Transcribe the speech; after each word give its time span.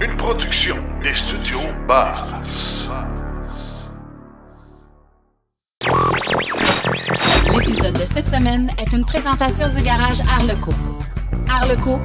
Une 0.00 0.16
production 0.16 0.74
des 1.04 1.14
studios 1.14 1.60
Bass. 1.86 2.88
L'épisode 7.52 7.94
de 7.94 8.04
cette 8.04 8.26
semaine 8.26 8.70
est 8.78 8.92
une 8.92 9.04
présentation 9.04 9.68
du 9.68 9.82
garage 9.82 10.20
Arleco. 10.22 10.72
Arleco, 11.48 12.00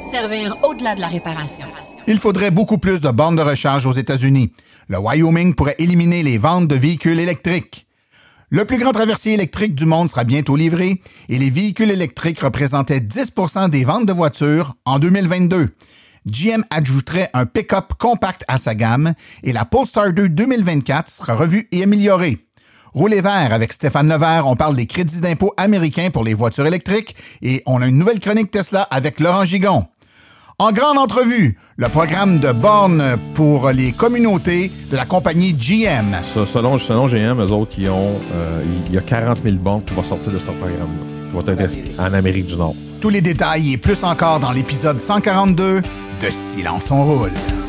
servir 0.00 0.56
au-delà 0.64 0.96
de 0.96 1.00
la 1.00 1.06
réparation. 1.06 1.66
Il 2.08 2.18
faudrait 2.18 2.50
beaucoup 2.50 2.78
plus 2.78 3.00
de 3.00 3.10
bornes 3.10 3.36
de 3.36 3.42
recharge 3.42 3.86
aux 3.86 3.92
États-Unis. 3.92 4.52
Le 4.88 4.98
Wyoming 4.98 5.54
pourrait 5.54 5.76
éliminer 5.78 6.24
les 6.24 6.38
ventes 6.38 6.66
de 6.66 6.74
véhicules 6.74 7.20
électriques. 7.20 7.86
Le 8.50 8.64
plus 8.64 8.78
grand 8.78 8.92
traversier 8.92 9.34
électrique 9.34 9.76
du 9.76 9.86
monde 9.86 10.10
sera 10.10 10.24
bientôt 10.24 10.56
livré 10.56 11.00
et 11.28 11.38
les 11.38 11.50
véhicules 11.50 11.90
électriques 11.90 12.40
représentaient 12.40 12.98
10% 12.98 13.70
des 13.70 13.84
ventes 13.84 14.06
de 14.06 14.12
voitures 14.12 14.74
en 14.84 14.98
2022. 14.98 15.70
GM 16.26 16.64
ajouterait 16.70 17.30
un 17.34 17.46
pick-up 17.46 17.94
compact 17.98 18.44
à 18.48 18.58
sa 18.58 18.74
gamme 18.74 19.14
et 19.42 19.52
la 19.52 19.64
Polestar 19.64 20.12
2 20.12 20.28
2024 20.28 21.08
sera 21.08 21.34
revue 21.34 21.68
et 21.72 21.82
améliorée. 21.82 22.46
Roulez 22.94 23.20
vert 23.20 23.52
avec 23.52 23.72
Stéphane 23.72 24.08
Levert, 24.08 24.46
on 24.46 24.54
parle 24.54 24.76
des 24.76 24.86
crédits 24.86 25.20
d'impôt 25.20 25.54
américains 25.56 26.10
pour 26.10 26.24
les 26.24 26.34
voitures 26.34 26.66
électriques 26.66 27.16
et 27.40 27.62
on 27.66 27.80
a 27.80 27.86
une 27.86 27.98
nouvelle 27.98 28.20
chronique 28.20 28.50
Tesla 28.50 28.82
avec 28.82 29.18
Laurent 29.18 29.44
Gigon. 29.44 29.86
En 30.58 30.70
grande 30.70 30.98
entrevue, 30.98 31.58
le 31.76 31.88
programme 31.88 32.38
de 32.38 32.52
bornes 32.52 33.16
pour 33.34 33.70
les 33.70 33.90
communautés 33.92 34.70
de 34.90 34.96
la 34.96 35.06
compagnie 35.06 35.54
GM. 35.54 36.14
Selon, 36.22 36.78
selon 36.78 37.08
GM, 37.08 37.40
eux 37.40 37.50
autres, 37.50 37.72
euh, 37.80 38.62
il 38.86 38.94
y 38.94 38.98
a 38.98 39.00
40 39.00 39.42
000 39.42 39.56
bornes 39.56 39.82
qui 39.82 39.94
vont 39.94 40.04
sortir 40.04 40.30
de 40.30 40.38
ce 40.38 40.44
programme-là, 40.44 41.11
en 41.98 42.12
Amérique 42.14 42.46
du 42.46 42.56
Nord. 42.56 42.74
Tous 43.00 43.08
les 43.08 43.20
détails 43.20 43.72
et 43.72 43.76
plus 43.76 44.04
encore 44.04 44.40
dans 44.40 44.52
l'épisode 44.52 45.00
142 45.00 45.80
de 45.80 46.30
Silence 46.30 46.90
on 46.90 47.04
roule. 47.04 47.61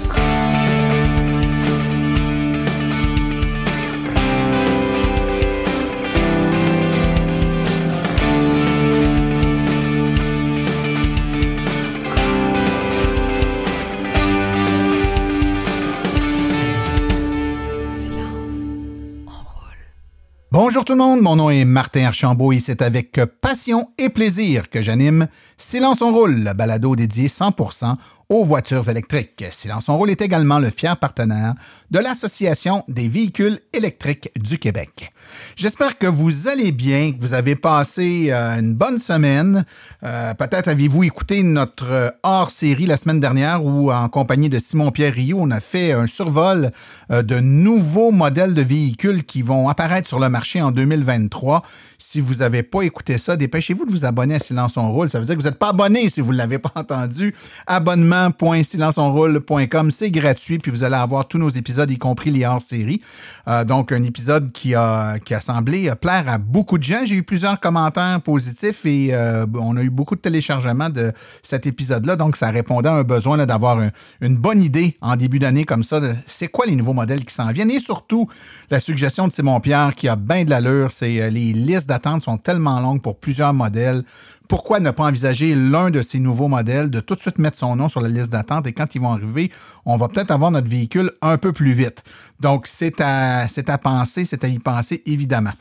Bonjour 20.56 20.86
tout 20.86 20.94
le 20.94 21.00
monde, 21.00 21.20
mon 21.20 21.36
nom 21.36 21.50
est 21.50 21.66
Martin 21.66 22.06
Archambault 22.06 22.52
et 22.52 22.60
c'est 22.60 22.84
avec 22.84 23.20
passion 23.42 23.90
et 23.98 24.10
plaisir 24.10 24.70
que 24.70 24.84
j'anime 24.84 25.28
Silence 25.58 26.04
on 26.04 26.14
roule, 26.14 26.44
le 26.44 26.54
balado 26.54 26.96
dédié 26.96 27.28
100% 27.28 27.96
aux 28.34 28.44
voitures 28.44 28.90
électriques. 28.90 29.46
Silence 29.52 29.90
on 29.90 29.98
roule 29.98 30.10
est 30.10 30.22
également 30.22 30.58
le 30.58 30.72
fier 30.72 30.98
partenaire 30.98 31.54
de 31.92 32.00
l'Association 32.00 32.84
des 32.88 33.08
véhicules 33.08 33.60
électriques 33.74 34.32
du 34.36 34.58
Québec. 34.58 35.12
J'espère 35.56 36.00
que 36.00 36.08
vous 36.08 36.48
allez 36.48 36.72
bien, 36.72 37.12
que 37.12 37.22
vous 37.22 37.36
avez 37.36 37.56
passé 37.56 38.30
euh, 38.30 38.60
une 38.60 38.74
bonne 38.74 38.98
semaine. 38.98 39.66
Euh, 40.04 40.34
Peut-être 40.34 40.68
avez-vous 40.68 41.04
écouté 41.04 41.44
notre 41.44 42.16
hors-série 42.24 42.88
la 42.88 42.98
semaine 42.98 43.20
dernière 43.20 43.64
où, 43.64 43.92
en 43.92 44.10
compagnie 44.10 44.50
de 44.50 44.58
Simon-Pierre 44.58 45.14
Rioux, 45.14 45.38
on 45.40 45.52
a 45.52 45.60
fait 45.60 45.92
un 45.92 46.08
survol 46.08 46.72
euh, 47.12 47.22
de 47.22 47.40
nouveaux 47.40 48.10
modèles 48.10 48.56
de 48.56 48.64
véhicules 48.64 49.26
qui 49.26 49.44
vont 49.44 49.70
apparaître 49.70 50.08
sur 50.08 50.18
le 50.18 50.30
marché 50.30 50.60
en 50.60 50.72
2023. 50.72 51.62
Si 52.00 52.20
vous 52.20 52.36
n'avez 52.36 52.64
pas 52.64 52.82
écouté 52.82 53.20
ça, 53.20 53.38
dépêchez-vous 53.38 53.86
de 53.86 53.92
vous 53.92 54.06
abonner 54.06 54.36
à 54.36 54.40
Silence 54.40 54.76
on 54.76 54.92
roule. 54.92 55.10
Ça 55.10 55.20
veut 55.20 55.26
dire 55.26 55.36
que 55.36 55.42
vous 55.42 55.48
n'êtes 55.48 55.60
pas 55.60 55.70
abonné 55.70 56.10
si 56.10 56.20
vous 56.20 56.32
ne 56.32 56.38
l'avez 56.38 56.58
pas 56.58 56.72
entendu. 56.76 57.36
Abonnement 57.68 58.23
www.silenceonroule.com. 58.30 59.92
C'est 59.92 60.12
gratuit, 60.12 60.60
puis 60.60 60.72
vous 60.72 60.84
allez 60.84 60.96
avoir 60.96 61.28
tous 61.28 61.38
nos 61.38 61.50
épisodes, 61.50 61.90
y 61.90 61.98
compris 61.98 62.32
les 62.32 62.46
hors-séries. 62.46 63.02
Euh, 63.48 63.64
donc, 63.64 63.92
un 63.92 64.04
épisode 64.04 64.52
qui 64.52 64.76
a, 64.76 65.20
qui 65.20 65.34
a 65.34 65.42
semblé 65.42 65.92
plaire 66.00 66.26
à 66.28 66.38
beaucoup 66.38 66.78
de 66.78 66.84
gens. 66.84 67.06
J'ai 67.06 67.16
eu 67.16 67.24
plusieurs 67.24 67.60
commentaires 67.60 68.22
positifs 68.22 68.86
et 68.86 69.14
euh, 69.14 69.46
on 69.56 69.78
a 69.78 69.82
eu 69.82 69.90
beaucoup 69.90 70.16
de 70.16 70.22
téléchargements 70.22 70.90
de 70.90 71.12
cet 71.42 71.66
épisode-là. 71.66 72.16
Donc, 72.16 72.38
ça 72.38 72.50
répondait 72.50 72.90
à 72.90 72.94
un 72.94 73.04
besoin 73.04 73.44
d'avoir 73.46 73.80
une 74.22 74.38
bonne 74.38 74.62
idée 74.62 74.98
en 75.02 75.16
début 75.16 75.40
d'année 75.40 75.66
comme 75.66 75.84
ça 75.84 76.00
de 76.00 76.14
c'est 76.26 76.48
quoi 76.48 76.66
les 76.66 76.76
nouveaux 76.76 76.94
modèles 76.94 77.26
qui 77.26 77.34
s'en 77.34 77.52
viennent. 77.52 77.72
Et 77.72 77.80
surtout, 77.80 78.28
la 78.70 78.80
suggestion 78.80 79.28
de 79.28 79.32
Simon 79.32 79.60
Pierre 79.60 79.96
qui 79.96 80.08
a 80.08 80.16
bien 80.16 80.44
de 80.44 80.50
l'allure, 80.50 80.92
c'est 80.92 81.22
euh, 81.22 81.30
les 81.30 81.54
listes 81.54 81.88
d'attente 81.88 82.24
sont 82.24 82.38
tellement 82.38 82.80
longues 82.80 83.02
pour 83.02 83.18
plusieurs 83.18 83.54
modèles 83.54 84.04
pourquoi 84.48 84.80
ne 84.80 84.92
pas 84.92 85.06
envisager 85.06 85.56
l'un 85.56 85.90
de 85.90 86.02
ces 86.02 86.20
nouveaux 86.20 86.48
modèles, 86.48 86.90
de 86.90 87.00
tout 87.00 87.16
de 87.16 87.20
suite 87.20 87.40
mettre 87.40 87.58
son 87.58 87.76
nom 87.76 87.90
sur 87.90 88.02
la 88.02 88.10
liste 88.10 88.32
d'attente 88.32 88.68
et 88.68 88.74
quand 88.74 88.94
ils 88.96 89.02
vont 89.02 89.12
arriver, 89.12 89.52
on 89.86 89.96
va 89.96 90.08
peut-être 90.08 90.32
avoir 90.32 90.52
notre 90.52 90.70
véhicule 90.70 91.12
un 91.22 91.38
peu 91.38 91.54
plus 91.54 91.72
vite. 91.72 92.04
Donc, 92.40 92.68
c'est 92.68 93.00
à, 93.02 93.48
c'est 93.48 93.70
à 93.70 93.78
penser, 93.78 94.26
c'est 94.26 94.44
à 94.44 94.48
y 94.48 94.60
penser, 94.60 95.02
évidemment. 95.06 95.54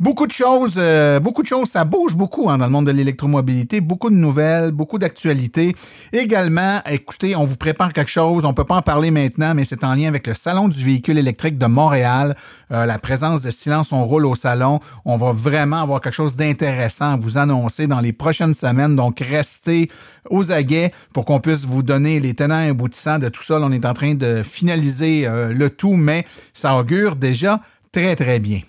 Beaucoup 0.00 0.28
de 0.28 0.32
choses, 0.32 0.74
euh, 0.76 1.18
beaucoup 1.18 1.42
de 1.42 1.48
choses, 1.48 1.70
ça 1.70 1.82
bouge 1.82 2.14
beaucoup 2.14 2.48
hein, 2.48 2.56
dans 2.56 2.66
le 2.66 2.70
monde 2.70 2.86
de 2.86 2.92
l'électromobilité, 2.92 3.80
beaucoup 3.80 4.10
de 4.10 4.14
nouvelles, 4.14 4.70
beaucoup 4.70 4.96
d'actualités. 4.96 5.74
Également, 6.12 6.78
écoutez, 6.88 7.34
on 7.34 7.42
vous 7.42 7.56
prépare 7.56 7.92
quelque 7.92 8.10
chose, 8.10 8.44
on 8.44 8.54
peut 8.54 8.62
pas 8.62 8.76
en 8.76 8.82
parler 8.82 9.10
maintenant, 9.10 9.54
mais 9.56 9.64
c'est 9.64 9.82
en 9.82 9.96
lien 9.96 10.06
avec 10.06 10.28
le 10.28 10.34
Salon 10.34 10.68
du 10.68 10.84
véhicule 10.84 11.18
électrique 11.18 11.58
de 11.58 11.66
Montréal, 11.66 12.36
euh, 12.70 12.86
la 12.86 13.00
présence 13.00 13.42
de 13.42 13.50
Silence 13.50 13.90
on 13.90 14.04
roule 14.04 14.26
au 14.26 14.36
salon. 14.36 14.78
On 15.04 15.16
va 15.16 15.32
vraiment 15.32 15.82
avoir 15.82 16.00
quelque 16.00 16.14
chose 16.14 16.36
d'intéressant 16.36 17.14
à 17.14 17.16
vous 17.16 17.36
annoncer 17.36 17.88
dans 17.88 18.00
les 18.00 18.12
prochaines 18.12 18.54
semaines, 18.54 18.94
donc 18.94 19.18
restez 19.18 19.90
aux 20.30 20.52
aguets 20.52 20.92
pour 21.12 21.24
qu'on 21.24 21.40
puisse 21.40 21.64
vous 21.64 21.82
donner 21.82 22.20
les 22.20 22.34
tenants 22.34 22.60
et 22.60 22.68
aboutissants 22.68 23.18
de 23.18 23.30
tout 23.30 23.42
ça. 23.42 23.58
on 23.60 23.72
est 23.72 23.84
en 23.84 23.94
train 23.94 24.14
de 24.14 24.44
finaliser 24.44 25.26
euh, 25.26 25.52
le 25.52 25.70
tout, 25.70 25.94
mais 25.94 26.24
ça 26.54 26.76
augure 26.76 27.16
déjà 27.16 27.60
très, 27.90 28.14
très 28.14 28.38
bien. 28.38 28.60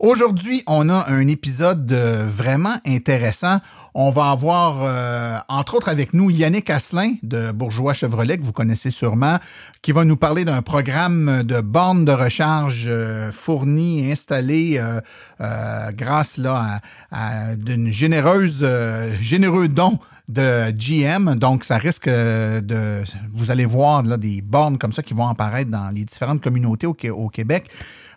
Aujourd'hui, 0.00 0.64
on 0.66 0.88
a 0.88 1.08
un 1.08 1.28
épisode 1.28 1.90
euh, 1.92 2.26
vraiment 2.28 2.78
intéressant. 2.84 3.58
On 3.94 4.10
va 4.10 4.30
avoir, 4.30 4.82
euh, 4.82 5.38
entre 5.48 5.76
autres 5.76 5.88
avec 5.88 6.14
nous, 6.14 6.30
Yannick 6.30 6.68
Asselin 6.68 7.14
de 7.22 7.52
Bourgeois 7.52 7.92
Chevrolet, 7.92 8.36
que 8.36 8.42
vous 8.42 8.52
connaissez 8.52 8.90
sûrement, 8.90 9.38
qui 9.82 9.92
va 9.92 10.04
nous 10.04 10.16
parler 10.16 10.44
d'un 10.44 10.62
programme 10.62 11.44
de 11.44 11.60
bornes 11.60 12.04
de 12.04 12.10
recharge 12.10 12.86
euh, 12.88 13.30
fournies 13.30 14.08
et 14.08 14.12
installées 14.12 14.82
grâce 15.92 16.38
là, 16.38 16.80
à, 17.12 17.54
d'une 17.54 17.92
généreuse, 17.92 18.66
généreux 19.20 19.68
don 19.68 20.00
de 20.28 20.70
GM. 20.72 21.36
Donc, 21.36 21.64
ça 21.64 21.76
risque 21.76 22.08
de... 22.08 23.02
Vous 23.32 23.50
allez 23.50 23.64
voir 23.64 24.02
là, 24.02 24.16
des 24.16 24.42
bornes 24.42 24.78
comme 24.78 24.92
ça 24.92 25.02
qui 25.02 25.14
vont 25.14 25.28
apparaître 25.28 25.70
dans 25.70 25.90
les 25.90 26.04
différentes 26.04 26.42
communautés 26.42 26.86
au, 26.86 26.96
au 27.12 27.28
Québec. 27.28 27.70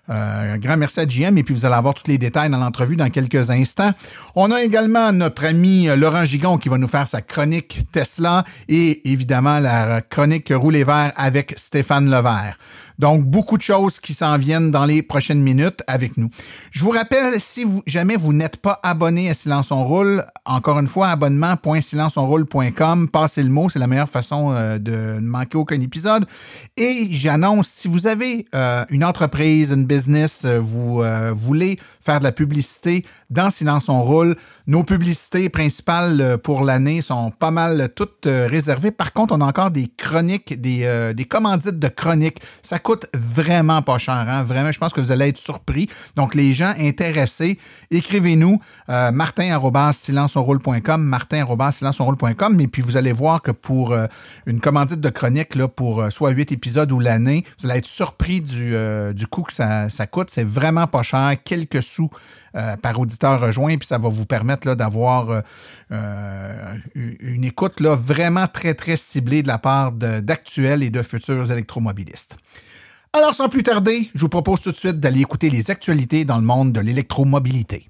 Euh, 0.09 0.53
un 0.53 0.57
grand 0.57 0.77
merci 0.77 0.99
à 1.01 1.05
GM 1.05 1.37
et 1.37 1.43
puis 1.43 1.53
vous 1.53 1.65
allez 1.65 1.75
avoir 1.75 1.93
tous 1.93 2.09
les 2.09 2.17
détails 2.17 2.49
dans 2.49 2.59
l'entrevue 2.59 2.95
dans 2.95 3.09
quelques 3.09 3.49
instants. 3.49 3.91
On 4.35 4.51
a 4.51 4.63
également 4.63 5.11
notre 5.11 5.45
ami 5.45 5.89
euh, 5.89 5.95
Laurent 5.95 6.23
Gigon 6.23 6.57
qui 6.57 6.69
va 6.69 6.77
nous 6.77 6.87
faire 6.87 7.07
sa 7.07 7.21
chronique 7.21 7.81
Tesla 7.91 8.45
et 8.69 9.11
évidemment 9.11 9.59
la 9.59 10.01
chronique 10.01 10.51
Rouler 10.55 10.83
vert 10.83 11.11
avec 11.15 11.53
Stéphane 11.57 12.09
Levert. 12.09 12.57
Donc, 12.99 13.23
beaucoup 13.23 13.57
de 13.57 13.61
choses 13.61 13.99
qui 13.99 14.13
s'en 14.13 14.37
viennent 14.37 14.71
dans 14.71 14.85
les 14.85 15.01
prochaines 15.01 15.41
minutes 15.41 15.81
avec 15.87 16.17
nous. 16.17 16.29
Je 16.71 16.83
vous 16.83 16.91
rappelle, 16.91 17.39
si 17.39 17.63
vous, 17.63 17.83
jamais 17.85 18.15
vous 18.15 18.33
n'êtes 18.33 18.57
pas 18.57 18.79
abonné 18.81 19.29
à 19.29 19.33
Silence 19.33 19.71
on 19.71 19.85
Roule, 19.85 20.25
encore 20.45 20.79
une 20.79 20.87
fois, 20.87 21.09
abonnement.silenceonroule.com, 21.09 23.09
passez 23.09 23.43
le 23.43 23.49
mot, 23.49 23.69
c'est 23.69 23.79
la 23.79 23.87
meilleure 23.87 24.09
façon 24.09 24.51
euh, 24.51 24.79
de 24.79 25.19
ne 25.19 25.27
manquer 25.27 25.57
aucun 25.57 25.79
épisode. 25.79 26.25
Et 26.75 27.07
j'annonce, 27.11 27.67
si 27.67 27.87
vous 27.87 28.07
avez 28.07 28.47
euh, 28.55 28.83
une 28.89 29.03
entreprise, 29.03 29.71
une 29.71 29.85
business, 29.85 30.43
euh, 30.45 30.59
vous 30.59 31.03
voulez 31.33 31.77
faire 32.01 32.19
de 32.19 32.23
la 32.23 32.31
publicité 32.31 33.05
dans 33.29 33.51
Silence 33.51 33.89
on 33.89 34.01
Roule, 34.01 34.35
nos 34.65 34.83
publicités 34.83 35.49
principales 35.49 36.37
pour 36.43 36.63
l'année 36.63 37.01
sont 37.01 37.31
pas 37.31 37.51
mal 37.51 37.89
toutes 37.95 38.25
réservées. 38.25 38.91
Par 38.91 39.13
contre, 39.13 39.35
on 39.35 39.41
a 39.41 39.45
encore 39.45 39.71
des 39.71 39.89
chroniques, 39.97 40.59
des, 40.59 41.13
des 41.15 41.25
commandites 41.25 41.79
de 41.79 41.87
chroniques. 41.87 42.39
Ça 42.63 42.79
coûte 42.87 43.07
vraiment 43.13 43.81
pas 43.81 43.97
cher. 43.97 44.13
Hein? 44.29 44.43
Vraiment, 44.43 44.71
je 44.71 44.79
pense 44.79 44.93
que 44.93 45.01
vous 45.01 45.11
allez 45.11 45.27
être 45.27 45.37
surpris. 45.37 45.89
Donc, 46.15 46.35
les 46.35 46.53
gens 46.53 46.73
intéressés, 46.79 47.57
écrivez-nous 47.91 48.61
euh, 48.87 49.11
martin.silenceonroule.com, 49.11 51.03
martin.silenceonroule.com, 51.03 52.61
et 52.61 52.67
puis 52.67 52.81
vous 52.81 52.95
allez 52.95 53.11
voir 53.11 53.41
que 53.41 53.51
pour 53.51 53.91
euh, 53.91 54.07
une 54.45 54.61
commandite 54.61 55.01
de 55.01 55.09
chronique, 55.09 55.55
là, 55.55 55.67
pour 55.67 55.99
euh, 56.01 56.09
soit 56.11 56.29
huit 56.29 56.53
épisodes 56.53 56.89
ou 56.93 57.01
l'année, 57.01 57.43
vous 57.59 57.69
allez 57.69 57.79
être 57.79 57.85
surpris 57.85 58.39
du, 58.39 58.73
euh, 58.73 59.11
du 59.11 59.27
coût 59.27 59.43
que 59.43 59.53
ça, 59.53 59.89
ça 59.89 60.07
coûte. 60.07 60.29
C'est 60.29 60.45
vraiment 60.45 60.87
pas 60.87 61.03
cher, 61.03 61.35
quelques 61.43 61.83
sous 61.83 62.09
par 62.81 62.99
auditeur 62.99 63.39
rejoint, 63.39 63.77
puis 63.77 63.85
ça 63.85 63.99
va 63.99 64.09
vous 64.09 64.25
permettre 64.25 64.73
d'avoir 64.73 65.43
une 65.91 67.43
écoute 67.43 67.81
là, 67.81 67.93
vraiment 67.93 68.47
très, 68.47 68.73
très 68.73 68.97
ciblée 68.97 69.43
de 69.43 69.47
la 69.47 69.59
part 69.59 69.91
d'actuels 69.91 70.81
et 70.81 70.89
de 70.89 71.03
futurs 71.03 71.51
électromobilistes. 71.51 72.35
Alors, 73.17 73.33
sans 73.33 73.49
plus 73.49 73.63
tarder, 73.63 74.11
je 74.13 74.21
vous 74.21 74.29
propose 74.29 74.61
tout 74.61 74.71
de 74.71 74.77
suite 74.77 74.99
d'aller 74.99 75.21
écouter 75.21 75.49
les 75.49 75.71
actualités 75.71 76.23
dans 76.23 76.37
le 76.37 76.43
monde 76.43 76.71
de 76.71 76.79
l'électromobilité. 76.79 77.89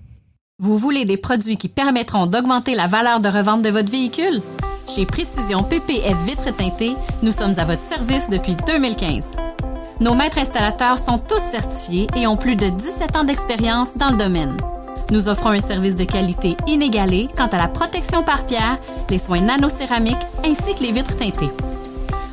Vous 0.57 0.77
voulez 0.77 1.03
des 1.03 1.18
produits 1.18 1.57
qui 1.57 1.68
permettront 1.68 2.27
d'augmenter 2.27 2.75
la 2.75 2.88
valeur 2.88 3.19
de 3.19 3.27
revente 3.27 3.62
de 3.62 3.69
votre 3.69 3.91
véhicule? 3.91 4.41
Chez 4.88 5.06
Précision 5.06 5.63
PPF 5.63 6.18
Vitres 6.25 6.56
teintées, 6.56 6.95
nous 7.24 7.33
sommes 7.33 7.59
à 7.59 7.65
votre 7.65 7.81
service 7.81 8.29
depuis 8.29 8.56
2015. 8.65 9.35
Nos 10.00 10.15
maîtres 10.15 10.38
installateurs 10.38 10.97
sont 10.97 11.19
tous 11.19 11.41
certifiés 11.51 12.07
et 12.15 12.25
ont 12.25 12.38
plus 12.38 12.56
de 12.56 12.69
17 12.69 13.18
ans 13.18 13.25
d'expérience 13.25 13.97
dans 13.97 14.12
le 14.12 14.18
domaine. 14.18 14.56
Nous 15.12 15.27
offrons 15.27 15.50
un 15.50 15.59
service 15.59 15.97
de 15.97 16.06
qualité 16.06 16.56
inégalé 16.68 17.27
quant 17.35 17.47
à 17.47 17.57
la 17.57 17.68
protection 17.68 18.23
par 18.23 18.45
pierre, 18.45 18.80
les 19.09 19.18
soins 19.18 19.41
nanocéramiques 19.41 20.15
ainsi 20.45 20.73
que 20.73 20.83
les 20.83 20.94
vitres 20.94 21.18
teintées. 21.18 21.51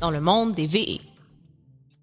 dans 0.00 0.10
le 0.10 0.20
monde 0.20 0.54
des 0.54 0.66
VE. 0.66 1.17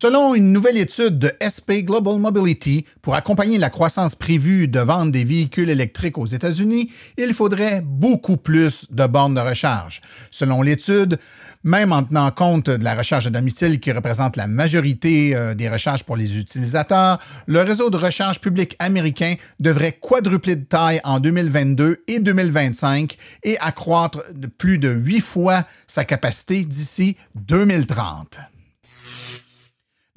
Selon 0.02 0.36
une 0.36 0.52
nouvelle 0.52 0.76
étude 0.76 1.20
de 1.20 1.32
SP 1.40 1.80
Global 1.86 2.20
Mobility, 2.20 2.86
pour 3.02 3.16
accompagner 3.16 3.58
la 3.58 3.70
croissance 3.70 4.14
prévue 4.14 4.68
de 4.68 4.82
vente 4.82 5.10
des 5.10 5.24
véhicules 5.24 5.70
électriques 5.70 6.18
aux 6.18 6.26
États-Unis, 6.26 6.92
il 7.18 7.34
faudrait 7.34 7.80
beaucoup 7.82 8.36
plus 8.36 8.88
de 8.92 9.06
bornes 9.08 9.36
de 9.36 9.40
recharge. 9.40 10.02
Selon 10.32 10.62
l'étude, 10.62 11.18
même 11.64 11.94
en 11.94 12.04
tenant 12.04 12.30
compte 12.32 12.70
de 12.70 12.84
la 12.84 12.94
recharge 12.94 13.28
à 13.28 13.30
domicile 13.30 13.80
qui 13.80 13.94
représente 13.94 14.36
la 14.36 14.48
majorité 14.48 15.34
euh, 15.34 15.54
des 15.54 15.70
recharges 15.70 16.04
pour 16.04 16.18
les 16.18 16.38
utilisateurs, 16.38 17.20
le 17.46 17.62
réseau 17.62 17.90
de 17.90 17.96
recharge 17.96 18.42
public 18.42 18.76
américain 18.80 19.36
devrait 19.62 19.94
quadrupler 19.94 20.58
de 20.58 20.66
taille 20.66 21.00
en 21.06 21.22
2022 21.22 22.04
et 22.10 22.20
2025 22.20 23.16
et 23.44 23.58
accroître 23.60 24.24
de 24.34 24.48
plus 24.48 24.78
de 24.78 24.90
huit 24.90 25.22
fois 25.22 25.64
sa 25.88 26.04
capacité 26.04 26.66
d'ici 26.66 27.16
2030. 27.36 28.40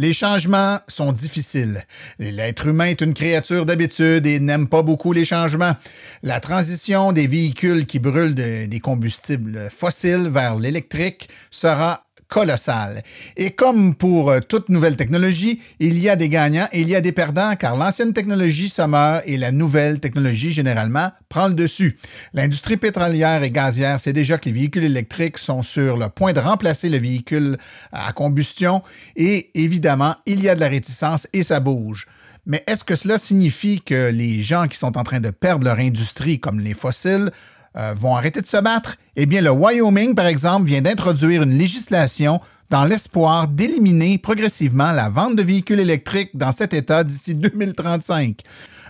Les 0.00 0.12
changements 0.12 0.78
sont 0.86 1.10
difficiles. 1.10 1.84
L'être 2.20 2.68
humain 2.68 2.86
est 2.86 3.00
une 3.00 3.14
créature 3.14 3.66
d'habitude 3.66 4.28
et 4.28 4.38
n'aime 4.38 4.68
pas 4.68 4.82
beaucoup 4.82 5.12
les 5.12 5.24
changements. 5.24 5.74
La 6.22 6.38
transition 6.38 7.10
des 7.10 7.26
véhicules 7.26 7.84
qui 7.84 7.98
brûlent 7.98 8.36
des 8.36 8.80
combustibles 8.80 9.68
fossiles 9.70 10.28
vers 10.28 10.54
l'électrique 10.54 11.28
sera 11.50 12.07
colossal. 12.28 13.02
Et 13.36 13.50
comme 13.50 13.94
pour 13.94 14.30
euh, 14.30 14.40
toute 14.40 14.68
nouvelle 14.68 14.96
technologie, 14.96 15.60
il 15.80 15.98
y 15.98 16.08
a 16.08 16.16
des 16.16 16.28
gagnants 16.28 16.68
et 16.72 16.82
il 16.82 16.88
y 16.88 16.94
a 16.94 17.00
des 17.00 17.12
perdants 17.12 17.56
car 17.56 17.76
l'ancienne 17.76 18.12
technologie 18.12 18.68
se 18.68 18.82
meurt 18.82 19.22
et 19.26 19.36
la 19.36 19.50
nouvelle 19.50 19.98
technologie 19.98 20.52
généralement 20.52 21.10
prend 21.28 21.48
le 21.48 21.54
dessus. 21.54 21.98
L'industrie 22.34 22.76
pétrolière 22.76 23.42
et 23.42 23.50
gazière 23.50 23.98
sait 23.98 24.12
déjà 24.12 24.38
que 24.38 24.46
les 24.46 24.52
véhicules 24.52 24.84
électriques 24.84 25.38
sont 25.38 25.62
sur 25.62 25.96
le 25.96 26.08
point 26.08 26.32
de 26.32 26.40
remplacer 26.40 26.88
le 26.88 26.98
véhicule 26.98 27.56
à 27.92 28.12
combustion 28.12 28.82
et 29.16 29.50
évidemment, 29.54 30.14
il 30.26 30.42
y 30.42 30.48
a 30.48 30.54
de 30.54 30.60
la 30.60 30.68
réticence 30.68 31.26
et 31.32 31.42
ça 31.42 31.60
bouge. 31.60 32.06
Mais 32.46 32.64
est-ce 32.66 32.82
que 32.82 32.96
cela 32.96 33.18
signifie 33.18 33.82
que 33.82 34.10
les 34.10 34.42
gens 34.42 34.68
qui 34.68 34.78
sont 34.78 34.96
en 34.96 35.02
train 35.02 35.20
de 35.20 35.30
perdre 35.30 35.64
leur 35.64 35.78
industrie, 35.78 36.40
comme 36.40 36.60
les 36.60 36.72
fossiles, 36.72 37.30
euh, 37.78 37.94
vont 37.94 38.16
arrêter 38.16 38.40
de 38.40 38.46
se 38.46 38.56
battre? 38.56 38.96
Eh 39.16 39.26
bien, 39.26 39.40
le 39.40 39.50
Wyoming, 39.50 40.14
par 40.14 40.26
exemple, 40.26 40.66
vient 40.66 40.82
d'introduire 40.82 41.42
une 41.42 41.56
législation 41.56 42.40
dans 42.70 42.84
l'espoir 42.84 43.48
d'éliminer 43.48 44.18
progressivement 44.18 44.90
la 44.90 45.08
vente 45.08 45.36
de 45.36 45.42
véhicules 45.42 45.80
électriques 45.80 46.30
dans 46.34 46.52
cet 46.52 46.74
État 46.74 47.04
d'ici 47.04 47.34
2035. 47.34 48.40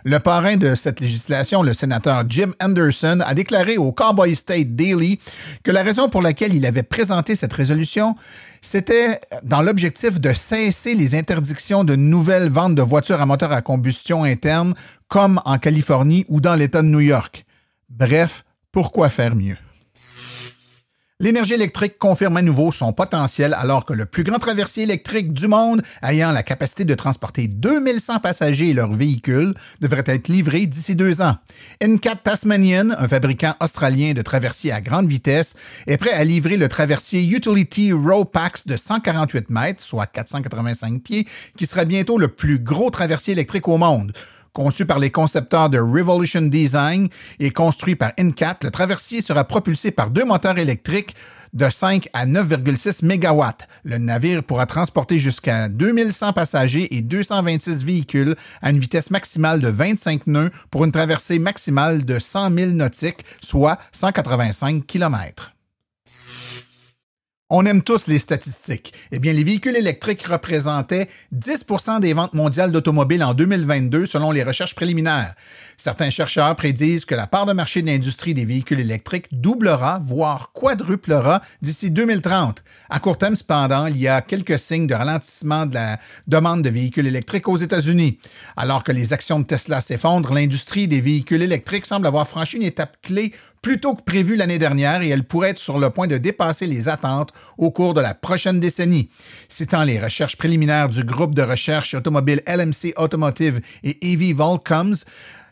Le 0.05 0.19
parrain 0.21 0.57
de 0.57 0.75
cette 0.75 1.01
législation, 1.01 1.63
le 1.63 1.75
sénateur 1.75 2.25
Jim 2.29 2.53
Anderson, 2.63 3.19
a 3.25 3.35
déclaré 3.35 3.77
au 3.79 3.93
Cowboy 3.93 4.35
State 4.35 4.75
Daily 4.75 5.19
que 5.63 5.71
la 5.71 5.83
raison 5.83 6.09
pour 6.09 6.23
laquelle 6.23 6.55
il 6.55 6.65
avait 6.67 6.83
présenté 6.83 7.35
cette 7.35 7.53
résolution, 7.53 8.15
c'était 8.63 9.21
dans 9.43 9.61
l'objectif 9.61 10.21
de 10.21 10.33
cesser 10.33 10.95
les 10.95 11.15
interdictions 11.15 11.85
de 11.85 11.97
nouvelles 11.97 12.49
ventes 12.49 12.75
de 12.75 12.83
voitures 12.83 13.21
à 13.21 13.27
moteur 13.27 13.53
à 13.53 13.61
combustion 13.61 14.25
interne, 14.25 14.75
comme 15.09 15.41
en 15.45 15.59
Californie 15.59 16.25
ou 16.29 16.41
dans 16.41 16.55
l'État 16.55 16.83
de 16.83 16.89
New 16.89 17.01
York. 17.01 17.45
Bref, 17.89 18.45
pourquoi 18.73 19.09
faire 19.11 19.35
mieux? 19.35 19.57
L'énergie 21.21 21.55
électrique 21.55 21.99
confirme 21.99 22.37
à 22.37 22.43
nouveau 22.43 22.71
son 22.71 22.93
potentiel 22.93 23.53
alors 23.59 23.85
que 23.85 23.93
le 23.93 24.07
plus 24.07 24.23
grand 24.23 24.39
traversier 24.39 24.85
électrique 24.85 25.33
du 25.33 25.49
monde, 25.49 25.83
ayant 26.01 26.31
la 26.31 26.45
capacité 26.45 26.85
de 26.85 26.95
transporter 26.95 27.49
2100 27.49 28.21
passagers 28.21 28.69
et 28.69 28.73
leurs 28.73 28.93
véhicules, 28.93 29.53
devrait 29.81 30.05
être 30.07 30.29
livré 30.29 30.67
d'ici 30.67 30.95
deux 30.95 31.21
ans. 31.21 31.35
NCAT 31.85 32.21
Tasmanian, 32.23 32.91
un 32.97 33.09
fabricant 33.09 33.57
australien 33.61 34.13
de 34.13 34.23
traversiers 34.23 34.71
à 34.71 34.81
grande 34.81 35.09
vitesse, 35.09 35.57
est 35.89 35.97
prêt 35.97 36.13
à 36.13 36.23
livrer 36.23 36.57
le 36.57 36.69
traversier 36.69 37.27
Utility 37.27 37.91
Pax 38.33 38.69
de 38.69 38.77
148 38.77 39.51
mètres, 39.51 39.83
soit 39.83 40.07
485 40.07 41.03
pieds, 41.03 41.27
qui 41.57 41.67
sera 41.67 41.85
bientôt 41.85 42.19
le 42.19 42.29
plus 42.29 42.61
gros 42.61 42.91
traversier 42.91 43.33
électrique 43.33 43.67
au 43.67 43.77
monde. 43.77 44.13
Conçu 44.59 44.87
par 44.87 44.99
les 44.99 45.13
concepteurs 45.13 45.71
de 45.71 45.79
Revolution 45.79 46.43
Design 46.43 47.09
et 47.39 47.51
construit 47.53 47.95
par 47.95 48.11
NCAT, 48.19 48.57
le 48.65 48.73
traversier 48.73 49.21
sera 49.23 49.45
propulsé 49.45 49.93
par 49.93 50.11
deux 50.11 50.25
moteurs 50.25 50.59
électriques 50.59 51.15
de 51.53 51.71
5 51.71 52.09
à 52.13 52.27
9,6 52.27 53.05
MW. 53.05 53.45
Le 53.85 53.99
navire 53.99 54.43
pourra 54.43 54.67
transporter 54.67 55.21
jusqu'à 55.21 55.69
2100 55.69 56.33
passagers 56.33 56.93
et 56.93 57.03
226 57.03 57.85
véhicules 57.85 58.35
à 58.61 58.71
une 58.71 58.81
vitesse 58.81 59.13
maximale 59.13 59.61
de 59.61 59.69
25 59.69 60.27
nœuds 60.27 60.51
pour 60.73 60.85
une 60.85 60.91
traversée 60.91 61.39
maximale 61.39 62.05
de 62.05 62.19
100 62.19 62.53
000 62.53 62.71
nautiques, 62.73 63.25
soit 63.41 63.79
185 63.93 64.85
km. 64.85 65.53
On 67.51 67.65
aime 67.65 67.81
tous 67.81 68.09
les 68.09 68.19
statistiques. 68.19 68.93
Eh 69.11 69.19
bien, 69.19 69.33
les 69.33 69.43
véhicules 69.43 69.75
électriques 69.75 70.25
représentaient 70.25 71.09
10% 71.35 71.99
des 71.99 72.13
ventes 72.13 72.35
mondiales 72.35 72.71
d'automobiles 72.71 73.25
en 73.25 73.33
2022 73.33 74.05
selon 74.05 74.33
les 74.33 74.43
recherches 74.43 74.75
préliminaires. 74.75 75.35
Certains 75.79 76.11
chercheurs 76.11 76.55
prédisent 76.57 77.07
que 77.07 77.15
la 77.15 77.27
part 77.27 77.47
de 77.47 77.55
marché 77.55 77.81
de 77.81 77.87
l'industrie 77.87 78.35
des 78.35 78.45
véhicules 78.45 78.81
électriques 78.81 79.29
doublera, 79.33 79.99
voire 79.99 80.53
quadruplera 80.53 81.41
d'ici 81.63 81.91
2030. 81.91 82.63
À 82.91 83.01
court 83.01 83.17
terme, 83.17 83.35
cependant, 83.35 83.87
il 83.87 83.97
y 83.97 84.09
a 84.09 84.21
quelques 84.21 84.59
signes 84.59 84.87
de 84.87 84.95
ralentissement 84.95 85.65
de 85.65 85.73
la 85.73 85.99
demande 86.27 86.61
de 86.61 86.69
véhicules 86.69 87.07
électriques 87.07 87.49
aux 87.49 87.57
États-Unis. 87.57 88.19
Alors 88.59 88.85
que 88.85 88.93
les 88.93 89.15
actions 89.15 89.41
de 89.41 89.47
Tesla 89.47 89.81
s'effondrent, 89.81 90.35
l'industrie 90.35 90.87
des 90.87 91.01
véhicules 91.01 91.41
électriques 91.41 91.87
semble 91.87 92.09
avoir 92.09 92.29
franchi 92.29 92.59
une 92.59 92.65
étape 92.65 92.99
clé 93.01 93.33
plus 93.63 93.81
tôt 93.81 93.95
que 93.95 94.03
prévu 94.03 94.37
l'année 94.37 94.59
dernière 94.59 95.03
et 95.03 95.09
elle 95.09 95.25
pourrait 95.25 95.51
être 95.51 95.59
sur 95.59 95.79
le 95.79 95.91
point 95.91 96.07
de 96.07 96.19
dépasser 96.19 96.67
les 96.67 96.89
attentes 96.89 97.33
au 97.57 97.71
cours 97.71 97.95
de 97.95 98.01
la 98.01 98.15
prochaine 98.15 98.61
décennie. 98.61 99.11
Citant 99.49 99.85
les 99.85 100.01
recherches 100.01 100.37
préliminaires 100.37 100.89
du 100.89 101.05
groupe 101.05 101.35
de 101.35 101.43
recherche 101.43 101.95
automobile 101.95 102.43
LMC 102.47 102.95
Automotive 102.97 103.61
et 103.83 104.13
EV 104.13 104.33
Volcoms, 104.33 105.05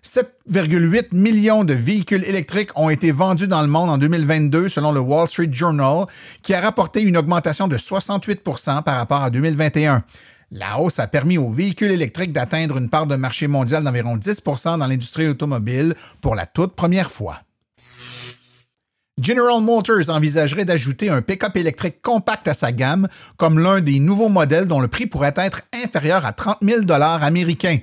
7,8 0.07 1.09
millions 1.13 1.65
de 1.65 1.75
véhicules 1.75 2.23
électriques 2.25 2.71
ont 2.77 2.91
été 2.91 3.11
vendus 3.11 3.49
dans 3.49 3.61
le 3.63 3.67
monde 3.67 3.91
en 3.91 3.99
2022 3.99 4.69
selon 4.69 4.93
le 4.93 5.01
Wall 5.01 5.27
Street 5.27 5.49
Journal, 5.51 6.07
qui 6.43 6.55
a 6.55 6.61
rapporté 6.61 7.03
une 7.03 7.17
augmentation 7.17 7.67
de 7.67 7.77
68% 7.77 8.85
par 8.85 8.97
rapport 8.97 9.25
à 9.25 9.31
2021. 9.31 10.05
La 10.53 10.79
hausse 10.79 11.01
a 11.01 11.09
permis 11.09 11.39
aux 11.39 11.51
véhicules 11.51 11.91
électriques 11.91 12.33
d'atteindre 12.33 12.77
une 12.77 12.89
part 12.89 13.09
de 13.09 13.17
marché 13.17 13.49
mondial 13.49 13.83
d'environ 13.83 14.17
10 14.17 14.43
dans 14.65 14.87
l'industrie 14.87 15.27
automobile 15.27 15.97
pour 16.21 16.37
la 16.37 16.47
toute 16.47 16.77
première 16.77 17.11
fois. 17.11 17.41
General 19.19 19.63
Motors 19.63 20.11
envisagerait 20.11 20.67
d'ajouter 20.67 21.09
un 21.09 21.23
pick-up 21.23 21.57
électrique 21.57 22.03
compact 22.03 22.49
à 22.49 22.53
sa 22.53 22.71
gamme 22.71 23.09
comme 23.39 23.59
l'un 23.59 23.81
des 23.81 23.99
nouveaux 23.99 24.29
modèles 24.29 24.67
dont 24.67 24.79
le 24.79 24.89
prix 24.89 25.07
pourrait 25.07 25.33
être 25.37 25.63
inférieur 25.73 26.27
à 26.27 26.33
30 26.33 26.59
000 26.61 26.83
américains. 26.91 27.79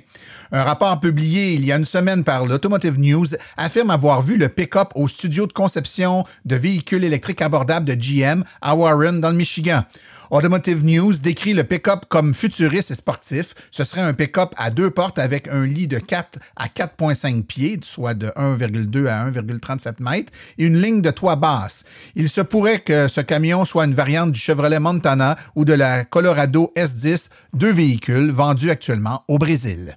Un 0.52 0.62
rapport 0.62 1.00
publié 1.00 1.54
il 1.54 1.64
y 1.64 1.72
a 1.72 1.76
une 1.76 1.84
semaine 1.84 2.22
par 2.22 2.46
l'Automotive 2.46 3.00
News 3.00 3.26
affirme 3.56 3.90
avoir 3.90 4.20
vu 4.20 4.36
le 4.36 4.48
pick-up 4.48 4.90
au 4.94 5.08
studio 5.08 5.48
de 5.48 5.52
conception 5.52 6.22
de 6.44 6.54
véhicules 6.54 7.02
électriques 7.02 7.42
abordables 7.42 7.86
de 7.86 7.94
GM 7.94 8.44
à 8.62 8.76
Warren, 8.76 9.20
dans 9.20 9.30
le 9.30 9.36
Michigan. 9.36 9.82
Automotive 10.30 10.84
News 10.84 11.14
décrit 11.22 11.54
le 11.54 11.64
pick-up 11.64 12.04
comme 12.08 12.34
futuriste 12.34 12.90
et 12.90 12.94
sportif. 12.94 13.54
Ce 13.70 13.84
serait 13.84 14.00
un 14.00 14.14
pick-up 14.14 14.54
à 14.56 14.70
deux 14.70 14.90
portes 14.90 15.18
avec 15.18 15.48
un 15.48 15.64
lit 15.64 15.86
de 15.86 15.98
4 15.98 16.38
à 16.56 16.68
4,5 16.68 17.42
pieds, 17.44 17.80
soit 17.82 18.14
de 18.14 18.28
1,2 18.28 19.06
à 19.06 19.30
1,37 19.30 20.02
mètres, 20.02 20.32
et 20.58 20.66
une 20.66 20.80
ligne 20.80 21.02
de 21.02 21.10
toit 21.10 21.36
basse. 21.36 21.84
Il 22.14 22.28
se 22.28 22.40
pourrait 22.40 22.80
que 22.80 23.08
ce 23.08 23.20
camion 23.20 23.64
soit 23.64 23.84
une 23.84 23.94
variante 23.94 24.32
du 24.32 24.40
Chevrolet 24.40 24.80
Montana 24.80 25.36
ou 25.54 25.64
de 25.64 25.72
la 25.72 26.04
Colorado 26.04 26.72
S10, 26.76 27.30
deux 27.52 27.72
véhicules 27.72 28.30
vendus 28.30 28.70
actuellement 28.70 29.24
au 29.28 29.38
Brésil. 29.38 29.96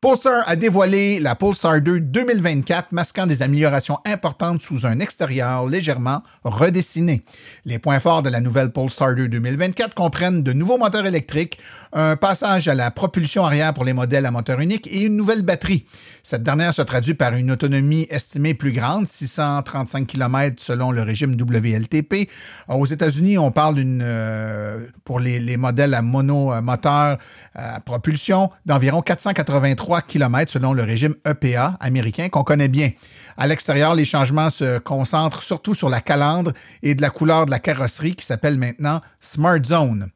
Pulsar 0.00 0.44
a 0.46 0.54
dévoilé 0.54 1.18
la 1.18 1.34
Pulsar 1.34 1.80
2 1.80 1.98
2024, 1.98 2.92
masquant 2.92 3.26
des 3.26 3.42
améliorations 3.42 3.98
importantes 4.06 4.62
sous 4.62 4.86
un 4.86 5.00
extérieur 5.00 5.66
légèrement 5.66 6.22
redessiné. 6.44 7.24
Les 7.64 7.80
points 7.80 7.98
forts 7.98 8.22
de 8.22 8.30
la 8.30 8.40
nouvelle 8.40 8.70
Pulsar 8.70 9.16
2 9.16 9.26
2024 9.26 9.96
comprennent 9.96 10.44
de 10.44 10.52
nouveaux 10.52 10.78
moteurs 10.78 11.04
électriques, 11.04 11.58
un 11.92 12.14
passage 12.14 12.68
à 12.68 12.76
la 12.76 12.92
propulsion 12.92 13.44
arrière 13.44 13.74
pour 13.74 13.84
les 13.84 13.92
modèles 13.92 14.24
à 14.24 14.30
moteur 14.30 14.60
unique 14.60 14.86
et 14.86 15.00
une 15.00 15.16
nouvelle 15.16 15.42
batterie. 15.42 15.84
Cette 16.22 16.44
dernière 16.44 16.72
se 16.72 16.82
traduit 16.82 17.14
par 17.14 17.34
une 17.34 17.50
autonomie 17.50 18.06
estimée 18.08 18.54
plus 18.54 18.70
grande, 18.70 19.08
635 19.08 20.06
km 20.06 20.62
selon 20.62 20.92
le 20.92 21.02
régime 21.02 21.32
WLTP. 21.32 22.30
Aux 22.68 22.86
États-Unis, 22.86 23.36
on 23.36 23.50
parle 23.50 23.74
d'une, 23.74 24.02
euh, 24.04 24.86
pour 25.02 25.18
les, 25.18 25.56
modèles 25.56 25.94
à 25.94 26.02
monomoteur 26.02 27.18
à 27.56 27.80
propulsion, 27.80 28.50
d'environ 28.64 29.02
483 29.02 29.87
3 29.88 30.02
km 30.02 30.52
selon 30.52 30.74
le 30.74 30.82
régime 30.82 31.14
EPA 31.24 31.78
américain 31.80 32.28
qu'on 32.28 32.44
connaît 32.44 32.68
bien. 32.68 32.90
À 33.38 33.46
l'extérieur, 33.46 33.94
les 33.94 34.04
changements 34.04 34.50
se 34.50 34.76
concentrent 34.76 35.40
surtout 35.40 35.72
sur 35.72 35.88
la 35.88 36.02
calandre 36.02 36.52
et 36.82 36.94
de 36.94 37.00
la 37.00 37.08
couleur 37.08 37.46
de 37.46 37.50
la 37.50 37.58
carrosserie 37.58 38.14
qui 38.14 38.26
s'appelle 38.26 38.58
maintenant 38.58 39.00
Smart 39.18 39.64
Zone. 39.64 40.10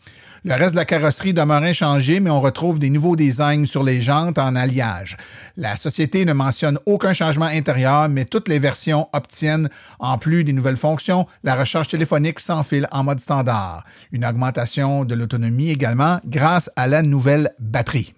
Le 0.45 0.53
reste 0.53 0.73
de 0.73 0.77
la 0.77 0.85
carrosserie 0.85 1.33
demeure 1.33 1.63
inchangé, 1.63 2.21
mais 2.21 2.29
on 2.29 2.43
retrouve 2.43 2.79
des 2.79 2.91
nouveaux 2.91 3.17
designs 3.17 3.65
sur 3.65 3.83
les 3.83 4.03
jantes 4.03 4.37
en 4.37 4.57
alliage. 4.57 5.17
La 5.57 5.77
société 5.77 6.27
ne 6.27 6.35
mentionne 6.35 6.79
aucun 6.85 7.15
changement 7.15 7.47
intérieur, 7.47 8.11
mais 8.11 8.27
toutes 8.27 8.51
les 8.51 8.59
versions 8.59 9.09
obtiennent, 9.15 9.71
en 10.01 10.19
plus 10.19 10.45
des 10.45 10.53
nouvelles 10.53 10.77
fonctions, 10.77 11.27
la 11.45 11.55
recharge 11.55 11.89
téléphonique 11.89 12.41
sans 12.41 12.63
fil 12.63 12.87
en 12.93 13.05
mode 13.05 13.21
standard. 13.21 13.85
Une 14.11 14.27
augmentation 14.27 15.07
de 15.07 15.15
l'autonomie 15.15 15.71
également 15.71 16.21
grâce 16.27 16.69
à 16.77 16.87
la 16.89 17.01
nouvelle 17.01 17.55
batterie. 17.59 18.13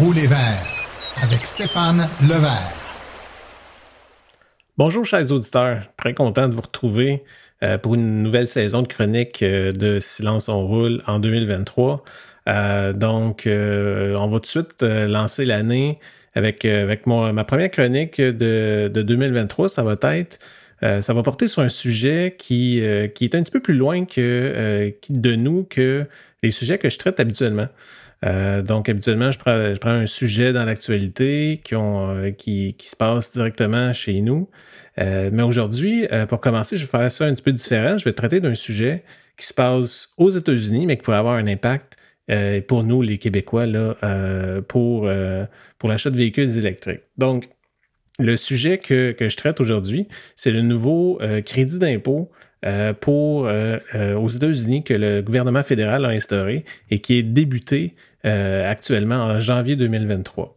Rouler 0.00 0.26
vert 0.26 0.64
avec 1.22 1.44
Stéphane 1.44 2.08
Levert. 2.22 2.72
Bonjour 4.78 5.04
chers 5.04 5.30
auditeurs, 5.30 5.82
très 5.98 6.14
content 6.14 6.48
de 6.48 6.54
vous 6.54 6.62
retrouver 6.62 7.22
euh, 7.62 7.76
pour 7.76 7.94
une 7.94 8.22
nouvelle 8.22 8.48
saison 8.48 8.80
de 8.80 8.88
chronique 8.88 9.42
euh, 9.42 9.70
de 9.72 9.98
Silence 9.98 10.48
on 10.48 10.66
roule 10.66 11.02
en 11.06 11.18
2023. 11.18 12.04
Euh, 12.48 12.94
donc, 12.94 13.42
on 13.46 14.28
va 14.28 14.38
tout 14.38 14.40
de 14.40 14.46
suite 14.46 14.82
lancer 14.82 15.44
l'année 15.44 15.98
avec, 16.34 16.64
avec 16.64 17.06
ma 17.06 17.44
première 17.44 17.70
chronique 17.70 18.18
de, 18.18 18.88
2023. 18.88 19.68
Ça 19.68 19.82
va 19.82 19.98
être 20.14 20.38
ça 20.80 21.12
va 21.12 21.22
porter 21.22 21.48
sur 21.48 21.60
un 21.60 21.68
sujet 21.68 22.34
qui, 22.38 22.82
qui 23.14 23.24
est 23.24 23.34
un 23.34 23.42
petit 23.42 23.52
peu 23.52 23.60
plus 23.60 23.74
loin 23.74 24.06
que, 24.06 24.90
de 25.10 25.36
nous 25.36 25.64
que 25.64 26.06
les 26.42 26.50
sujets 26.50 26.78
que 26.78 26.88
je 26.88 26.98
traite 26.98 27.20
habituellement. 27.20 27.68
Euh, 28.24 28.62
donc, 28.62 28.88
habituellement, 28.88 29.30
je 29.32 29.38
prends, 29.38 29.90
un 29.90 30.06
sujet 30.06 30.52
dans 30.52 30.64
l'actualité 30.64 31.60
qui, 31.64 31.74
euh, 31.74 32.32
se 32.80 32.96
passe 32.96 33.32
directement 33.32 33.92
chez 33.92 34.20
nous. 34.20 34.48
Euh, 35.00 35.30
mais 35.32 35.42
aujourd'hui, 35.42 36.06
pour 36.28 36.40
commencer, 36.40 36.76
je 36.76 36.84
vais 36.84 36.90
faire 36.90 37.10
ça 37.10 37.24
un 37.24 37.34
petit 37.34 37.42
peu 37.42 37.52
différent. 37.52 37.98
Je 37.98 38.04
vais 38.04 38.12
traiter 38.12 38.40
d'un 38.40 38.54
sujet 38.54 39.04
qui 39.36 39.46
se 39.46 39.54
passe 39.54 40.12
aux 40.18 40.30
États-Unis, 40.30 40.86
mais 40.86 40.96
qui 40.96 41.02
pourrait 41.02 41.16
avoir 41.16 41.34
un 41.34 41.46
impact 41.46 41.96
pour 42.68 42.84
nous, 42.84 43.02
les 43.02 43.18
Québécois, 43.18 43.66
là, 43.66 43.96
pour, 44.68 45.06
l'achat 45.06 46.10
de 46.10 46.16
véhicules 46.16 46.56
électriques. 46.56 47.02
Donc, 47.18 47.48
le 48.18 48.36
sujet 48.36 48.78
que 48.78 49.16
je 49.18 49.36
traite 49.36 49.60
aujourd'hui, 49.60 50.06
c'est 50.36 50.52
le 50.52 50.62
nouveau 50.62 51.18
crédit 51.44 51.78
d'impôt 51.78 52.30
pour 53.00 53.48
aux 53.48 54.28
États-Unis 54.28 54.84
que 54.84 54.94
le 54.94 55.20
gouvernement 55.20 55.62
fédéral 55.62 56.04
a 56.04 56.08
instauré 56.08 56.64
et 56.90 57.00
qui 57.00 57.18
est 57.18 57.22
débuté 57.22 57.94
euh, 58.24 58.70
actuellement 58.70 59.16
en 59.16 59.40
janvier 59.40 59.74
2023. 59.74 60.56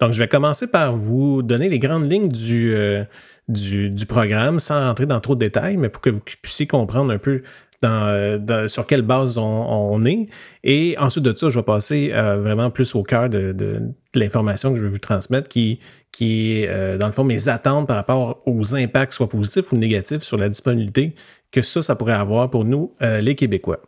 Donc, 0.00 0.12
je 0.12 0.18
vais 0.18 0.28
commencer 0.28 0.66
par 0.66 0.96
vous 0.96 1.42
donner 1.42 1.68
les 1.68 1.78
grandes 1.78 2.10
lignes 2.10 2.30
du, 2.30 2.74
euh, 2.74 3.04
du, 3.48 4.06
programme 4.06 4.60
sans 4.60 4.80
rentrer 4.80 5.04
dans 5.04 5.20
trop 5.20 5.34
de 5.34 5.40
détails, 5.40 5.76
mais 5.76 5.90
pour 5.90 6.00
que 6.00 6.08
vous 6.08 6.22
puissiez 6.42 6.66
comprendre 6.66 7.12
un 7.12 7.18
peu 7.18 7.42
dans, 7.82 8.68
sur 8.68 8.86
quelle 8.86 9.02
base 9.02 9.38
on, 9.38 10.04
est. 10.04 10.28
Et 10.64 10.96
ensuite 10.98 11.24
de 11.24 11.36
ça, 11.36 11.48
je 11.48 11.58
vais 11.58 11.64
passer 11.64 12.10
euh, 12.12 12.38
vraiment 12.38 12.70
plus 12.70 12.94
au 12.94 13.02
cœur 13.02 13.28
de, 13.28 13.80
l'information 14.14 14.70
que 14.70 14.76
je 14.76 14.82
vais 14.82 14.88
vous 14.88 14.98
transmettre, 14.98 15.48
qui, 15.48 15.80
est, 16.20 16.98
dans 16.98 17.06
le 17.06 17.12
fond, 17.12 17.24
mes 17.24 17.48
attentes 17.48 17.86
par 17.86 17.96
rapport 17.96 18.42
aux 18.46 18.74
impacts, 18.74 19.12
soit 19.12 19.28
positifs 19.28 19.72
ou 19.72 19.76
négatifs, 19.76 20.22
sur 20.22 20.38
la 20.38 20.48
disponibilité 20.48 21.14
que 21.52 21.60
ça, 21.60 21.82
ça 21.82 21.94
pourrait 21.96 22.14
avoir 22.14 22.48
pour 22.50 22.64
nous, 22.64 22.94
les 23.00 23.34
Québécois. 23.34 23.80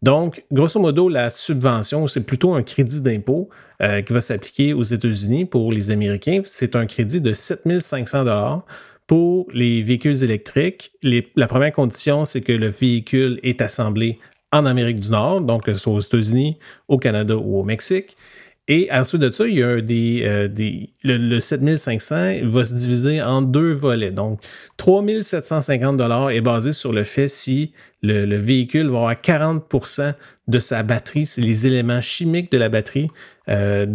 Donc, 0.00 0.44
grosso 0.52 0.78
modo, 0.80 1.08
la 1.08 1.28
subvention, 1.28 2.06
c'est 2.06 2.24
plutôt 2.24 2.54
un 2.54 2.62
crédit 2.62 3.00
d'impôt 3.00 3.48
euh, 3.82 4.00
qui 4.02 4.12
va 4.12 4.20
s'appliquer 4.20 4.72
aux 4.72 4.84
États-Unis 4.84 5.44
pour 5.44 5.72
les 5.72 5.90
Américains. 5.90 6.42
C'est 6.44 6.76
un 6.76 6.86
crédit 6.86 7.20
de 7.20 7.32
7500 7.32 8.20
dollars 8.20 8.64
pour 9.08 9.48
les 9.52 9.82
véhicules 9.82 10.22
électriques. 10.22 10.92
la 11.02 11.48
première 11.48 11.72
condition, 11.72 12.24
c'est 12.24 12.42
que 12.42 12.52
le 12.52 12.68
véhicule 12.68 13.40
est 13.42 13.60
assemblé 13.60 14.20
en 14.52 14.66
Amérique 14.66 15.00
du 15.00 15.10
Nord, 15.10 15.40
donc 15.40 15.64
que 15.64 15.74
ce 15.74 15.80
soit 15.80 15.94
aux 15.94 16.00
États-Unis, 16.00 16.58
au 16.86 16.98
Canada 16.98 17.36
ou 17.36 17.58
au 17.58 17.64
Mexique. 17.64 18.16
Et 18.70 18.88
ensuite 18.92 19.22
de 19.22 19.30
ça, 19.30 19.48
il 19.48 19.54
y 19.54 19.62
a 19.62 19.66
euh, 19.66 20.48
des 20.48 20.90
le, 21.02 21.40
7500 21.40 22.44
va 22.44 22.64
se 22.66 22.74
diviser 22.74 23.22
en 23.22 23.40
deux 23.40 23.72
volets. 23.72 24.10
Donc, 24.10 24.40
3750 24.76 25.96
dollars 25.96 26.30
est 26.30 26.42
basé 26.42 26.72
sur 26.72 26.92
le 26.92 27.02
fait 27.02 27.28
si 27.28 27.72
le, 28.02 28.36
véhicule 28.36 28.88
va 28.88 28.98
avoir 28.98 29.20
40 29.20 29.64
de 30.48 30.58
sa 30.58 30.82
batterie, 30.82 31.26
c'est 31.26 31.40
les 31.40 31.66
éléments 31.66 32.00
chimiques 32.00 32.50
de 32.50 32.58
la 32.58 32.68
batterie 32.68 33.10
euh, 33.48 33.86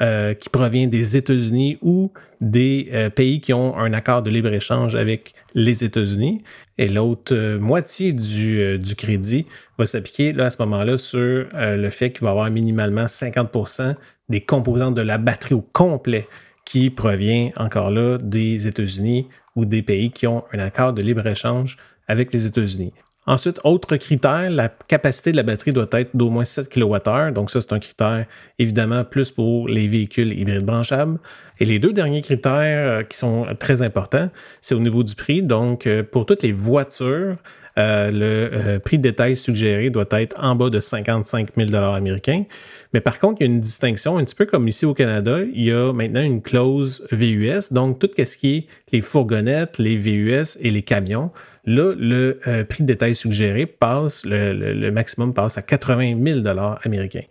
euh, 0.00 0.34
qui 0.34 0.48
provient 0.50 0.86
des 0.86 1.16
États-Unis 1.16 1.78
ou 1.82 2.12
des 2.40 3.10
pays 3.14 3.40
qui 3.40 3.54
ont 3.54 3.76
un 3.76 3.94
accord 3.94 4.22
de 4.22 4.30
libre-échange 4.30 4.94
avec 4.94 5.34
les 5.54 5.82
États-Unis. 5.82 6.42
Et 6.76 6.88
l'autre 6.88 7.56
moitié 7.56 8.12
du, 8.12 8.94
crédit 8.96 9.46
va 9.78 9.86
s'appliquer 9.86 10.38
à 10.38 10.50
ce 10.50 10.60
moment-là 10.60 10.98
sur 10.98 11.46
le 11.54 11.90
fait 11.90 12.12
qu'il 12.12 12.24
va 12.24 12.32
avoir 12.32 12.50
minimalement 12.50 13.04
50% 13.04 13.94
des 14.28 14.42
composantes 14.42 14.94
de 14.94 15.00
la 15.00 15.16
batterie 15.16 15.54
au 15.54 15.62
complet 15.62 16.28
qui 16.64 16.90
provient 16.90 17.50
encore 17.56 17.90
là 17.90 18.18
des 18.18 18.66
États-Unis 18.66 19.28
ou 19.56 19.64
des 19.64 19.82
pays 19.82 20.10
qui 20.10 20.26
ont 20.26 20.44
un 20.52 20.58
accord 20.58 20.92
de 20.92 21.02
libre-échange 21.02 21.76
avec 22.08 22.32
les 22.32 22.46
États-Unis. 22.46 22.92
Ensuite, 23.26 23.58
autre 23.64 23.96
critère, 23.96 24.50
la 24.50 24.68
capacité 24.68 25.32
de 25.32 25.36
la 25.36 25.42
batterie 25.42 25.72
doit 25.72 25.88
être 25.92 26.10
d'au 26.14 26.28
moins 26.28 26.44
7 26.44 26.68
kWh. 26.68 27.32
Donc 27.32 27.50
ça, 27.50 27.62
c'est 27.62 27.72
un 27.72 27.78
critère 27.78 28.26
évidemment 28.58 29.02
plus 29.04 29.30
pour 29.30 29.66
les 29.66 29.88
véhicules 29.88 30.38
hybrides 30.38 30.64
branchables. 30.64 31.18
Et 31.58 31.64
les 31.64 31.78
deux 31.78 31.94
derniers 31.94 32.20
critères 32.20 33.00
euh, 33.00 33.02
qui 33.02 33.16
sont 33.16 33.46
très 33.58 33.80
importants, 33.80 34.28
c'est 34.60 34.74
au 34.74 34.80
niveau 34.80 35.02
du 35.04 35.14
prix. 35.14 35.42
Donc 35.42 35.86
euh, 35.86 36.02
pour 36.02 36.26
toutes 36.26 36.42
les 36.42 36.52
voitures, 36.52 37.36
euh, 37.78 38.10
le 38.12 38.78
prix 38.78 38.98
de 38.98 39.02
détail 39.02 39.36
suggéré 39.36 39.88
doit 39.88 40.04
être 40.12 40.36
en 40.42 40.54
bas 40.54 40.68
de 40.68 40.78
55 40.78 41.48
000 41.56 41.74
américains. 41.74 42.44
Mais 42.92 43.00
par 43.00 43.18
contre, 43.18 43.40
il 43.40 43.46
y 43.46 43.50
a 43.50 43.52
une 43.52 43.60
distinction, 43.60 44.18
un 44.18 44.24
petit 44.24 44.34
peu 44.34 44.44
comme 44.44 44.68
ici 44.68 44.84
au 44.84 44.94
Canada, 44.94 45.40
il 45.40 45.64
y 45.64 45.72
a 45.72 45.92
maintenant 45.92 46.22
une 46.22 46.42
clause 46.42 47.06
VUS, 47.10 47.72
donc 47.72 47.98
tout 47.98 48.10
ce 48.16 48.36
qui 48.36 48.56
est 48.56 48.66
les 48.92 49.00
fourgonnettes, 49.00 49.78
les 49.78 49.96
VUS 49.96 50.56
et 50.60 50.70
les 50.70 50.82
camions 50.82 51.32
Là, 51.66 51.94
le 51.96 52.40
euh, 52.46 52.64
prix 52.64 52.82
de 52.82 52.88
détail 52.88 53.14
suggéré 53.14 53.66
passe, 53.66 54.24
le, 54.26 54.90
maximum 54.90 55.32
passe 55.32 55.56
à 55.56 55.62
80 55.62 56.16
000 56.22 56.46
américains. 56.84 57.24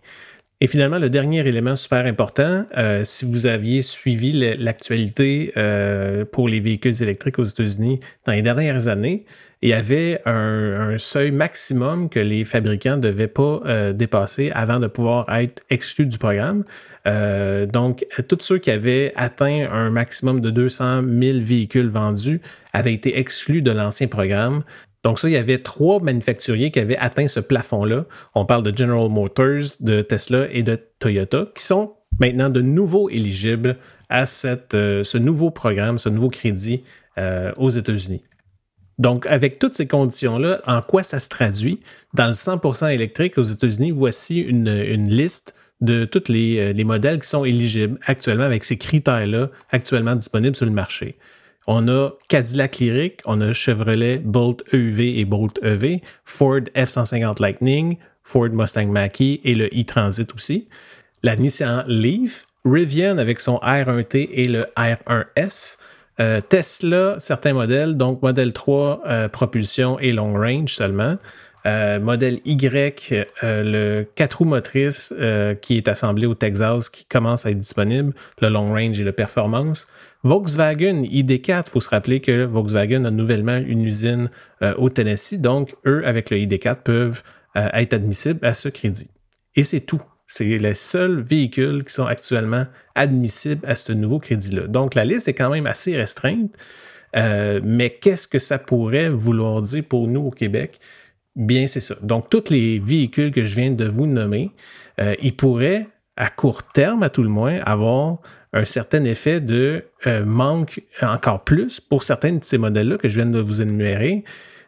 Et 0.60 0.66
finalement, 0.66 0.98
le 0.98 1.10
dernier 1.10 1.46
élément 1.46 1.76
super 1.76 2.06
important, 2.06 2.64
euh, 2.76 3.02
si 3.04 3.24
vous 3.26 3.46
aviez 3.46 3.82
suivi 3.82 4.32
l'actualité 4.56 5.52
euh, 5.56 6.24
pour 6.24 6.48
les 6.48 6.60
véhicules 6.60 7.02
électriques 7.02 7.38
aux 7.38 7.44
États-Unis 7.44 8.00
dans 8.24 8.32
les 8.32 8.42
dernières 8.42 8.88
années, 8.88 9.24
il 9.62 9.70
y 9.70 9.72
avait 9.72 10.20
un, 10.26 10.96
seuil 10.98 11.30
maximum 11.30 12.08
que 12.08 12.20
les 12.20 12.44
fabricants 12.44 12.96
ne 12.96 13.02
devaient 13.02 13.28
pas 13.28 13.92
dépasser 13.94 14.50
avant 14.54 14.78
de 14.78 14.86
pouvoir 14.86 15.26
être 15.34 15.62
exclus 15.70 16.06
du 16.06 16.18
programme. 16.18 16.64
Donc, 17.06 18.06
tous 18.28 18.38
ceux 18.40 18.58
qui 18.58 18.70
avaient 18.70 19.12
atteint 19.16 19.68
un 19.70 19.90
maximum 19.90 20.40
de 20.40 20.50
200 20.50 21.02
000 21.02 21.38
véhicules 21.40 21.90
vendus 21.90 22.40
avaient 22.72 22.94
été 22.94 23.18
exclus 23.18 23.62
de 23.62 23.70
l'ancien 23.70 24.08
programme. 24.08 24.64
Donc 25.04 25.18
ça, 25.18 25.28
il 25.28 25.32
y 25.32 25.36
avait 25.36 25.58
trois 25.58 26.00
manufacturiers 26.00 26.70
qui 26.70 26.80
avaient 26.80 26.96
atteint 26.96 27.28
ce 27.28 27.38
plafond-là. 27.38 28.06
On 28.34 28.46
parle 28.46 28.62
de 28.62 28.76
General 28.76 29.08
Motors, 29.10 29.76
de 29.80 30.00
Tesla 30.00 30.48
et 30.50 30.62
de 30.62 30.80
Toyota, 30.98 31.46
qui 31.54 31.62
sont 31.62 31.94
maintenant 32.18 32.48
de 32.48 32.62
nouveau 32.62 33.10
éligibles 33.10 33.76
à 34.08 34.24
euh, 34.46 35.04
ce 35.04 35.18
nouveau 35.18 35.50
programme, 35.50 35.98
ce 35.98 36.08
nouveau 36.08 36.30
crédit 36.30 36.84
euh, 37.18 37.52
aux 37.58 37.70
États-Unis. 37.70 38.24
Donc, 38.98 39.26
avec 39.26 39.58
toutes 39.58 39.74
ces 39.74 39.86
conditions-là, 39.86 40.62
en 40.66 40.80
quoi 40.80 41.02
ça 41.02 41.18
se 41.18 41.28
traduit? 41.28 41.80
Dans 42.14 42.28
le 42.28 42.32
100% 42.32 42.90
électrique 42.90 43.36
aux 43.36 43.42
États-Unis, 43.42 43.90
voici 43.90 44.38
une 44.38 45.08
liste 45.08 45.54
de 45.84 46.04
tous 46.04 46.28
les, 46.28 46.58
euh, 46.58 46.72
les, 46.72 46.84
modèles 46.84 47.20
qui 47.20 47.28
sont 47.28 47.44
éligibles 47.44 47.98
actuellement 48.06 48.44
avec 48.44 48.64
ces 48.64 48.76
critères-là 48.76 49.50
actuellement 49.70 50.16
disponibles 50.16 50.56
sur 50.56 50.66
le 50.66 50.72
marché. 50.72 51.16
On 51.66 51.88
a 51.88 52.10
Cadillac 52.28 52.78
Lyric, 52.78 53.20
on 53.24 53.40
a 53.40 53.52
Chevrolet 53.52 54.18
Bolt 54.18 54.62
EUV 54.72 55.18
et 55.18 55.24
Bolt 55.24 55.58
EV, 55.62 56.00
Ford 56.24 56.60
F-150 56.74 57.40
Lightning, 57.40 57.96
Ford 58.22 58.50
Mustang 58.50 58.88
Mach-E 58.88 59.38
et 59.44 59.54
le 59.54 59.66
e-Transit 59.66 60.34
aussi. 60.34 60.68
La 61.22 61.36
Nissan 61.36 61.84
Leaf, 61.86 62.46
Rivian 62.64 63.18
avec 63.18 63.40
son 63.40 63.56
R1T 63.56 64.28
et 64.32 64.46
le 64.46 64.66
R1S. 64.76 65.78
Euh, 66.20 66.40
Tesla, 66.40 67.16
certains 67.18 67.54
modèles, 67.54 67.96
donc 67.96 68.22
modèle 68.22 68.52
3, 68.52 69.02
euh, 69.06 69.28
propulsion 69.28 69.98
et 69.98 70.12
long 70.12 70.34
range 70.34 70.72
seulement. 70.72 71.16
Euh, 71.66 71.98
modèle 71.98 72.40
Y, 72.44 73.26
le 73.42 74.04
4 74.14 74.38
roues 74.38 74.44
motrices 74.44 75.14
qui 75.62 75.76
est 75.76 75.88
assemblé 75.88 76.26
au 76.26 76.34
Texas, 76.34 76.90
qui 76.90 77.04
commence 77.06 77.46
à 77.46 77.50
être 77.50 77.58
disponible, 77.58 78.12
le 78.40 78.48
long 78.48 78.68
range 78.68 79.00
et 79.00 79.04
le 79.04 79.12
performance. 79.12 79.88
Volkswagen 80.24 81.02
ID4, 81.02 81.64
il 81.66 81.70
faut 81.70 81.82
se 81.82 81.90
rappeler 81.90 82.20
que 82.20 82.44
Volkswagen 82.44 83.04
a 83.04 83.10
nouvellement 83.10 83.58
une 83.58 83.84
usine 83.84 84.30
euh, 84.62 84.72
au 84.78 84.88
Tennessee, 84.88 85.38
donc 85.38 85.74
eux, 85.86 86.02
avec 86.06 86.30
le 86.30 86.38
ID4, 86.38 86.76
peuvent 86.82 87.22
euh, 87.56 87.68
être 87.74 87.92
admissibles 87.92 88.44
à 88.44 88.54
ce 88.54 88.70
crédit. 88.70 89.10
Et 89.54 89.64
c'est 89.64 89.80
tout. 89.80 90.00
C'est 90.26 90.58
les 90.58 90.74
seuls 90.74 91.20
véhicules 91.20 91.84
qui 91.84 91.92
sont 91.92 92.06
actuellement 92.06 92.66
admissibles 92.94 93.66
à 93.68 93.76
ce 93.76 93.92
nouveau 93.92 94.18
crédit-là. 94.18 94.66
Donc 94.66 94.94
la 94.94 95.04
liste 95.04 95.28
est 95.28 95.34
quand 95.34 95.50
même 95.50 95.66
assez 95.66 95.94
restreinte, 95.94 96.56
euh, 97.16 97.60
mais 97.62 97.90
qu'est-ce 97.90 98.26
que 98.26 98.38
ça 98.38 98.58
pourrait 98.58 99.10
vouloir 99.10 99.60
dire 99.60 99.84
pour 99.86 100.08
nous 100.08 100.22
au 100.22 100.30
Québec? 100.30 100.80
Bien, 101.36 101.66
c'est 101.66 101.80
ça. 101.80 101.96
Donc, 102.02 102.30
tous 102.30 102.50
les 102.50 102.78
véhicules 102.78 103.32
que 103.32 103.42
je 103.42 103.54
viens 103.56 103.72
de 103.72 103.86
vous 103.86 104.06
nommer, 104.06 104.50
ils 105.20 105.34
pourraient, 105.34 105.88
à 106.16 106.30
court 106.30 106.62
terme 106.62 107.02
à 107.02 107.10
tout 107.10 107.22
le 107.22 107.28
moins, 107.28 107.58
avoir 107.64 108.18
un 108.54 108.64
certain 108.64 109.04
effet 109.04 109.40
de 109.40 109.84
euh, 110.06 110.24
manque 110.24 110.80
encore 111.02 111.42
plus 111.42 111.80
pour 111.80 112.04
certains 112.04 112.34
de 112.34 112.44
ces 112.44 112.56
modèles-là 112.56 112.98
que 112.98 113.08
je 113.08 113.16
viens 113.16 113.26
de 113.26 113.40
vous 113.40 113.60
énumérer. 113.60 114.24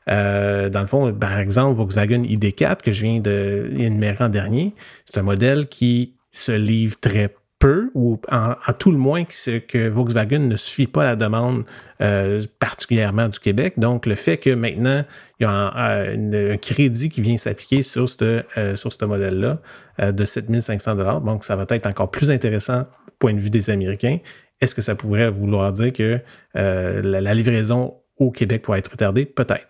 Euh, 0.09 0.69
dans 0.69 0.81
le 0.81 0.87
fond, 0.87 1.13
par 1.15 1.39
exemple, 1.39 1.77
Volkswagen 1.77 2.23
ID4 2.23 2.83
que 2.83 2.93
je 2.93 3.03
viens 3.03 3.21
d'énumérer 3.21 4.25
en 4.25 4.29
dernier, 4.29 4.75
c'est 5.05 5.19
un 5.19 5.23
modèle 5.23 5.69
qui 5.69 6.15
se 6.33 6.53
livre 6.53 6.99
très 7.01 7.35
peu, 7.59 7.91
ou 7.95 8.21
en, 8.31 8.55
tout 8.79 8.91
le 8.91 8.99
moins 8.99 9.25
que, 9.25 9.89
Volkswagen 9.89 10.41
ne 10.41 10.57
suit 10.57 10.87
pas 10.87 11.05
la 11.05 11.17
demande 11.17 11.65
euh, 12.03 12.43
particulièrement 12.59 13.29
du 13.29 13.39
Québec. 13.39 13.75
Donc, 13.77 14.07
le 14.07 14.15
fait 14.15 14.37
que 14.37 14.51
maintenant, 14.51 15.05
il 15.41 15.45
y 15.45 15.47
a 15.47 15.51
un, 15.53 16.57
crédit 16.59 17.09
qui 17.09 17.21
vient 17.21 17.37
s'appliquer 17.37 17.83
sur 17.83 18.09
ce 18.09 18.43
ce 18.55 19.05
modèle-là 19.05 19.59
de 20.13 20.25
7500 20.25 21.21
donc 21.21 21.45
ça 21.45 21.57
va 21.57 21.65
être 21.71 21.87
encore 21.87 22.11
plus 22.11 22.31
intéressant 22.31 22.87
point 23.19 23.35
de 23.35 23.41
vue 23.41 23.51
des 23.51 23.71
Américains, 23.71 24.19
est-ce 24.61 24.75
que 24.75 24.83
ça 24.83 24.95
pourrait 24.95 25.31
vouloir 25.31 25.73
dire 25.73 25.93
que 25.93 26.21
euh, 26.57 27.03
la, 27.03 27.35
livraison 27.35 27.95
au 28.19 28.31
Québec 28.31 28.63
pourrait 28.63 28.79
être 28.79 28.93
retardée? 28.93 29.27
Peut-être. 29.27 29.69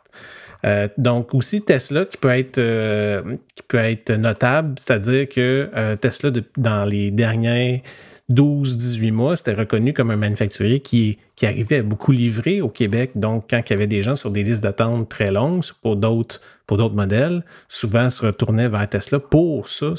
Euh, 0.66 0.88
donc 0.98 1.34
aussi 1.34 1.62
Tesla 1.62 2.04
qui 2.04 2.16
peut 2.16 2.30
être 2.30 2.58
euh, 2.58 3.36
qui 3.54 3.62
peut 3.68 3.78
être 3.78 4.12
notable, 4.12 4.74
c'est-à-dire 4.78 5.28
que 5.28 5.96
Tesla 6.00 6.30
dans 6.56 6.84
les 6.84 7.10
derniers 7.10 7.82
12-18 8.30 9.12
mois, 9.12 9.36
c'était 9.36 9.54
reconnu 9.54 9.92
comme 9.92 10.10
un 10.10 10.16
manufacturier 10.16 10.80
qui, 10.80 11.18
qui 11.36 11.46
arrivait 11.46 11.78
à 11.78 11.82
beaucoup 11.84 12.10
livrer 12.10 12.60
au 12.60 12.68
Québec. 12.68 13.12
Donc, 13.14 13.46
quand 13.48 13.62
il 13.64 13.70
y 13.70 13.74
avait 13.74 13.86
des 13.86 14.02
gens 14.02 14.16
sur 14.16 14.32
des 14.32 14.42
listes 14.42 14.64
d'attente 14.64 15.08
très 15.08 15.30
longues 15.30 15.62
pour 15.80 15.94
d'autres, 15.94 16.40
pour 16.66 16.76
d'autres 16.76 16.96
modèles, 16.96 17.44
souvent 17.68 18.10
se 18.10 18.26
retournaient 18.26 18.68
vers 18.68 18.88
Tesla 18.88 19.20
pour 19.20 19.68
ça, 19.68 19.94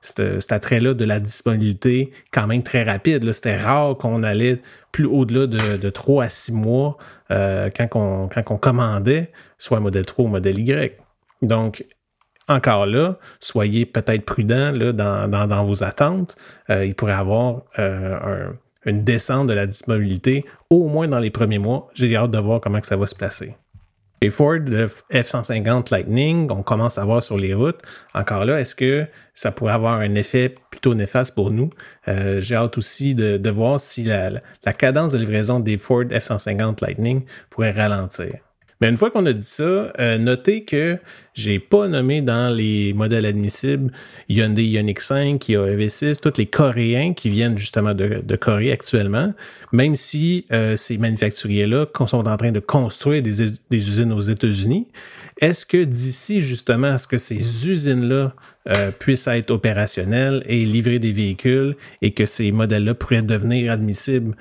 cet 0.00 0.52
attrait-là 0.52 0.94
de 0.94 1.04
la 1.04 1.18
disponibilité 1.18 2.12
quand 2.32 2.46
même 2.46 2.62
très 2.62 2.84
rapide. 2.84 3.30
C'était 3.32 3.56
rare 3.56 3.96
qu'on 3.96 4.22
allait 4.22 4.62
plus 4.92 5.06
au-delà 5.06 5.48
de, 5.48 5.76
de 5.78 5.90
3 5.90 6.24
à 6.24 6.28
6 6.28 6.52
mois 6.52 6.96
euh, 7.32 7.70
quand, 7.76 7.88
quand 7.88 8.50
on 8.50 8.56
commandait 8.56 9.32
soit 9.58 9.80
modèle 9.80 10.06
3 10.06 10.24
ou 10.24 10.28
modèle 10.28 10.58
Y. 10.58 10.98
Donc, 11.42 11.84
encore 12.48 12.86
là, 12.86 13.18
soyez 13.40 13.84
peut-être 13.86 14.24
prudent 14.24 14.72
là, 14.72 14.92
dans, 14.92 15.64
vos 15.64 15.84
attentes. 15.84 16.36
Euh, 16.70 16.84
il 16.86 16.94
pourrait 16.94 17.12
y 17.12 17.16
avoir 17.16 17.62
euh, 17.78 18.48
une 18.84 19.04
descente 19.04 19.48
de 19.48 19.52
la 19.52 19.66
disponibilité, 19.66 20.44
au 20.70 20.88
moins 20.88 21.08
dans 21.08 21.18
les 21.18 21.30
premiers 21.30 21.58
mois. 21.58 21.88
J'ai 21.94 22.16
hâte 22.16 22.30
de 22.30 22.38
voir 22.38 22.60
comment 22.60 22.80
que 22.80 22.86
ça 22.86 22.96
va 22.96 23.06
se 23.06 23.14
placer. 23.14 23.54
Et 24.20 24.30
Ford, 24.30 24.58
le 24.58 24.88
F-150 25.12 25.92
Lightning, 25.92 26.50
on 26.50 26.62
commence 26.62 26.98
à 26.98 27.04
voir 27.04 27.22
sur 27.22 27.36
les 27.36 27.54
routes. 27.54 27.80
Encore 28.14 28.44
là, 28.44 28.60
est-ce 28.60 28.74
que 28.74 29.06
ça 29.32 29.52
pourrait 29.52 29.74
avoir 29.74 30.00
un 30.00 30.14
effet 30.16 30.56
plutôt 30.70 30.94
néfaste 30.94 31.36
pour 31.36 31.52
nous? 31.52 31.70
Euh, 32.08 32.40
j'ai 32.40 32.56
hâte 32.56 32.78
aussi 32.78 33.14
de, 33.14 33.50
voir 33.50 33.78
si 33.78 34.02
la, 34.02 34.30
la, 34.64 34.72
cadence 34.72 35.12
de 35.12 35.18
livraison 35.18 35.60
des 35.60 35.78
Ford 35.78 36.02
F-150 36.02 36.84
Lightning 36.84 37.24
pourrait 37.48 37.70
ralentir. 37.70 38.34
Mais 38.80 38.88
une 38.88 38.96
fois 38.96 39.10
qu'on 39.10 39.26
a 39.26 39.32
dit 39.32 39.44
ça, 39.44 39.92
euh, 39.98 40.18
notez 40.18 40.64
que 40.64 40.98
j'ai 41.34 41.58
pas 41.58 41.88
nommé 41.88 42.22
dans 42.22 42.54
les 42.54 42.92
modèles 42.92 43.26
admissibles 43.26 43.92
Hyundai 44.28 44.64
Ioniq 44.64 45.00
5, 45.00 45.40
Kia 45.40 45.60
EV6, 45.60 46.20
tous 46.20 46.38
les 46.38 46.46
Coréens 46.46 47.12
qui 47.12 47.28
viennent 47.28 47.58
justement 47.58 47.94
de, 47.94 48.36
Corée 48.36 48.70
actuellement, 48.70 49.34
même 49.72 49.96
si 49.96 50.46
euh, 50.52 50.76
ces 50.76 50.96
manufacturiers-là 50.96 51.86
sont 52.06 52.28
en 52.28 52.36
train 52.36 52.52
de 52.52 52.60
construire 52.60 53.22
des, 53.22 53.42
usines 53.70 54.12
aux 54.12 54.20
États-Unis. 54.20 54.86
Est-ce 55.40 55.66
que 55.66 55.82
d'ici 55.82 56.40
justement 56.40 56.88
à 56.88 56.98
ce 56.98 57.08
que 57.08 57.18
ces 57.18 57.68
usines-là 57.68 58.34
euh, 58.68 58.90
puissent 58.90 59.28
être 59.28 59.50
opérationnelles 59.50 60.44
et 60.46 60.64
livrer 60.64 60.98
des 60.98 61.12
véhicules 61.12 61.76
et 62.02 62.12
que 62.12 62.26
ces 62.26 62.52
modèles-là 62.52 62.94
pourraient 62.94 63.22
devenir 63.22 63.72
admissibles 63.72 64.36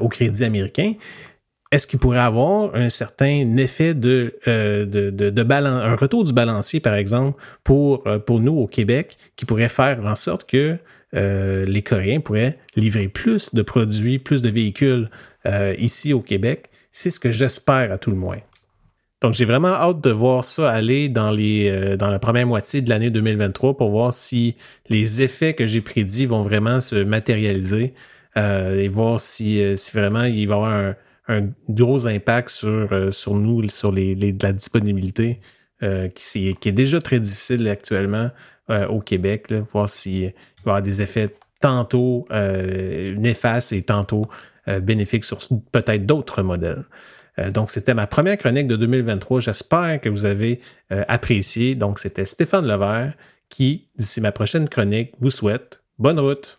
au 0.00 0.08
crédit 0.08 0.42
américain, 0.42 0.94
est-ce 1.70 1.86
qu'il 1.86 1.98
pourrait 1.98 2.18
avoir 2.18 2.74
un 2.74 2.88
certain 2.88 3.56
effet 3.58 3.92
de, 3.94 4.38
euh, 4.48 4.86
de, 4.86 5.10
de, 5.10 5.52
un 5.52 5.96
retour 5.96 6.24
du 6.24 6.32
balancier, 6.32 6.80
par 6.80 6.94
exemple, 6.94 7.40
pour, 7.62 8.06
euh, 8.06 8.18
pour 8.18 8.40
nous 8.40 8.54
au 8.54 8.66
Québec, 8.66 9.16
qui 9.36 9.44
pourrait 9.44 9.68
faire 9.68 10.00
en 10.04 10.14
sorte 10.14 10.48
que 10.48 10.78
euh, 11.14 11.66
les 11.66 11.82
Coréens 11.82 12.20
pourraient 12.20 12.58
livrer 12.74 13.08
plus 13.08 13.54
de 13.54 13.62
produits, 13.62 14.18
plus 14.18 14.42
de 14.42 14.50
véhicules 14.50 15.10
ici 15.78 16.12
au 16.12 16.20
Québec? 16.20 16.66
C'est 16.92 17.10
ce 17.10 17.18
que 17.18 17.32
j'espère 17.32 17.90
à 17.90 17.96
tout 17.96 18.10
le 18.10 18.16
moins. 18.16 18.40
Donc, 19.22 19.32
j'ai 19.32 19.46
vraiment 19.46 19.68
hâte 19.68 20.02
de 20.02 20.10
voir 20.10 20.44
ça 20.44 20.70
aller 20.70 21.08
dans, 21.08 21.30
les, 21.30 21.96
dans 21.96 22.08
la 22.08 22.18
première 22.18 22.46
moitié 22.46 22.82
de 22.82 22.90
l'année 22.90 23.08
2023 23.08 23.78
pour 23.78 23.88
voir 23.88 24.12
si 24.12 24.56
les 24.90 25.22
effets 25.22 25.54
que 25.54 25.66
j'ai 25.66 25.80
prédits 25.80 26.26
vont 26.26 26.42
vraiment 26.42 26.82
se 26.82 26.96
matérialiser 26.96 27.94
et 28.36 28.88
voir 28.88 29.20
si, 29.20 29.62
si 29.78 29.96
vraiment 29.96 30.24
il 30.24 30.46
va 30.46 30.54
y 30.54 30.56
avoir 30.56 30.70
un, 30.70 30.94
un 31.28 31.50
gros 31.68 32.06
impact 32.06 32.48
sur, 32.48 32.92
euh, 32.92 33.12
sur 33.12 33.34
nous, 33.34 33.68
sur 33.68 33.92
les, 33.92 34.14
la 34.14 34.52
disponibilité, 34.52 35.40
euh, 35.82 36.08
qui, 36.08 36.48
est 36.48 36.72
déjà 36.72 37.00
très 37.00 37.20
difficile 37.20 37.68
actuellement 37.68 38.30
euh, 38.70 38.86
au 38.88 39.00
Québec, 39.00 39.52
voir 39.72 39.88
s'il 39.88 40.22
va 40.22 40.28
y 40.28 40.32
avoir 40.62 40.82
des 40.82 41.02
effets 41.02 41.34
tantôt 41.60 42.28
néfastes 42.30 43.72
et 43.72 43.82
tantôt 43.82 44.22
bénéfiques 44.80 45.24
sur 45.24 45.38
peut-être 45.72 46.06
d'autres 46.06 46.42
modèles. 46.42 46.84
donc, 47.52 47.72
c'était 47.72 47.94
ma 47.94 48.06
première 48.06 48.38
chronique 48.38 48.68
de 48.68 48.76
2023. 48.76 49.40
J'espère 49.40 50.00
que 50.00 50.08
vous 50.08 50.24
avez 50.24 50.60
apprécié. 50.88 51.74
Donc, 51.74 51.98
c'était 51.98 52.26
Stéphane 52.26 52.64
Levert 52.64 53.12
qui, 53.48 53.88
d'ici 53.98 54.20
ma 54.20 54.30
prochaine 54.30 54.68
chronique, 54.68 55.14
vous 55.18 55.30
souhaite 55.30 55.82
bonne 55.98 56.20
route. 56.20 56.58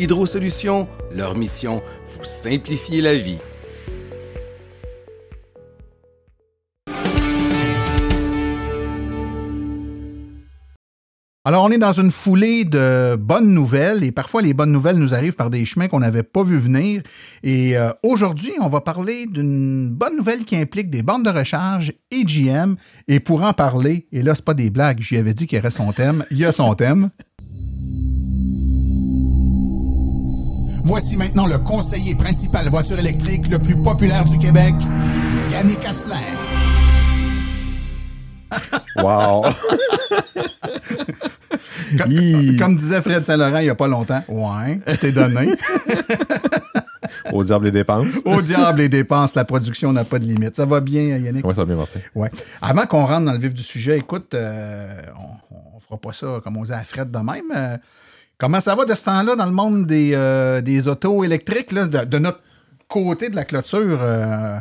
Hydro 0.00 0.24
Solutions, 0.24 0.88
leur 1.12 1.36
mission, 1.36 1.82
vous 2.06 2.24
simplifier 2.24 3.02
la 3.02 3.18
vie. 3.18 3.36
Alors, 11.44 11.64
on 11.64 11.70
est 11.70 11.78
dans 11.78 11.92
une 11.92 12.10
foulée 12.10 12.64
de 12.64 13.16
bonnes 13.16 13.48
nouvelles 13.48 14.04
et 14.04 14.12
parfois 14.12 14.40
les 14.40 14.54
bonnes 14.54 14.72
nouvelles 14.72 14.96
nous 14.96 15.14
arrivent 15.14 15.36
par 15.36 15.50
des 15.50 15.64
chemins 15.64 15.88
qu'on 15.88 16.00
n'avait 16.00 16.22
pas 16.22 16.44
vu 16.44 16.56
venir. 16.56 17.02
Et 17.42 17.76
euh, 17.76 17.90
aujourd'hui, 18.02 18.52
on 18.60 18.68
va 18.68 18.80
parler 18.80 19.26
d'une 19.26 19.88
bonne 19.88 20.16
nouvelle 20.16 20.44
qui 20.44 20.56
implique 20.56 20.90
des 20.90 21.02
bandes 21.02 21.24
de 21.24 21.30
recharge 21.30 21.92
et 22.10 22.24
GM. 22.24 22.76
Et 23.08 23.20
pour 23.20 23.42
en 23.42 23.52
parler, 23.52 24.06
et 24.12 24.22
là, 24.22 24.34
c'est 24.34 24.44
pas 24.44 24.54
des 24.54 24.70
blagues, 24.70 25.00
j'y 25.00 25.16
avais 25.16 25.34
dit 25.34 25.46
qu'il 25.46 25.56
y 25.56 25.60
aurait 25.60 25.70
son 25.70 25.92
thème, 25.92 26.24
il 26.30 26.38
y 26.38 26.44
a 26.44 26.52
son 26.52 26.74
thème. 26.74 27.10
Voici 30.84 31.16
maintenant 31.16 31.46
le 31.46 31.58
conseiller 31.58 32.14
principal 32.14 32.68
voiture 32.68 32.98
électrique 32.98 33.48
le 33.48 33.58
plus 33.58 33.76
populaire 33.76 34.24
du 34.24 34.38
Québec, 34.38 34.74
Yannick 35.52 35.84
Asselin. 35.84 36.16
Wow! 38.96 39.44
Comme, 41.96 42.10
Hi. 42.12 42.56
comme 42.56 42.76
disait 42.76 43.00
Fred 43.00 43.24
Saint-Laurent 43.24 43.58
il 43.58 43.64
n'y 43.64 43.70
a 43.70 43.74
pas 43.74 43.86
longtemps, 43.88 44.22
ouais, 44.28 44.80
c'était 44.86 45.12
donné. 45.12 45.52
Au 47.32 47.44
diable 47.44 47.66
les 47.66 47.70
dépenses. 47.70 48.14
Au 48.24 48.42
diable 48.42 48.78
les 48.78 48.88
dépenses, 48.88 49.34
la 49.34 49.44
production 49.44 49.92
n'a 49.92 50.04
pas 50.04 50.18
de 50.18 50.24
limite. 50.24 50.56
Ça 50.56 50.64
va 50.66 50.80
bien, 50.80 51.02
Yannick? 51.02 51.44
Oui, 51.46 51.54
ça 51.54 51.62
va 51.62 51.66
bien, 51.66 51.76
Martin. 51.76 52.00
Ouais. 52.14 52.30
Avant 52.60 52.86
qu'on 52.86 53.06
rentre 53.06 53.24
dans 53.26 53.32
le 53.32 53.38
vif 53.38 53.54
du 53.54 53.62
sujet, 53.62 53.98
écoute, 53.98 54.34
euh, 54.34 55.00
on, 55.16 55.56
on 55.76 55.80
fera 55.80 55.98
pas 55.98 56.12
ça 56.12 56.40
comme 56.42 56.56
on 56.56 56.64
dit 56.64 56.72
à 56.72 56.82
Fred 56.84 57.10
de 57.10 57.18
même. 57.18 57.44
Euh, 57.54 57.76
comment 58.40 58.58
ça 58.60 58.74
va 58.74 58.84
de 58.84 58.94
ce 58.94 59.04
temps-là 59.04 59.36
dans 59.36 59.46
le 59.46 59.52
monde 59.52 59.86
des, 59.86 60.12
euh, 60.14 60.60
des 60.60 60.88
autos 60.88 61.22
électriques, 61.22 61.70
là, 61.72 61.86
de, 61.86 62.18
notre 62.18 62.40
côté 62.88 63.28
de 63.28 63.36
la 63.36 63.44
clôture? 63.44 63.98
euh, 64.02 64.58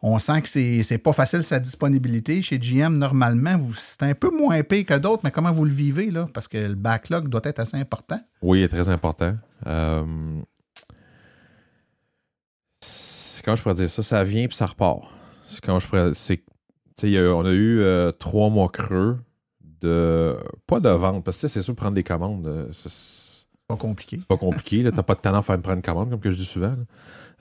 on 0.00 0.18
sent 0.20 0.42
que 0.42 0.48
c'est, 0.48 0.82
c'est 0.84 0.98
pas 0.98 1.12
facile 1.12 1.42
sa 1.42 1.58
disponibilité. 1.58 2.40
Chez 2.40 2.58
GM, 2.58 2.98
normalement, 2.98 3.58
vous, 3.58 3.74
c'est 3.74 4.02
un 4.04 4.14
peu 4.14 4.30
moins 4.30 4.62
payé 4.62 4.84
que 4.84 4.94
d'autres, 4.94 5.22
mais 5.24 5.30
comment 5.32 5.50
vous 5.50 5.64
le 5.64 5.72
vivez, 5.72 6.10
là? 6.10 6.28
Parce 6.32 6.46
que 6.48 6.56
le 6.56 6.74
backlog 6.74 7.28
doit 7.28 7.40
être 7.44 7.58
assez 7.58 7.76
important. 7.76 8.20
Oui, 8.40 8.60
il 8.60 8.62
est 8.62 8.68
très 8.68 8.88
important. 8.88 9.34
Euh, 9.66 10.04
Comment 13.44 13.56
je 13.56 13.62
pourrais 13.62 13.74
dire 13.74 13.88
ça? 13.88 14.02
Ça 14.02 14.24
vient 14.24 14.46
puis 14.46 14.56
ça 14.56 14.66
repart. 14.66 15.02
Quand 15.62 15.78
je 15.78 15.86
pourrais. 15.88 16.12
c'est- 16.14 16.44
on 17.02 17.46
a 17.46 17.50
eu 17.50 17.80
euh, 17.80 18.12
trois 18.12 18.50
mois 18.50 18.68
creux 18.68 19.18
de. 19.80 20.36
Pas 20.66 20.80
de 20.80 20.88
vente, 20.90 21.24
parce 21.24 21.40
que 21.40 21.48
c'est 21.48 21.62
sûr, 21.62 21.74
prendre 21.74 21.94
des 21.94 22.02
commandes, 22.04 22.46
euh, 22.46 22.66
pas 23.68 23.76
compliqué. 23.76 24.16
c'est 24.18 24.26
pas 24.26 24.36
compliqué. 24.38 24.78
Tu 24.82 24.84
n'as 24.84 25.02
pas 25.02 25.14
de 25.14 25.20
talent 25.20 25.38
à 25.38 25.42
faire 25.42 25.60
prendre 25.60 25.76
une 25.76 25.82
commande, 25.82 26.10
comme 26.10 26.20
que 26.20 26.30
je 26.30 26.36
dis 26.36 26.44
souvent. 26.46 26.74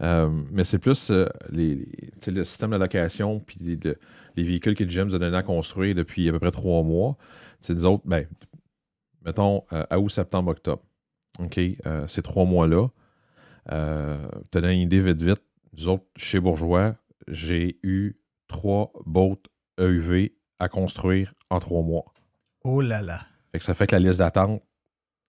Euh, 0.01 0.29
mais 0.51 0.63
c'est 0.63 0.77
plus 0.77 1.09
euh, 1.09 1.25
les, 1.49 1.75
les- 1.75 1.85
tu 1.85 2.11
sais, 2.19 2.31
le 2.31 2.43
système 2.43 2.71
de 2.71 2.75
location 2.77 3.39
puis 3.39 3.57
les, 3.61 3.75
le- 3.77 3.97
les 4.35 4.43
véhicules 4.43 4.75
que 4.75 4.83
GM 4.83 5.05
nous 5.07 5.15
a 5.15 5.19
donné 5.19 5.35
à 5.35 5.41
construire 5.41 5.95
depuis 5.95 6.27
à 6.29 6.31
peu 6.33 6.39
près 6.39 6.51
trois 6.51 6.83
mois. 6.83 7.17
C'est 7.61 7.73
nous 7.73 7.85
autres, 7.85 8.03
ben, 8.05 8.27
mettons, 9.25 9.63
euh, 9.73 9.83
à 9.89 9.99
août, 9.99 10.09
septembre, 10.09 10.51
octobre. 10.51 10.83
OK? 11.39 11.59
Euh, 11.85 12.05
ces 12.07 12.21
trois 12.21 12.45
mois-là, 12.45 12.87
euh, 13.71 14.27
te 14.51 14.59
donner 14.59 14.73
une 14.75 14.81
idée 14.81 14.99
vite, 14.99 15.21
vite. 15.21 15.41
Nous 15.77 15.87
autres, 15.87 16.05
chez 16.15 16.39
Bourgeois, 16.39 16.95
j'ai 17.27 17.79
eu 17.83 18.17
trois 18.47 18.91
boats 19.05 19.35
EUV 19.79 20.35
à 20.59 20.69
construire 20.69 21.33
en 21.49 21.59
trois 21.59 21.83
mois. 21.83 22.05
Oh 22.63 22.81
là 22.81 23.01
là. 23.01 23.21
Fait 23.51 23.59
que 23.59 23.65
ça 23.65 23.73
fait 23.73 23.87
que 23.87 23.95
la 23.95 23.99
liste 23.99 24.19
d'attente 24.19 24.61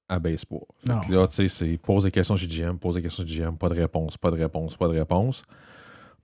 pas. 0.08 0.18
Fait 0.28 0.88
Non. 0.92 1.00
que 1.00 1.12
là, 1.12 1.26
tu 1.28 1.34
sais, 1.34 1.48
c'est 1.48 1.76
pose 1.78 2.04
des 2.04 2.10
questions 2.10 2.34
chez 2.36 2.46
GM, 2.46 2.78
pose 2.78 2.94
des 2.96 3.02
questions 3.02 3.24
chez 3.26 3.42
GM, 3.42 3.56
pas 3.56 3.68
de 3.68 3.74
réponse, 3.74 4.16
pas 4.16 4.30
de 4.30 4.36
réponse, 4.36 4.76
pas 4.76 4.88
de 4.88 4.94
réponse. 4.94 5.42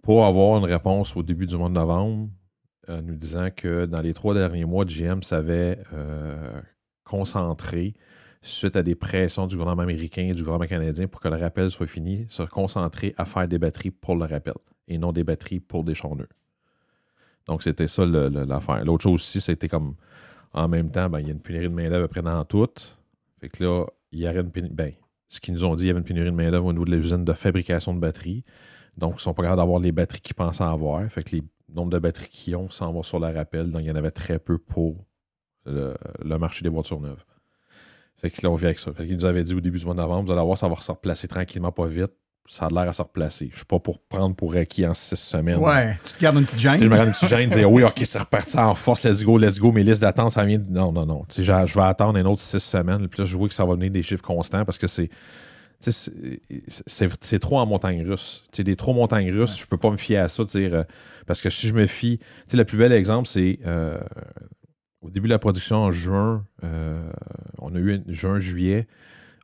Pour 0.02 0.24
avoir 0.24 0.58
une 0.58 0.64
réponse 0.64 1.16
au 1.16 1.22
début 1.22 1.46
du 1.46 1.56
mois 1.56 1.68
de 1.68 1.74
novembre, 1.74 2.28
euh, 2.88 3.00
nous 3.02 3.14
disant 3.14 3.48
que 3.54 3.86
dans 3.86 4.00
les 4.00 4.12
trois 4.14 4.34
derniers 4.34 4.64
mois, 4.64 4.84
GM 4.84 5.22
s'avait 5.22 5.78
euh, 5.92 6.60
concentré 7.04 7.94
suite 8.42 8.76
à 8.76 8.82
des 8.82 8.94
pressions 8.94 9.46
du 9.46 9.56
gouvernement 9.56 9.82
américain 9.82 10.22
et 10.22 10.34
du 10.34 10.42
gouvernement 10.42 10.68
canadien 10.68 11.06
pour 11.06 11.20
que 11.20 11.28
le 11.28 11.36
rappel 11.36 11.70
soit 11.70 11.86
fini, 11.86 12.26
se 12.28 12.42
concentrer 12.42 13.14
à 13.16 13.24
faire 13.24 13.48
des 13.48 13.58
batteries 13.58 13.90
pour 13.90 14.16
le 14.16 14.26
rappel 14.26 14.54
et 14.86 14.98
non 14.98 15.12
des 15.12 15.24
batteries 15.24 15.60
pour 15.60 15.82
des 15.84 15.94
charneux. 15.94 16.28
Donc, 17.46 17.62
c'était 17.62 17.88
ça 17.88 18.04
l'affaire. 18.04 18.84
L'autre 18.84 19.02
chose 19.04 19.14
aussi, 19.14 19.40
c'était 19.40 19.68
comme 19.68 19.94
en 20.52 20.68
même 20.68 20.90
temps, 20.90 21.08
ben, 21.10 21.20
il 21.20 21.26
y 21.26 21.30
a 21.30 21.32
une 21.32 21.40
pénurie 21.40 21.68
de 21.68 21.74
main-d'œuvre 21.74 22.04
à 22.04 22.08
peu 22.08 22.20
près 22.20 22.22
dans 22.22 22.44
tout. 22.44 22.68
Fait 23.44 23.50
que 23.50 23.62
là, 23.62 23.84
il 24.10 24.20
y 24.20 24.26
aurait 24.26 24.40
une 24.40 24.50
pénurie. 24.50 24.72
Ben, 24.72 24.92
ce 25.28 25.38
qu'ils 25.38 25.52
nous 25.52 25.66
ont 25.66 25.76
dit, 25.76 25.84
il 25.84 25.86
y 25.88 25.90
avait 25.90 25.98
une 25.98 26.04
pénurie 26.06 26.30
de 26.30 26.34
main-d'œuvre 26.34 26.64
au 26.64 26.72
niveau 26.72 26.86
de 26.86 26.96
l'usine 26.96 27.26
de 27.26 27.32
fabrication 27.34 27.92
de 27.92 28.00
batteries. 28.00 28.42
Donc, 28.96 29.16
ils 29.18 29.20
sont 29.20 29.34
pas 29.34 29.42
capables 29.42 29.60
d'avoir 29.60 29.80
les 29.80 29.92
batteries 29.92 30.22
qu'ils 30.22 30.34
pensaient 30.34 30.64
avoir. 30.64 31.06
Fait 31.10 31.22
que 31.22 31.36
les 31.36 31.42
nombres 31.68 31.90
de 31.90 31.98
batteries 31.98 32.30
qu'ils 32.30 32.56
ont 32.56 32.70
s'en 32.70 32.90
vont 32.90 33.02
sur 33.02 33.18
la 33.18 33.32
rappel. 33.32 33.70
Donc, 33.70 33.82
il 33.82 33.88
y 33.88 33.90
en 33.90 33.96
avait 33.96 34.12
très 34.12 34.38
peu 34.38 34.56
pour 34.56 35.04
le, 35.66 35.94
le 36.24 36.38
marché 36.38 36.62
des 36.62 36.70
voitures 36.70 37.00
neuves. 37.00 37.22
Fait 38.16 38.30
que 38.30 38.40
là, 38.42 38.50
on 38.50 38.54
vient 38.54 38.68
avec 38.68 38.78
ça. 38.78 38.94
Fait 38.94 39.06
qu'ils 39.06 39.16
nous 39.16 39.26
avaient 39.26 39.44
dit 39.44 39.52
au 39.52 39.60
début 39.60 39.78
du 39.78 39.84
mois 39.84 39.92
de 39.92 40.00
novembre, 40.00 40.24
vous 40.24 40.32
allez 40.32 40.46
voir, 40.46 40.56
ça 40.56 40.66
va 40.66 40.76
se 40.76 40.90
replacer 40.90 41.28
tranquillement, 41.28 41.70
pas 41.70 41.86
vite. 41.86 42.12
Ça 42.46 42.66
a 42.66 42.68
l'air 42.70 42.88
à 42.88 42.92
se 42.92 43.00
replacer. 43.00 43.48
Je 43.50 43.56
suis 43.56 43.64
pas 43.64 43.78
pour 43.80 44.00
prendre 44.00 44.36
pour 44.36 44.54
acquis 44.54 44.86
en 44.86 44.92
six 44.92 45.16
semaines. 45.16 45.56
Ouais, 45.56 45.96
tu 46.04 46.12
te 46.12 46.20
gardes 46.22 46.36
une 46.36 46.44
petite 46.44 46.60
gêne. 46.60 46.76
Tu 46.78 46.84
me 46.84 46.90
regarde 46.90 47.08
une 47.08 47.14
petite 47.14 47.28
gêne, 47.30 47.48
dire 47.48 47.72
oui, 47.72 47.82
ok, 47.84 48.02
c'est 48.04 48.18
reparti 48.18 48.58
en 48.58 48.74
force, 48.74 49.04
let's 49.04 49.24
go, 49.24 49.38
let's 49.38 49.58
go, 49.58 49.72
mes 49.72 49.82
listes 49.82 50.02
d'attente, 50.02 50.30
ça 50.32 50.44
vient. 50.44 50.58
de- 50.58 50.68
Non, 50.68 50.92
non, 50.92 51.06
non. 51.06 51.24
Tu 51.28 51.36
sais, 51.36 51.44
je 51.44 51.74
vais 51.74 51.82
attendre 51.84 52.18
un 52.18 52.24
autre 52.26 52.42
six 52.42 52.58
semaines, 52.60 53.08
puis 53.08 53.20
là, 53.22 53.24
je 53.26 53.36
vois 53.36 53.48
que 53.48 53.54
ça 53.54 53.64
va 53.64 53.74
venir 53.74 53.90
des 53.90 54.02
chiffres 54.02 54.22
constants 54.22 54.64
parce 54.66 54.76
que 54.76 54.86
c'est. 54.86 55.08
tu 55.82 55.90
sais, 55.90 57.08
C'est 57.20 57.38
trop 57.38 57.58
en 57.58 57.66
montagne 57.66 58.06
russe. 58.06 58.44
Tu 58.52 58.58
sais, 58.58 58.64
des 58.64 58.76
trop 58.76 58.92
montagnes 58.92 59.30
russes, 59.32 59.58
je 59.58 59.66
peux 59.66 59.78
pas 59.78 59.90
me 59.90 59.96
fier 59.96 60.18
à 60.18 60.28
ça. 60.28 60.44
Dire, 60.44 60.74
euh, 60.74 60.82
parce 61.26 61.40
que 61.40 61.48
si 61.48 61.66
je 61.68 61.72
me 61.74 61.86
fie. 61.86 62.18
Tu 62.18 62.24
sais, 62.48 62.56
le 62.58 62.64
plus 62.66 62.76
bel 62.76 62.92
exemple, 62.92 63.26
c'est 63.26 63.58
euh, 63.66 63.98
au 65.00 65.08
début 65.10 65.28
de 65.28 65.32
la 65.32 65.38
production 65.38 65.76
en 65.76 65.90
juin, 65.90 66.44
euh, 66.62 67.02
on 67.58 67.74
a 67.74 67.78
eu 67.78 67.94
un- 67.94 68.02
juin, 68.12 68.38
juillet, 68.38 68.86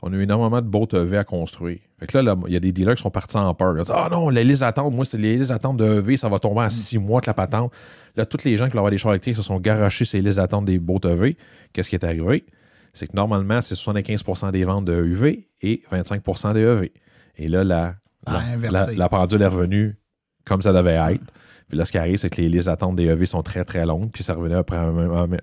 on 0.02 0.12
a 0.12 0.16
eu 0.16 0.22
énormément 0.22 0.60
de 0.62 0.66
boats 0.66 0.86
EV 0.92 1.16
à 1.18 1.24
construire. 1.24 1.78
Fait 1.98 2.06
que 2.06 2.16
là, 2.18 2.34
il 2.46 2.52
y 2.52 2.56
a 2.56 2.60
des 2.60 2.72
dealers 2.72 2.94
qui 2.94 3.02
sont 3.02 3.10
partis 3.10 3.36
en 3.36 3.52
peur. 3.54 3.76
Ils 3.78 3.84
Ah 3.92 4.08
non, 4.10 4.28
les 4.30 4.44
listes 4.44 4.60
d'attente, 4.60 4.94
moi, 4.94 5.04
c'était 5.04 5.18
les 5.18 5.36
listes 5.36 5.50
d'attente 5.50 5.76
de 5.76 5.84
EV, 5.98 6.16
ça 6.16 6.28
va 6.28 6.38
tomber 6.38 6.62
en 6.62 6.70
six 6.70 6.98
mois 6.98 7.20
que 7.20 7.26
la 7.28 7.34
patente. 7.34 7.72
Là, 8.16 8.24
tous 8.26 8.44
les 8.44 8.56
gens 8.56 8.64
qui 8.64 8.70
voulaient 8.70 8.78
avoir 8.80 8.90
des 8.90 8.98
chars 8.98 9.12
électriques 9.12 9.36
se 9.36 9.42
sont 9.42 9.60
garochés 9.60 10.04
ces 10.04 10.20
listes 10.22 10.36
d'attente 10.38 10.64
des 10.64 10.78
boats 10.78 11.00
EV. 11.08 11.36
Qu'est-ce 11.72 11.88
qui 11.90 11.94
est 11.96 12.04
arrivé? 12.04 12.44
C'est 12.92 13.06
que 13.06 13.14
normalement, 13.14 13.60
c'est 13.60 13.74
75% 13.76 14.50
des 14.52 14.64
ventes 14.64 14.84
de 14.86 15.04
UV 15.04 15.46
et 15.62 15.82
25% 15.92 16.54
de 16.54 16.60
EV. 16.60 16.92
Et 17.36 17.48
là, 17.48 17.62
la, 17.62 17.94
Ah, 18.26 18.32
la, 18.32 18.38
inversé. 18.54 18.92
la- 18.92 18.98
la 18.98 19.08
pendule 19.08 19.42
est 19.42 19.46
revenue 19.46 19.96
comme 20.44 20.62
ça 20.62 20.72
devait 20.72 20.94
être. 20.94 21.22
Puis 21.68 21.78
là, 21.78 21.84
ce 21.84 21.92
qui 21.92 21.98
arrive, 21.98 22.16
c'est 22.18 22.30
que 22.30 22.40
les 22.40 22.48
listes 22.48 22.66
d'attente 22.66 22.96
des 22.96 23.04
EV 23.04 23.26
sont 23.26 23.42
très, 23.44 23.64
très 23.64 23.86
longues, 23.86 24.10
puis 24.10 24.24
ça 24.24 24.34
revenait 24.34 24.56
après 24.56 24.76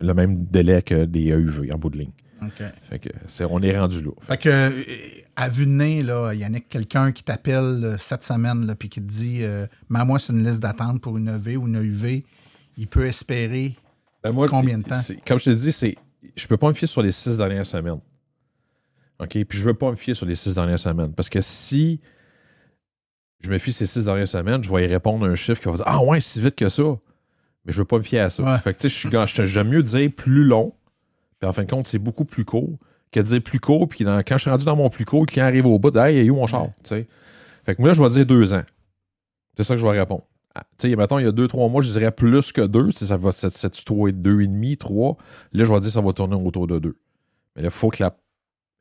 le 0.02 0.14
même 0.14 0.44
délai 0.46 0.82
que 0.82 1.06
des 1.06 1.30
EUV 1.32 1.72
en 1.74 1.78
bout 1.78 1.90
de 1.90 2.00
ligne. 2.00 2.12
OK. 2.42 2.64
Fait 2.90 3.00
que 3.00 3.10
c'est, 3.28 3.46
on 3.46 3.60
est 3.62 3.78
rendu 3.78 4.02
là. 4.02 4.12
Fait 4.22 4.38
que, 4.38 4.50
euh, 4.50 4.84
à 5.36 5.50
vue 5.50 5.66
de 5.66 5.72
nez, 5.72 6.02
là, 6.02 6.34
Yannick, 6.34 6.70
quelqu'un 6.70 7.12
qui 7.12 7.24
t'appelle 7.24 7.82
euh, 7.84 7.98
cette 7.98 8.24
semaine, 8.24 8.76
puis 8.78 8.90
qui 8.90 9.02
te 9.02 9.08
dit, 9.08 9.40
euh, 9.44 9.66
mets-moi 9.90 10.20
sur 10.20 10.34
une 10.36 10.48
liste 10.48 10.62
d'attente 10.62 11.02
pour 11.02 11.18
une 11.18 11.30
EV 11.30 11.58
ou 11.58 11.68
une 11.68 11.82
UV, 11.84 12.24
il 12.78 12.88
peut 12.88 13.06
espérer. 13.08 13.76
Ben, 14.24 14.32
moi, 14.32 14.48
Combien 14.48 14.78
de 14.78 14.84
temps? 14.84 14.96
c'est- 14.96 15.24
Comme 15.26 15.40
je 15.40 15.46
te 15.46 15.50
dis, 15.50 15.72
c'est, 15.72 15.96
je 16.36 16.48
peux 16.48 16.58
pas 16.58 16.68
me 16.68 16.74
fier 16.74 16.88
sur 16.88 17.02
les 17.02 17.12
six 17.12 17.38
dernières 17.38 17.66
semaines. 17.66 18.00
OK? 19.20 19.30
Puis 19.46 19.58
je 19.58 19.64
veux 19.64 19.74
pas 19.74 19.90
me 19.90 19.96
fier 19.96 20.16
sur 20.16 20.26
les 20.28 20.36
six 20.36 20.54
dernières 20.54 20.78
semaines. 20.80 21.14
Parce 21.14 21.30
que 21.30 21.42
si 21.42 22.00
je 23.44 23.50
me 23.50 23.58
fie 23.58 23.74
ces 23.74 23.86
six 23.88 24.06
dernières 24.06 24.28
semaines, 24.28 24.64
je 24.64 24.72
vais 24.72 24.84
y 24.84 24.88
répondre 24.88 25.26
à 25.26 25.30
un 25.30 25.36
chiffre 25.36 25.60
qui 25.60 25.68
va 25.68 25.74
dire 25.76 25.84
Ah 25.88 26.04
ouais, 26.04 26.22
si 26.22 26.40
vite 26.42 26.56
que 26.56 26.70
ça. 26.70 26.84
Mais 27.66 27.74
je 27.74 27.80
veux 27.80 27.86
pas 27.86 27.98
me 27.98 28.04
fier 28.04 28.20
à 28.22 28.30
ça. 28.30 28.44
Ouais. 28.44 28.60
Fait 28.60 28.74
que 28.74 28.80
tu 28.80 28.90
sais, 28.90 29.46
j'aime 29.48 29.70
mieux 29.70 29.84
dire 29.84 30.12
plus 30.16 30.44
long, 30.44 30.74
Puis 31.40 31.50
en 31.50 31.54
fin 31.54 31.64
de 31.64 31.70
compte, 31.70 31.86
c'est 31.88 32.00
beaucoup 32.00 32.26
plus 32.26 32.46
court 32.46 32.78
que 33.12 33.20
de 33.20 33.26
dire 33.26 33.42
plus 33.44 33.60
court. 33.60 33.88
Puis 33.88 34.04
dans- 34.04 34.20
quand 34.20 34.36
je 34.38 34.42
suis 34.42 34.50
rendu 34.52 34.66
dans 34.66 34.76
mon 34.76 34.90
plus 34.90 35.06
court, 35.06 35.22
le 35.22 35.26
client 35.28 35.46
arrive 35.46 35.66
au 35.66 35.80
bout, 35.80 35.92
de, 35.92 36.00
hey, 36.00 36.18
il 36.18 36.28
est 36.28 36.30
où 36.30 36.36
mon 36.36 36.48
char? 36.48 36.68
Fait 36.84 37.06
que 37.76 37.82
moi, 37.82 37.90
là, 37.90 37.94
je 37.94 38.02
vais 38.02 38.10
dire 38.10 38.26
deux 38.26 38.54
ans. 38.54 38.64
C'est 39.56 39.64
ça 39.64 39.74
que 39.76 39.80
je 39.82 39.86
vais 39.88 40.00
répondre. 40.00 40.24
Ah, 40.56 40.64
Tu 40.78 40.90
sais, 40.90 40.96
mettons, 40.96 41.20
il 41.20 41.26
y 41.26 41.28
a 41.28 41.32
deux, 41.32 41.48
trois 41.48 41.68
mois, 41.70 41.82
je 41.82 41.92
dirais 41.92 42.12
plus 42.12 42.52
que 42.52 42.62
deux. 42.62 42.92
Ça 42.92 43.18
va 43.18 43.32
se 43.32 43.50
situer 43.50 44.12
deux 44.12 44.42
et 44.42 44.48
demi, 44.48 44.78
trois. 44.78 45.18
Là, 45.54 45.64
je 45.66 45.72
vais 45.74 45.80
dire 45.80 45.92
ça 45.92 46.02
va 46.02 46.14
tourner 46.14 46.36
autour 46.36 46.68
de 46.68 46.80
deux. 46.80 46.98
Mais 47.56 47.62
là, 47.64 47.68
il 47.68 47.72
faut 47.72 47.90
que 47.90 48.02
la. 48.04 48.16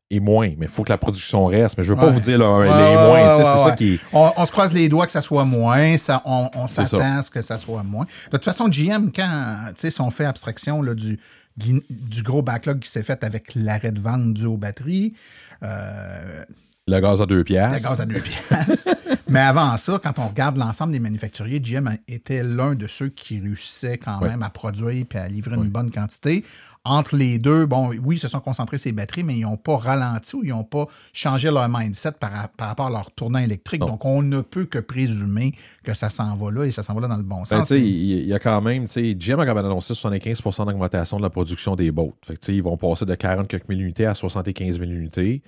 Et 0.09 0.21
moins, 0.21 0.51
mais 0.57 0.67
il 0.67 0.69
faut 0.69 0.85
que 0.85 0.93
la 0.93 0.99
production 0.99 1.47
reste. 1.47 1.77
Mais 1.77 1.83
je 1.83 1.93
veux 1.93 1.99
pas 1.99 2.07
Ouais. 2.07 2.13
vous 2.13 2.21
dire 2.21 2.39
là, 2.39 2.63
les 2.63 2.71
moins. 2.71 3.13
ouais, 3.39 3.45
c'est 3.45 3.65
ça 3.65 3.73
qui 3.77 3.95
est. 3.95 4.01
On, 4.13 4.31
on 4.37 4.47
se 4.47 4.53
croise 4.53 4.73
les 4.73 4.89
doigts 4.89 5.05
que 5.05 5.11
ça 5.11 5.21
soit 5.21 5.45
moins, 5.45 5.97
ça, 5.99 6.23
on, 6.25 6.49
on 6.55 6.67
C'est 6.69 6.85
s'attend 6.85 7.19
à 7.19 7.23
ce 7.23 7.31
que 7.31 7.43
ça 7.43 7.59
soit 7.59 7.83
moins. 7.83 8.05
De 8.05 8.31
toute 8.31 8.45
façon, 8.45 8.69
GM, 8.69 9.11
quand, 9.13 9.57
tu 9.71 9.73
sais, 9.79 9.91
si 9.91 10.01
on 10.01 10.11
fait 10.11 10.25
abstraction 10.25 10.81
là, 10.81 10.95
du, 10.95 11.19
du 11.57 12.23
gros 12.23 12.43
backlog 12.43 12.81
qui 12.81 12.91
s'est 12.91 13.03
fait 13.03 13.25
avec 13.25 13.55
l'arrêt 13.55 13.93
de 13.93 14.01
vente 14.01 14.35
dû 14.35 14.45
aux 14.47 14.57
batteries, 14.57 15.15
euh, 15.63 16.45
Le 16.87 17.01
gaz 17.01 17.21
à 17.23 17.27
deux 17.27 17.37
le 17.37 17.45
piastres. 17.45 17.89
gaz 17.89 18.01
à 18.01 18.07
deux 18.07 18.21
piastres. 18.21 18.89
Mais 19.29 19.41
avant 19.41 19.77
ça, 19.77 19.99
quand 20.01 20.19
on 20.21 20.29
regarde 20.29 20.57
l'ensemble 20.57 20.93
des 20.93 21.01
manufacturiers, 21.01 21.59
GM 21.61 21.97
était 22.07 22.45
l'un 22.45 22.75
de 22.75 22.87
ceux 22.87 23.09
qui 23.09 23.41
réussissaient 23.41 23.99
quand 23.99 24.21
même 24.21 24.43
à 24.43 24.51
produire 24.51 25.05
et 25.13 25.19
à 25.19 25.29
livrer 25.29 25.57
une 25.57 25.69
bonne 25.71 25.91
quantité. 25.91 26.45
Entre 26.89 27.17
les 27.17 27.39
deux, 27.41 27.67
bon, 27.67 27.91
oui, 28.03 28.15
ils 28.15 28.19
se 28.19 28.29
sont 28.29 28.39
concentrés 28.39 28.79
sur 28.79 28.89
les 28.89 28.93
batteries, 28.93 29.25
mais 29.25 29.37
ils 29.37 29.43
n'ont 29.43 29.57
pas 29.57 29.77
ralenti 29.77 30.37
ou 30.37 30.45
ils 30.45 30.51
n'ont 30.51 30.63
pas 30.63 30.87
changé 31.13 31.51
leur 31.51 31.69
mindset 31.69 32.13
par, 32.13 32.49
par 32.51 32.69
rapport 32.69 32.87
à 32.87 32.91
leur 32.91 33.11
tournant 33.11 33.41
électrique. 33.41 33.81
Non. 33.81 33.89
Donc, 33.89 34.05
on 34.05 34.23
ne 34.23 34.41
peut 34.41 34.67
que 34.67 34.79
présumer 34.79 35.53
que 35.83 35.95
ça 35.95 36.11
s'en 36.11 36.37
va 36.37 36.51
là 36.53 36.65
et 36.65 36.71
ça 36.71 36.85
s'en 36.85 36.95
va 36.95 37.01
là 37.01 37.09
dans 37.09 37.17
le 37.17 37.25
bon 37.25 37.39
Ben, 37.51 37.65
sens. 37.65 37.71
il 37.71 38.27
y 38.27 38.33
a 38.33 38.39
quand 38.39 38.61
même, 38.61 38.87
tu 38.87 38.93
sais, 38.93 39.15
GM 39.15 39.41
a 39.41 39.47
quand 39.47 39.55
même 39.55 39.65
annoncé 39.65 39.95
75% 39.95 40.67
d'augmentation 40.67 41.17
de 41.17 41.23
la 41.23 41.31
production 41.31 41.75
des 41.75 41.91
boats. 41.91 42.13
Fait 42.25 42.35
que, 42.35 42.41
tu 42.41 42.47
sais, 42.47 42.55
ils 42.55 42.63
vont 42.63 42.77
passer 42.77 43.05
de 43.05 43.15
40 43.15 43.49
quelques 43.49 43.69
mille 43.69 43.83
unités 43.83 44.07
à 44.07 44.15
75 44.15 44.79
000 44.79 44.91
unités. 44.91 45.43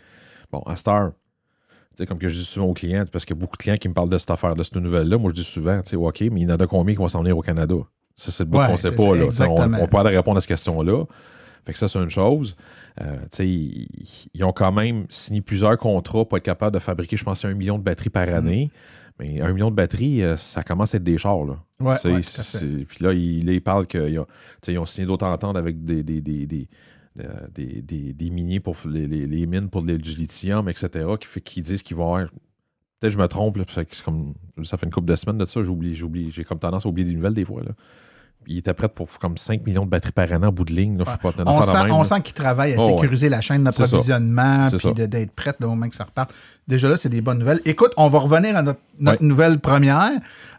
Bon, 0.51 0.61
à 0.67 0.75
Star, 0.75 1.13
tu 1.13 1.99
sais, 1.99 2.07
comme 2.07 2.19
que 2.19 2.29
je 2.29 2.35
dis 2.35 2.45
souvent 2.45 2.67
aux 2.67 2.75
clients, 2.75 3.05
parce 3.13 3.25
qu'il 3.25 3.37
y 3.37 3.39
a 3.39 3.41
beaucoup 3.41 3.57
de 3.57 3.63
clients 3.63 3.77
qui 3.77 3.89
me 3.89 3.95
parlent 3.95 4.09
de 4.11 4.19
cette 4.19 4.31
affaire, 4.31 4.57
de 4.57 4.63
cette 4.65 4.77
nouvelle-là. 4.77 5.19
Moi, 5.19 5.31
je 5.31 5.41
dis 5.41 5.45
souvent, 5.45 5.81
tu 5.83 5.91
sais, 5.91 5.97
OK, 5.97 6.21
mais 6.21 6.41
il 6.41 6.43
y 6.43 6.47
en 6.47 6.51
a 6.51 6.57
de 6.57 6.67
combien 6.67 6.95
qui 6.95 6.99
vont 7.01 7.09
s'en 7.09 7.21
venir 7.21 7.39
au 7.39 7.43
Canada? 7.43 7.77
Ça, 8.19 8.33
c'est 8.33 8.45
le 8.45 8.51
bout 8.51 8.59
Ouais, 8.59 8.67
qu'on 8.67 8.77
sait 8.77 8.91
c'est 8.91 8.97
pas, 8.97 9.31
ça, 9.33 9.47
là. 9.47 9.51
On, 9.53 9.75
on 9.85 9.87
peut 9.87 9.97
aller 9.99 10.17
répondre 10.17 10.39
à 10.39 10.41
cette 10.41 10.49
question-là. 10.49 11.05
Fait 11.65 11.73
que 11.73 11.79
ça, 11.79 11.87
c'est 11.87 11.99
une 11.99 12.11
chose. 12.11 12.57
Euh, 13.01 13.17
ils, 13.39 13.87
ils 14.35 14.45
ont 14.45 14.53
quand 14.53 14.73
même 14.73 15.07
signé 15.09 15.41
plusieurs 15.41 15.77
contrats 15.79 16.25
pour 16.25 16.37
être 16.37 16.45
capable 16.45 16.75
de 16.75 16.81
fabriquer, 16.81 17.17
je 17.17 17.25
pense, 17.25 17.45
un 17.45 17.55
million 17.55 17.79
de 17.79 17.83
batteries 17.85 18.11
par 18.11 18.29
année. 18.29 18.71
Mais 19.21 19.41
un 19.41 19.53
million 19.53 19.71
de 19.71 19.77
batteries, 19.77 20.23
euh, 20.23 20.37
ça 20.37 20.63
commence 20.63 20.95
à 20.95 20.97
être 20.99 21.05
des 21.05 21.19
chars, 21.19 21.45
là. 21.45 21.59
Ouais, 21.81 21.97
ouais, 22.13 22.21
Puis 22.89 23.05
là, 23.05 23.13
ils, 23.13 23.61
parlent 23.61 23.87
qu'ils 23.87 24.19
ont, 24.19 24.27
ont 24.81 24.87
signé 24.87 25.07
d'autres 25.07 25.27
ententes 25.27 25.57
avec 25.57 25.85
des, 25.85 26.03
des, 26.03 26.21
des, 26.21 26.47
des, 26.47 26.69
euh, 27.21 27.25
des, 27.55 27.83
des- 27.83 28.13
des 28.15 28.31
miniers 28.31 28.61
pour 28.61 28.77
les, 28.87 29.07
les- 29.07 29.27
les 29.27 29.47
mines 29.47 29.69
pour 29.71 29.83
du 29.83 30.15
lithium, 30.15 30.69
etc., 30.69 30.89
qui, 31.21 31.27
fait, 31.27 31.41
qui 31.41 31.63
disent 31.63 31.83
qu'ils 31.83 31.97
vont 31.97 32.15
avoir. 32.15 32.29
Peut-être 33.01 33.13
que 33.13 33.19
je 33.19 33.23
me 33.23 33.29
trompe, 33.29 33.57
là, 33.59 33.65
comme, 34.05 34.35
ça 34.65 34.77
fait 34.77 34.87
une 34.87 34.93
couple 34.93 35.07
de 35.09 35.15
semaines 35.17 35.39
de 35.39 35.45
ça, 35.47 35.63
j'oublie, 35.63 35.95
j'oublie, 35.95 36.31
j'ai 36.33 36.43
comme 36.45 36.59
tendance 36.59 36.85
à 36.85 36.89
oublier 36.89 37.09
des 37.09 37.15
nouvelles 37.15 37.35
des 37.35 37.45
fois. 37.45 37.63
Là. 37.63 37.71
Il 38.51 38.57
était 38.57 38.73
prêt 38.73 38.89
pour 38.89 39.09
comme 39.19 39.37
5 39.37 39.67
millions 39.67 39.85
de 39.85 39.91
batteries 39.91 40.13
par 40.13 40.33
an 40.33 40.43
en 40.43 40.51
bout 40.51 40.65
de 40.65 40.73
ligne. 40.73 40.97
Là, 40.97 41.05
je 41.07 41.13
sais 41.13 41.19
pas, 41.19 41.33
on 41.45 41.63
sent, 41.63 41.83
même, 41.83 41.93
on 41.93 42.03
sent 42.03 42.21
qu'ils 42.23 42.33
travaillent 42.35 42.73
à 42.73 42.77
Oh, 42.79 42.87
ouais. 42.87 42.93
sécuriser 42.95 43.29
la 43.29 43.43
chaîne 43.43 43.63
d'approvisionnement 43.65 44.67
puis 44.69 44.95
d'être 44.95 45.33
prête 45.33 45.57
le 45.61 45.67
moment 45.67 45.87
que 45.89 45.95
ça 45.95 46.05
repart. 46.05 46.33
Déjà 46.69 46.89
là, 46.91 46.99
c'est 46.99 47.09
des 47.09 47.23
bonnes 47.23 47.39
nouvelles. 47.39 47.61
Écoute, 47.65 47.93
on 47.97 48.09
va 48.11 48.19
revenir 48.19 48.55
à 48.55 48.63
notre, 48.63 48.79
nouvelle 49.23 49.59
première 49.59 50.11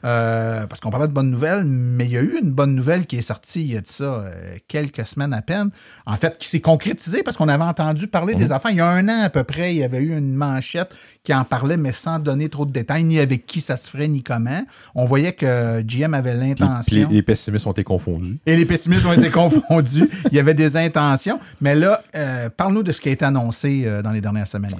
euh, 0.06 0.66
parce 0.66 0.80
qu'on 0.82 0.90
parlait 0.90 1.08
de 1.08 1.14
bonnes 1.14 1.30
nouvelles, 1.30 1.66
mais 1.66 2.06
il 2.06 2.12
y 2.12 2.18
a 2.18 2.22
eu 2.22 2.40
une 2.42 2.50
bonne 2.52 2.74
nouvelle 2.74 3.06
qui 3.06 3.18
est 3.18 3.22
sortie 3.22 3.62
il 3.62 3.74
y 3.74 3.78
a 3.78 3.82
de 3.82 3.88
ça 3.88 4.04
euh, 4.06 4.32
quelques 4.68 5.06
semaines 5.06 5.34
à 5.34 5.44
peine. 5.44 5.70
En 6.08 6.16
fait, 6.16 6.38
qui 6.40 6.48
s'est 6.48 6.62
concrétisée 6.62 7.22
parce 7.22 7.38
qu'on 7.38 7.48
avait 7.48 7.64
entendu 7.64 8.08
parler 8.08 8.34
Mhm. 8.34 8.40
des 8.40 8.52
affaires. 8.52 8.72
Il 8.72 8.78
y 8.78 8.82
a 8.82 8.88
un 8.90 9.08
an 9.08 9.22
à 9.24 9.30
peu 9.30 9.44
près, 9.44 9.76
il 9.76 9.78
y 9.78 9.84
avait 9.84 10.00
eu 10.00 10.18
une 10.18 10.34
manchette 10.34 10.96
qui 11.24 11.32
en 11.32 11.44
parlait, 11.44 11.78
mais 11.78 11.94
sans 11.94 12.18
donner 12.18 12.50
trop 12.50 12.66
de 12.66 12.72
détails, 12.72 13.04
ni 13.04 13.20
avec 13.20 13.46
qui 13.46 13.62
ça 13.62 13.78
se 13.78 13.88
ferait, 13.88 14.08
ni 14.08 14.24
comment. 14.24 14.66
On 14.96 15.06
voyait 15.06 15.34
que 15.34 15.82
GM 15.82 16.16
avait 16.16 16.34
l'intention. 16.34 17.08
les, 17.10 17.16
les 17.18 17.22
pessimistes 17.22 17.68
ont 17.68 17.72
été 17.72 17.84
confondus. 17.84 18.40
Et 18.48 18.58
les 18.58 18.66
pessimistes 18.66 19.06
ont 19.06 19.14
été 19.14 19.30
confondus. 19.30 20.10
Il 20.32 20.36
y 20.36 20.40
avait 20.40 20.56
des 20.56 20.76
intentions. 20.76 21.40
Mais 21.62 21.76
là, 21.76 22.02
euh, 22.16 22.50
parle-nous 22.50 22.82
de 22.82 22.92
ce 22.92 23.00
qui 23.00 23.10
a 23.10 23.12
été 23.12 23.26
annoncé 23.26 23.88
dans 24.04 24.12
les 24.12 24.22
dernières 24.22 24.48
semaines. 24.48 24.72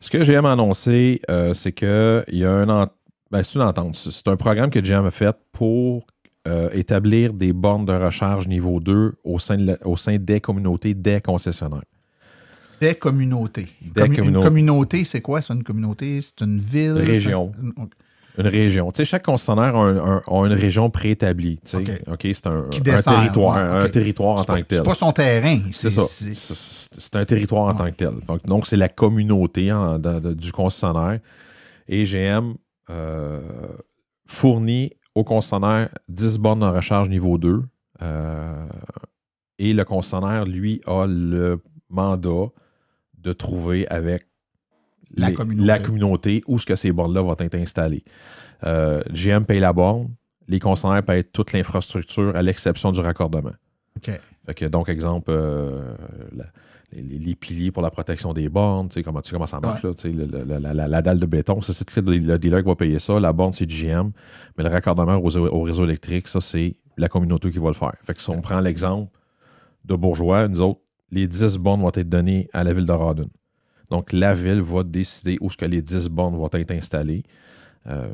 Ce 0.00 0.10
que 0.10 0.22
GM 0.24 0.44
a 0.44 0.52
annoncé, 0.52 1.20
euh, 1.30 1.54
c'est 1.54 1.72
qu'il 1.72 2.24
y 2.28 2.44
a 2.44 2.50
un 2.52 2.68
ent- 2.68 2.88
ben, 3.30 3.42
c'est 3.42 3.54
une 3.54 3.62
entente. 3.62 3.96
C'est 3.96 4.28
un 4.28 4.36
programme 4.36 4.70
que 4.70 4.78
GM 4.80 5.06
a 5.06 5.10
fait 5.10 5.36
pour 5.52 6.06
euh, 6.46 6.68
établir 6.74 7.32
des 7.32 7.52
bornes 7.52 7.84
de 7.86 7.92
recharge 7.92 8.46
niveau 8.46 8.78
2 8.78 9.14
au 9.24 9.38
sein, 9.40 9.56
de 9.58 9.66
la- 9.66 9.78
au 9.84 9.96
sein 9.96 10.16
des 10.16 10.40
communautés 10.40 10.94
des 10.94 11.20
concessionnaires. 11.20 11.82
Des 12.80 12.94
communautés. 12.94 13.68
Des 13.82 14.02
Commu- 14.02 14.06
Une 14.10 14.16
communautés. 14.16 14.46
communauté, 14.46 15.04
c'est 15.04 15.20
quoi? 15.22 15.40
C'est 15.42 15.54
une 15.54 15.64
communauté? 15.64 16.20
C'est 16.20 16.44
une 16.44 16.58
ville? 16.60 16.92
Région. 16.92 17.50
Un- 17.78 17.88
Une 18.38 18.46
région. 18.48 18.90
Tu 18.92 18.98
sais, 18.98 19.04
chaque 19.04 19.24
concessionnaire 19.24 19.74
a, 19.76 19.80
un- 19.80 20.16
un- 20.16 20.22
a 20.26 20.46
une 20.46 20.52
région 20.52 20.90
préétablie. 20.90 21.58
tu 21.64 21.70
sais. 21.70 22.02
OK. 22.10 22.20
C'est 22.22 22.46
un, 22.46 22.66
un 22.66 23.02
territoire, 23.16 23.56
un 23.76 23.88
territoire 23.88 24.32
en 24.40 24.44
tant 24.44 24.54
que 24.62 24.66
tel. 24.66 24.78
C'est 24.78 24.84
pas 24.84 24.94
son 24.94 25.12
terrain. 25.12 25.58
C'est 25.72 25.90
ça. 25.90 26.02
c'est- 26.02 27.16
un 27.16 27.24
territoire 27.24 27.64
en 27.66 27.74
tant 27.74 27.90
que 27.90 27.96
tel. 27.96 28.12
Donc, 28.26 28.44
donc, 28.46 28.66
c'est 28.66 28.76
la 28.76 28.88
communauté 28.88 29.72
en- 29.72 29.98
de- 29.98 30.20
de- 30.20 30.34
du 30.34 30.52
concessionnaire. 30.52 31.20
Et 31.88 32.04
GM 32.04 32.54
euh, 32.90 33.40
fournit 34.26 34.92
au 35.14 35.24
concessionnaire 35.24 35.88
10 36.08 36.38
bornes 36.38 36.60
de 36.60 36.66
recharge 36.66 37.08
niveau 37.08 37.38
2. 37.38 37.62
euh, 38.02 38.66
et 39.58 39.72
le 39.72 39.84
concessionnaire, 39.84 40.44
lui, 40.44 40.82
a 40.86 41.06
le 41.06 41.62
mandat 41.88 42.48
de 43.18 43.32
trouver 43.32 43.88
avec 43.88 44.26
La 45.16 45.28
les- 45.30 45.34
communauté. 45.34 45.66
la 45.66 45.78
communauté 45.78 46.42
où 46.46 46.58
ce 46.58 46.66
que 46.66 46.74
ces 46.76 46.92
bornes-là 46.92 47.22
vont 47.22 47.36
être 47.38 47.54
installées. 47.54 48.04
Euh, 48.64 49.02
GM 49.12 49.44
paye 49.44 49.60
la 49.60 49.72
borne, 49.72 50.08
les 50.48 50.58
concessionnaires 50.58 51.02
payent 51.02 51.24
toute 51.24 51.52
l'infrastructure 51.52 52.34
à 52.36 52.42
l'exception 52.42 52.92
du 52.92 53.00
raccordement. 53.00 53.52
Fait 54.46 54.54
que, 54.54 54.64
donc, 54.66 54.88
exemple, 54.88 55.30
euh, 55.30 55.94
la- 56.36 56.44
les, 56.92 57.34
piliers 57.34 57.72
pour 57.72 57.82
la 57.82 57.90
protection 57.90 58.32
des 58.32 58.48
bornes, 58.48 58.88
tu 58.88 58.94
sais, 58.94 59.02
comment, 59.02 59.20
tu 59.20 59.28
sais 59.30 59.34
comment 59.34 59.46
ça 59.46 59.58
marche, 59.60 59.82
là, 59.82 59.90
le- 60.04 60.58
la, 60.60 60.72
la- 60.74 60.88
la 60.88 61.02
dalle 61.02 61.18
de 61.18 61.26
béton, 61.26 61.60
ça, 61.62 61.72
c'est 61.72 61.96
le, 61.96 62.16
le 62.18 62.38
dealer 62.38 62.62
qui 62.62 62.68
va 62.68 62.76
payer 62.76 62.98
ça. 62.98 63.18
La 63.18 63.32
borne, 63.32 63.52
c'est 63.52 63.66
GM. 63.68 64.12
Mais 64.56 64.64
le 64.64 64.70
raccordement 64.70 65.16
au, 65.16 65.36
au 65.36 65.62
réseau 65.62 65.84
électrique, 65.84 66.28
ça, 66.28 66.40
c'est 66.40 66.76
la 66.96 67.08
communauté 67.08 67.50
qui 67.50 67.58
va 67.58 67.68
le 67.68 67.74
faire. 67.74 67.92
Fait 68.04 68.14
que 68.14 68.20
si 68.20 68.30
on 68.30 68.40
prend 68.40 68.60
l'exemple 68.60 69.10
de 69.84 69.96
Bourgeois, 69.96 70.46
nous 70.48 70.60
autres, 70.60 70.80
les 71.10 71.26
10 71.26 71.58
bornes 71.58 71.80
vont 71.80 71.88
être 71.92 72.08
données 72.08 72.48
à 72.52 72.62
la 72.64 72.72
ville 72.72 72.86
de 72.86 72.92
Rawdon. 72.92 73.28
Donc, 73.90 74.12
la 74.12 74.34
ville 74.34 74.60
va 74.60 74.82
décider 74.82 75.38
où 75.40 75.50
ce 75.50 75.56
que 75.56 75.64
les 75.64 75.82
10 75.82 76.08
bornes 76.08 76.36
vont 76.36 76.50
être 76.52 76.70
installées. 76.72 77.22
Euh, 77.86 78.08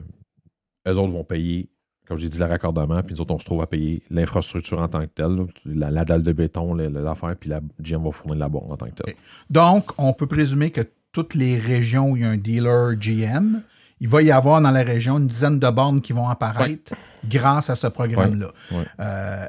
eux 0.87 0.98
autres 0.98 1.12
vont 1.12 1.24
payer, 1.24 1.70
comme 2.06 2.18
j'ai 2.18 2.28
dit, 2.28 2.38
le 2.38 2.44
raccordement, 2.44 3.02
puis 3.02 3.14
nous 3.14 3.20
autres, 3.20 3.35
on 3.35 3.38
se 3.38 3.44
trouve 3.44 3.62
à 3.62 3.66
payer 3.66 4.02
l'infrastructure 4.11 4.80
en 4.80 4.88
tant 4.88 5.00
que 5.00 5.11
telle, 5.12 5.37
là, 5.37 5.44
la, 5.64 5.90
la 5.90 6.04
dalle 6.04 6.22
de 6.22 6.32
béton, 6.32 6.74
l'affaire, 6.74 7.35
puis 7.38 7.48
la 7.48 7.61
GM 7.80 8.04
va 8.04 8.11
fournir 8.11 8.37
la 8.37 8.48
borne 8.48 8.72
en 8.72 8.76
tant 8.76 8.87
que 8.87 9.02
telle. 9.02 9.14
Donc, 9.50 9.92
on 9.98 10.12
peut 10.12 10.26
présumer 10.26 10.70
que 10.70 10.82
toutes 11.12 11.35
les 11.35 11.58
régions 11.58 12.11
où 12.11 12.16
il 12.16 12.22
y 12.22 12.24
a 12.24 12.30
un 12.30 12.37
dealer 12.37 12.96
GM, 12.96 13.62
il 14.00 14.08
va 14.08 14.22
y 14.22 14.32
avoir 14.32 14.61
dans 14.61 14.70
la 14.70 14.82
région 14.82 15.18
une 15.18 15.28
dizaine 15.28 15.58
de 15.58 15.70
bornes 15.70 16.00
qui 16.00 16.12
vont 16.12 16.28
apparaître 16.28 16.94
grâce 17.28 17.70
à 17.70 17.76
ce 17.76 17.87
programme-là. 17.87 18.48
Ouais. 18.72 18.85
Euh, 18.98 19.46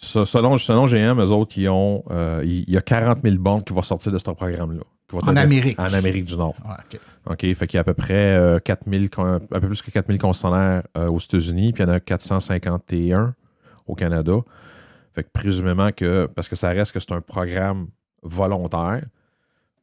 selon, 0.00 0.56
selon 0.58 0.86
GM, 0.86 1.20
eux 1.20 1.30
autres, 1.30 1.58
ils 1.58 1.68
ont, 1.68 2.02
euh, 2.10 2.42
il 2.44 2.68
y 2.70 2.76
a 2.76 2.80
40 2.80 3.18
000 3.22 3.36
bornes 3.38 3.62
qui 3.64 3.72
vont 3.74 3.82
sortir 3.82 4.12
de 4.12 4.18
ce 4.18 4.24
programme-là. 4.24 4.82
En 5.22 5.36
Amérique. 5.36 5.78
En 5.78 5.92
Amérique 5.92 6.24
du 6.26 6.36
Nord. 6.36 6.54
ouais, 6.64 6.74
OK. 6.94 7.00
OK, 7.30 7.40
fait 7.54 7.66
qu'il 7.66 7.76
y 7.76 7.78
a 7.78 7.80
à 7.80 7.84
peu 7.84 7.94
près 7.94 8.36
euh, 8.36 8.58
4000, 8.58 9.10
con- 9.10 9.24
un 9.50 9.60
peu 9.60 9.66
plus 9.66 9.82
que 9.82 9.90
4000 9.90 10.18
concessionnaires 10.18 10.82
euh, 10.96 11.08
aux 11.08 11.18
États-Unis, 11.18 11.72
puis 11.72 11.82
il 11.82 11.86
y 11.86 11.90
en 11.90 11.92
a 11.92 12.00
451 12.00 13.34
au 13.86 13.94
Canada. 13.94 14.32
Fait 15.14 15.24
que 15.24 15.28
présumément 15.32 15.90
que, 15.90 16.26
parce 16.34 16.48
que 16.48 16.56
ça 16.56 16.68
reste 16.70 16.92
que 16.92 17.00
c'est 17.00 17.12
un 17.12 17.20
programme 17.20 17.88
volontaire, 18.22 19.02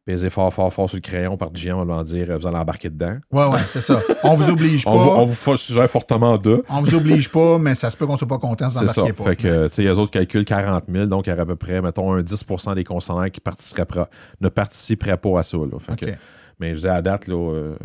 peser 0.06 0.30
fort, 0.30 0.54
fort, 0.54 0.72
fort 0.72 0.88
sur 0.88 0.98
le 0.98 1.02
crayon 1.02 1.36
par 1.36 1.52
GM, 1.52 1.74
on 1.78 1.86
va 1.86 1.96
leur 1.96 2.04
dire, 2.04 2.38
vous 2.38 2.46
allez 2.46 2.58
embarquer 2.58 2.90
dedans. 2.90 3.18
Ouais, 3.32 3.48
ouais, 3.48 3.60
c'est 3.68 3.82
ça. 3.82 4.00
On 4.24 4.36
vous 4.36 4.50
oblige 4.52 4.84
pas. 4.86 4.92
On 4.92 4.98
vous, 5.00 5.10
on 5.10 5.26
vous 5.26 5.58
suggère 5.58 5.90
fortement 5.90 6.38
de. 6.38 6.64
On 6.70 6.82
vous 6.82 6.94
oblige 6.96 7.30
pas, 7.32 7.58
mais 7.58 7.74
ça 7.74 7.90
se 7.90 7.98
peut 7.98 8.06
qu'on 8.06 8.16
soit 8.16 8.28
pas 8.28 8.38
content 8.38 8.68
de 8.68 8.74
C'est 8.74 8.88
ça. 8.88 9.02
pas. 9.04 9.24
Fait 9.24 9.36
que, 9.36 9.68
tu 9.68 9.74
sais, 9.74 9.82
les 9.84 9.98
autres 9.98 10.12
calculent 10.12 10.46
40 10.46 10.84
000, 10.92 11.06
donc 11.08 11.26
il 11.26 11.32
y 11.32 11.34
aurait 11.34 11.42
à 11.42 11.46
peu 11.48 11.56
près, 11.56 11.82
mettons, 11.82 12.14
un 12.14 12.22
10% 12.22 12.76
des 12.76 12.84
concessionnaires 12.84 13.32
qui 13.32 13.40
participeraient, 13.42 13.86
pas- 13.86 14.10
ne 14.42 14.50
participeraient 14.50 15.18
pas 15.18 15.40
à 15.40 15.44
ça. 15.44 15.58
là. 15.58 15.80
Fait 15.80 15.96
que- 15.96 16.12
mais 16.60 16.70
je 16.70 16.76
disais 16.76 16.90
à 16.90 17.02
date, 17.02 17.28
là, 17.28 17.36
euh, 17.54 17.76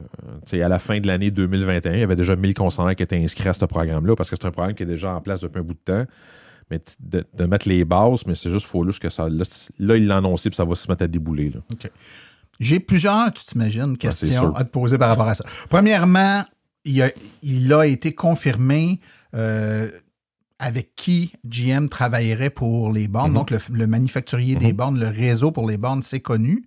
tu 0.44 0.50
sais, 0.50 0.62
à 0.62 0.68
la 0.68 0.78
fin 0.78 0.98
de 1.00 1.06
l'année 1.06 1.30
2021, 1.30 1.92
il 1.94 2.00
y 2.00 2.02
avait 2.02 2.16
déjà 2.16 2.37
1000 2.37 2.54
concessionnaires 2.54 2.94
qui 2.94 3.02
étaient 3.02 3.16
inscrits 3.16 3.48
à 3.48 3.52
ce 3.54 3.64
programme-là 3.64 4.14
parce 4.14 4.28
que 4.30 4.37
c'est 4.40 4.46
un 4.46 4.52
programme 4.52 4.74
qui 4.74 4.83
est 4.83 4.87
déjà 4.87 5.12
en 5.14 5.20
place 5.20 5.40
depuis 5.40 5.59
un 5.59 5.62
bout 5.64 5.74
de 5.74 5.78
temps. 5.85 6.04
Mais 6.70 6.80
de, 7.00 7.24
de 7.35 7.44
mettre 7.46 7.68
les 7.68 7.85
bases, 7.85 8.24
mais 8.26 8.35
c'est 8.35 8.50
juste 8.50 8.66
faut 8.66 8.85
juste 8.85 9.00
que 9.00 9.09
ça. 9.11 9.28
Là, 9.28 9.96
il 9.96 10.06
l'a 10.06 10.16
annoncé 10.18 10.50
puis 10.50 10.56
ça 10.56 10.64
va 10.64 10.74
se 10.74 10.88
mettre 10.90 11.02
à 11.02 11.09
débouler. 11.09 11.50
Là. 11.50 11.61
OK. 11.72 11.90
J'ai 12.61 12.78
plusieurs, 12.78 13.33
tu 13.33 13.42
t'imagines, 13.44 13.92
Ah, 13.94 13.96
questions 13.98 14.54
à 14.54 14.64
te 14.64 14.70
poser 14.70 14.98
par 14.98 15.09
rapport 15.09 15.26
à 15.28 15.35
ça. 15.35 15.44
Premièrement, 15.70 16.44
il 16.85 17.00
a, 17.02 17.11
il 17.42 17.72
a 17.72 17.87
été 17.87 18.14
confirmé 18.14 19.00
euh, 19.35 19.90
avec 20.59 20.94
qui 20.94 21.33
GM 21.46 21.88
travaillerait 21.88 22.50
pour 22.50 22.92
les 22.92 23.09
bornes. 23.09 23.30
Mhm. 23.30 23.37
Donc, 23.37 23.50
le, 23.50 23.59
le 23.72 23.87
manufacturier 23.87 24.56
des 24.56 24.72
Mhm. 24.72 24.76
bornes, 24.76 25.00
le 25.00 25.09
réseau 25.09 25.50
pour 25.52 25.68
les 25.68 25.78
bornes, 25.78 26.02
c'est 26.02 26.20
connu. 26.20 26.64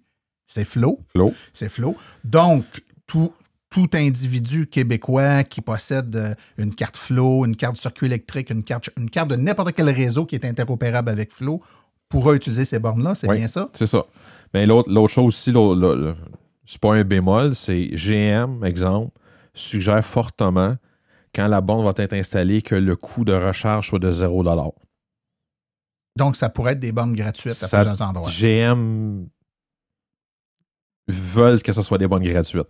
C'est 0.47 0.65
Flow. 0.65 0.99
Flo. 1.15 1.33
C'est 1.53 1.69
Flow. 1.69 1.95
Donc, 2.23 2.65
tout, 3.07 3.31
tout 3.73 3.89
individu 3.95 4.67
québécois 4.67 5.43
qui 5.43 5.59
possède 5.61 6.15
euh, 6.15 6.35
une 6.59 6.75
carte 6.75 6.95
Flow, 6.95 7.43
une 7.43 7.55
carte 7.55 7.77
circuit 7.77 8.05
électrique, 8.05 8.51
une 8.51 8.63
carte, 8.63 8.91
une 8.97 9.09
carte 9.09 9.29
de 9.31 9.35
n'importe 9.35 9.73
quel 9.73 9.89
réseau 9.89 10.25
qui 10.27 10.35
est 10.35 10.45
interopérable 10.45 11.09
avec 11.09 11.31
Flow 11.33 11.59
pourra 12.07 12.35
utiliser 12.35 12.65
ces 12.65 12.77
bornes-là. 12.77 13.15
C'est 13.15 13.27
Oui. 13.27 13.37
bien 13.37 13.47
ça? 13.47 13.69
C'est 13.73 13.87
ça. 13.87 14.05
Mais 14.53 14.67
l'autre 14.67 14.91
l'autre 14.91 15.11
chose 15.11 15.25
aussi, 15.25 15.51
c'est 16.65 16.79
pas 16.79 16.93
un 16.93 17.03
bémol, 17.03 17.55
c'est 17.55 17.87
GM, 17.95 18.63
exemple, 18.63 19.09
suggère 19.55 20.05
fortement, 20.05 20.75
quand 21.33 21.47
la 21.47 21.59
borne 21.61 21.83
va 21.83 21.93
être 21.97 22.13
installée, 22.13 22.61
que 22.61 22.75
le 22.75 22.95
coût 22.95 23.25
de 23.25 23.33
recharge 23.33 23.89
soit 23.89 23.97
de 23.97 24.11
0 24.11 24.43
Donc, 26.15 26.35
ça 26.35 26.49
pourrait 26.49 26.73
être 26.73 26.79
des 26.79 26.91
bornes 26.91 27.15
gratuites 27.15 27.53
à 27.63 27.67
Ça- 27.67 27.77
plusieurs 27.79 28.01
endroits. 28.07 28.29
GM 28.29 29.25
veulent 31.07 31.61
que 31.61 31.73
ce 31.73 31.81
soit 31.81 31.97
des 31.97 32.07
bornes 32.07 32.23
gratuites. 32.23 32.67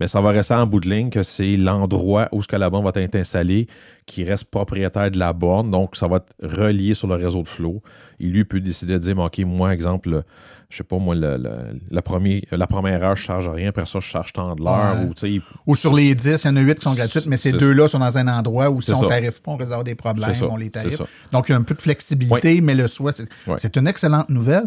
Mais 0.00 0.06
ça 0.08 0.20
va 0.20 0.30
rester 0.30 0.54
en 0.54 0.66
bout 0.66 0.80
de 0.80 0.90
ligne 0.90 1.08
que 1.08 1.22
c'est 1.22 1.56
l'endroit 1.56 2.28
où 2.32 2.42
ce 2.42 2.48
que 2.48 2.56
la 2.56 2.68
borne 2.68 2.84
va 2.84 2.90
être 2.94 3.14
installée 3.14 3.66
qui 4.06 4.24
reste 4.24 4.50
propriétaire 4.50 5.10
de 5.10 5.18
la 5.18 5.32
borne. 5.32 5.70
Donc, 5.70 5.96
ça 5.96 6.06
va 6.08 6.16
être 6.16 6.32
relié 6.42 6.94
sur 6.94 7.06
le 7.08 7.14
réseau 7.14 7.42
de 7.42 7.48
flow. 7.48 7.82
Et 8.20 8.24
lui 8.24 8.44
peut 8.44 8.60
décider 8.60 8.94
de 8.94 8.98
dire, 8.98 9.18
OK, 9.18 9.38
moi, 9.40 9.72
exemple, 9.72 10.22
je 10.68 10.76
sais 10.76 10.82
pas, 10.84 10.98
moi, 10.98 11.14
le, 11.14 11.36
le- 11.38 11.78
le 11.90 12.00
premier, 12.02 12.42
la 12.50 12.66
première 12.66 13.02
heure, 13.04 13.16
je 13.16 13.22
charge 13.22 13.48
rien. 13.48 13.68
Après 13.70 13.86
ça, 13.86 14.00
je 14.00 14.06
charge 14.06 14.32
tant 14.32 14.54
de 14.54 14.62
l'heure. 14.64 14.96
Ouais. 15.00 15.06
Ou, 15.06 15.26
il- 15.26 15.42
sur 15.76 15.94
les 15.94 16.14
10, 16.14 16.42
il 16.44 16.46
y 16.46 16.50
en 16.50 16.56
a 16.56 16.60
8 16.60 16.74
qui 16.78 16.82
sont 16.82 16.94
gratuites, 16.94 17.26
mais 17.26 17.36
ces 17.36 17.52
deux-là 17.52 17.88
sont 17.88 18.00
dans 18.00 18.18
un 18.18 18.26
endroit 18.28 18.68
où 18.68 18.80
si 18.82 18.92
on 18.92 19.02
ne 19.02 19.08
pas, 19.40 19.52
on 19.52 19.56
risque 19.56 19.70
d'avoir 19.70 19.84
des 19.84 19.94
problèmes, 19.94 20.34
ça. 20.34 20.46
on 20.50 20.56
les 20.56 20.70
ça. 20.96 21.04
Donc, 21.32 21.48
il 21.48 21.52
y 21.52 21.54
a 21.54 21.58
un 21.58 21.62
peu 21.62 21.74
de 21.74 21.82
flexibilité, 21.82 22.60
mais 22.60 22.74
le 22.74 22.88
c'est 23.12 23.28
Ouais. 23.46 23.56
c'est 23.58 23.76
une 23.76 23.86
excellente 23.86 24.28
nouvelle. 24.28 24.64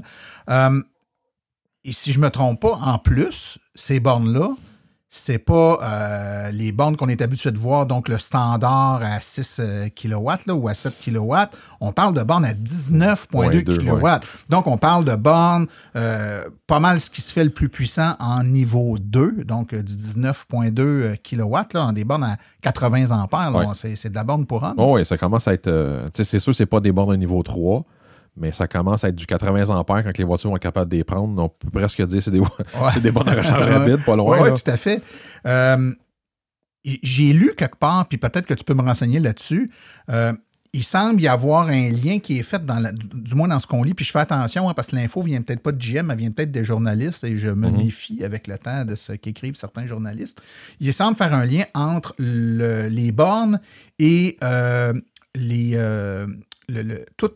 Euh, 0.49 0.81
et 1.85 1.91
si 1.91 2.11
je 2.11 2.19
ne 2.19 2.25
me 2.25 2.29
trompe 2.29 2.59
pas, 2.61 2.77
en 2.81 2.97
plus, 2.99 3.57
ces 3.75 3.99
bornes-là, 3.99 4.49
c'est 5.11 5.39
pas 5.39 5.79
euh, 5.81 6.51
les 6.51 6.71
bornes 6.71 6.95
qu'on 6.95 7.09
est 7.09 7.19
habitué 7.23 7.49
de 7.49 7.57
voir, 7.57 7.87
donc 7.87 8.09
le 8.09 8.19
standard 8.19 9.01
à 9.03 9.19
6 9.19 9.59
kW 9.95 10.27
là, 10.45 10.53
ou 10.53 10.67
à 10.67 10.75
7 10.75 11.01
kW. 11.03 11.33
On 11.81 11.91
parle 11.91 12.13
de 12.13 12.21
bornes 12.21 12.45
à 12.45 12.53
19,2 12.53 13.35
Ouais, 13.35 13.63
deux, 13.63 13.75
kW. 13.79 13.89
ouais. 14.03 14.11
Donc, 14.49 14.67
on 14.67 14.77
parle 14.77 15.05
de 15.05 15.15
bornes 15.15 15.65
euh, 15.95 16.43
pas 16.67 16.79
mal 16.79 16.99
ce 17.01 17.09
qui 17.09 17.23
se 17.23 17.33
fait 17.33 17.43
le 17.43 17.49
plus 17.49 17.69
puissant 17.69 18.13
en 18.19 18.43
niveau 18.43 18.97
2, 18.99 19.45
donc 19.45 19.73
euh, 19.73 19.81
du 19.81 19.93
19,2 19.95 21.17
kW, 21.23 21.55
là, 21.73 21.91
des 21.91 22.03
bornes 22.03 22.25
à 22.25 22.37
80 22.61 23.09
ampères. 23.09 23.55
Ouais. 23.55 23.65
C'est 23.95 24.09
de 24.09 24.15
la 24.15 24.23
borne 24.23 24.45
pour 24.45 24.61
homme. 24.61 24.75
Oh 24.77 24.93
oui, 24.95 25.05
ça 25.05 25.17
commence 25.17 25.47
à 25.47 25.53
être. 25.55 25.67
euh, 25.67 26.03
tu 26.13 26.17
sais, 26.17 26.23
c'est 26.23 26.39
sûr, 26.39 26.53
c'est 26.53 26.67
pas 26.67 26.79
des 26.81 26.91
bornes 26.91 27.11
de 27.11 27.15
niveau 27.15 27.41
3, 27.41 27.83
mais 28.39 28.51
ça 28.51 28.67
commence 28.67 29.03
à 29.03 29.09
être 29.09 29.15
du 29.15 29.25
80 29.25 29.69
ampères 29.69 30.03
quand 30.03 30.17
les 30.17 30.23
voitures 30.23 30.49
vont 30.49 30.55
être 30.55 30.63
capables 30.63 30.89
de 30.91 30.97
les 30.97 31.03
prendre. 31.03 31.41
On 31.43 31.49
peut 31.49 31.69
presque 31.69 32.01
dire 32.07 32.17
que 32.17 32.23
c'est 32.23 32.31
des, 32.31 32.39
Ouais. 32.39 32.99
des 33.01 33.11
bornes 33.11 33.31
de 33.31 33.37
recharge 33.37 33.65
Ouais. 33.65 33.71
rapide, 33.77 34.03
pas 34.05 34.15
loin. 34.15 34.39
Oui, 34.41 34.49
là. 34.49 34.55
tout 34.55 34.71
à 34.71 34.77
fait. 34.77 35.01
Euh, 35.45 35.91
J'ai 36.85 37.33
lu 37.33 37.53
quelque 37.57 37.75
part, 37.77 38.07
puis 38.07 38.17
peut-être 38.17 38.45
que 38.45 38.53
tu 38.53 38.63
peux 38.63 38.73
me 38.73 38.81
renseigner 38.81 39.19
là-dessus. 39.19 39.69
euh, 40.09 40.33
il 40.71 40.83
semble 40.83 41.19
y 41.19 41.27
avoir 41.27 41.67
un 41.69 41.89
lien 41.89 42.19
qui 42.19 42.37
est 42.37 42.43
fait, 42.43 42.63
dans 42.63 42.77
la- 42.77 42.91
du, 42.91 43.33
moins 43.33 43.47
dans 43.47 43.59
ce 43.59 43.65
qu'on 43.65 43.81
lit, 43.81 43.95
puis 43.95 44.05
je 44.05 44.11
fais 44.11 44.19
attention 44.19 44.69
hein, 44.69 44.75
parce 44.75 44.89
que 44.91 44.95
l'info 44.97 45.23
vient 45.23 45.41
peut-être 45.41 45.63
pas 45.63 45.71
de 45.71 45.79
GM, 45.79 46.11
elle 46.11 46.17
vient 46.19 46.29
peut-être 46.29 46.51
des 46.51 46.63
journalistes 46.63 47.23
et 47.23 47.37
je 47.37 47.49
me 47.49 47.69
Mhm. 47.71 47.77
méfie 47.77 48.23
avec 48.23 48.45
le 48.45 48.55
temps 48.59 48.85
de 48.85 48.93
ce 48.93 49.13
qu'écrivent 49.13 49.55
certains 49.55 49.87
journalistes. 49.87 50.43
Il 50.79 50.93
semble 50.93 51.17
faire 51.17 51.33
un 51.33 51.43
lien 51.43 51.63
entre 51.73 52.13
le- 52.19 52.87
les 52.87 53.11
bornes 53.11 53.59
et 53.97 54.37
euh, 54.43 54.93
les, 55.33 55.71
le- 55.73 56.27
le- 56.83 57.05
tout- 57.17 57.31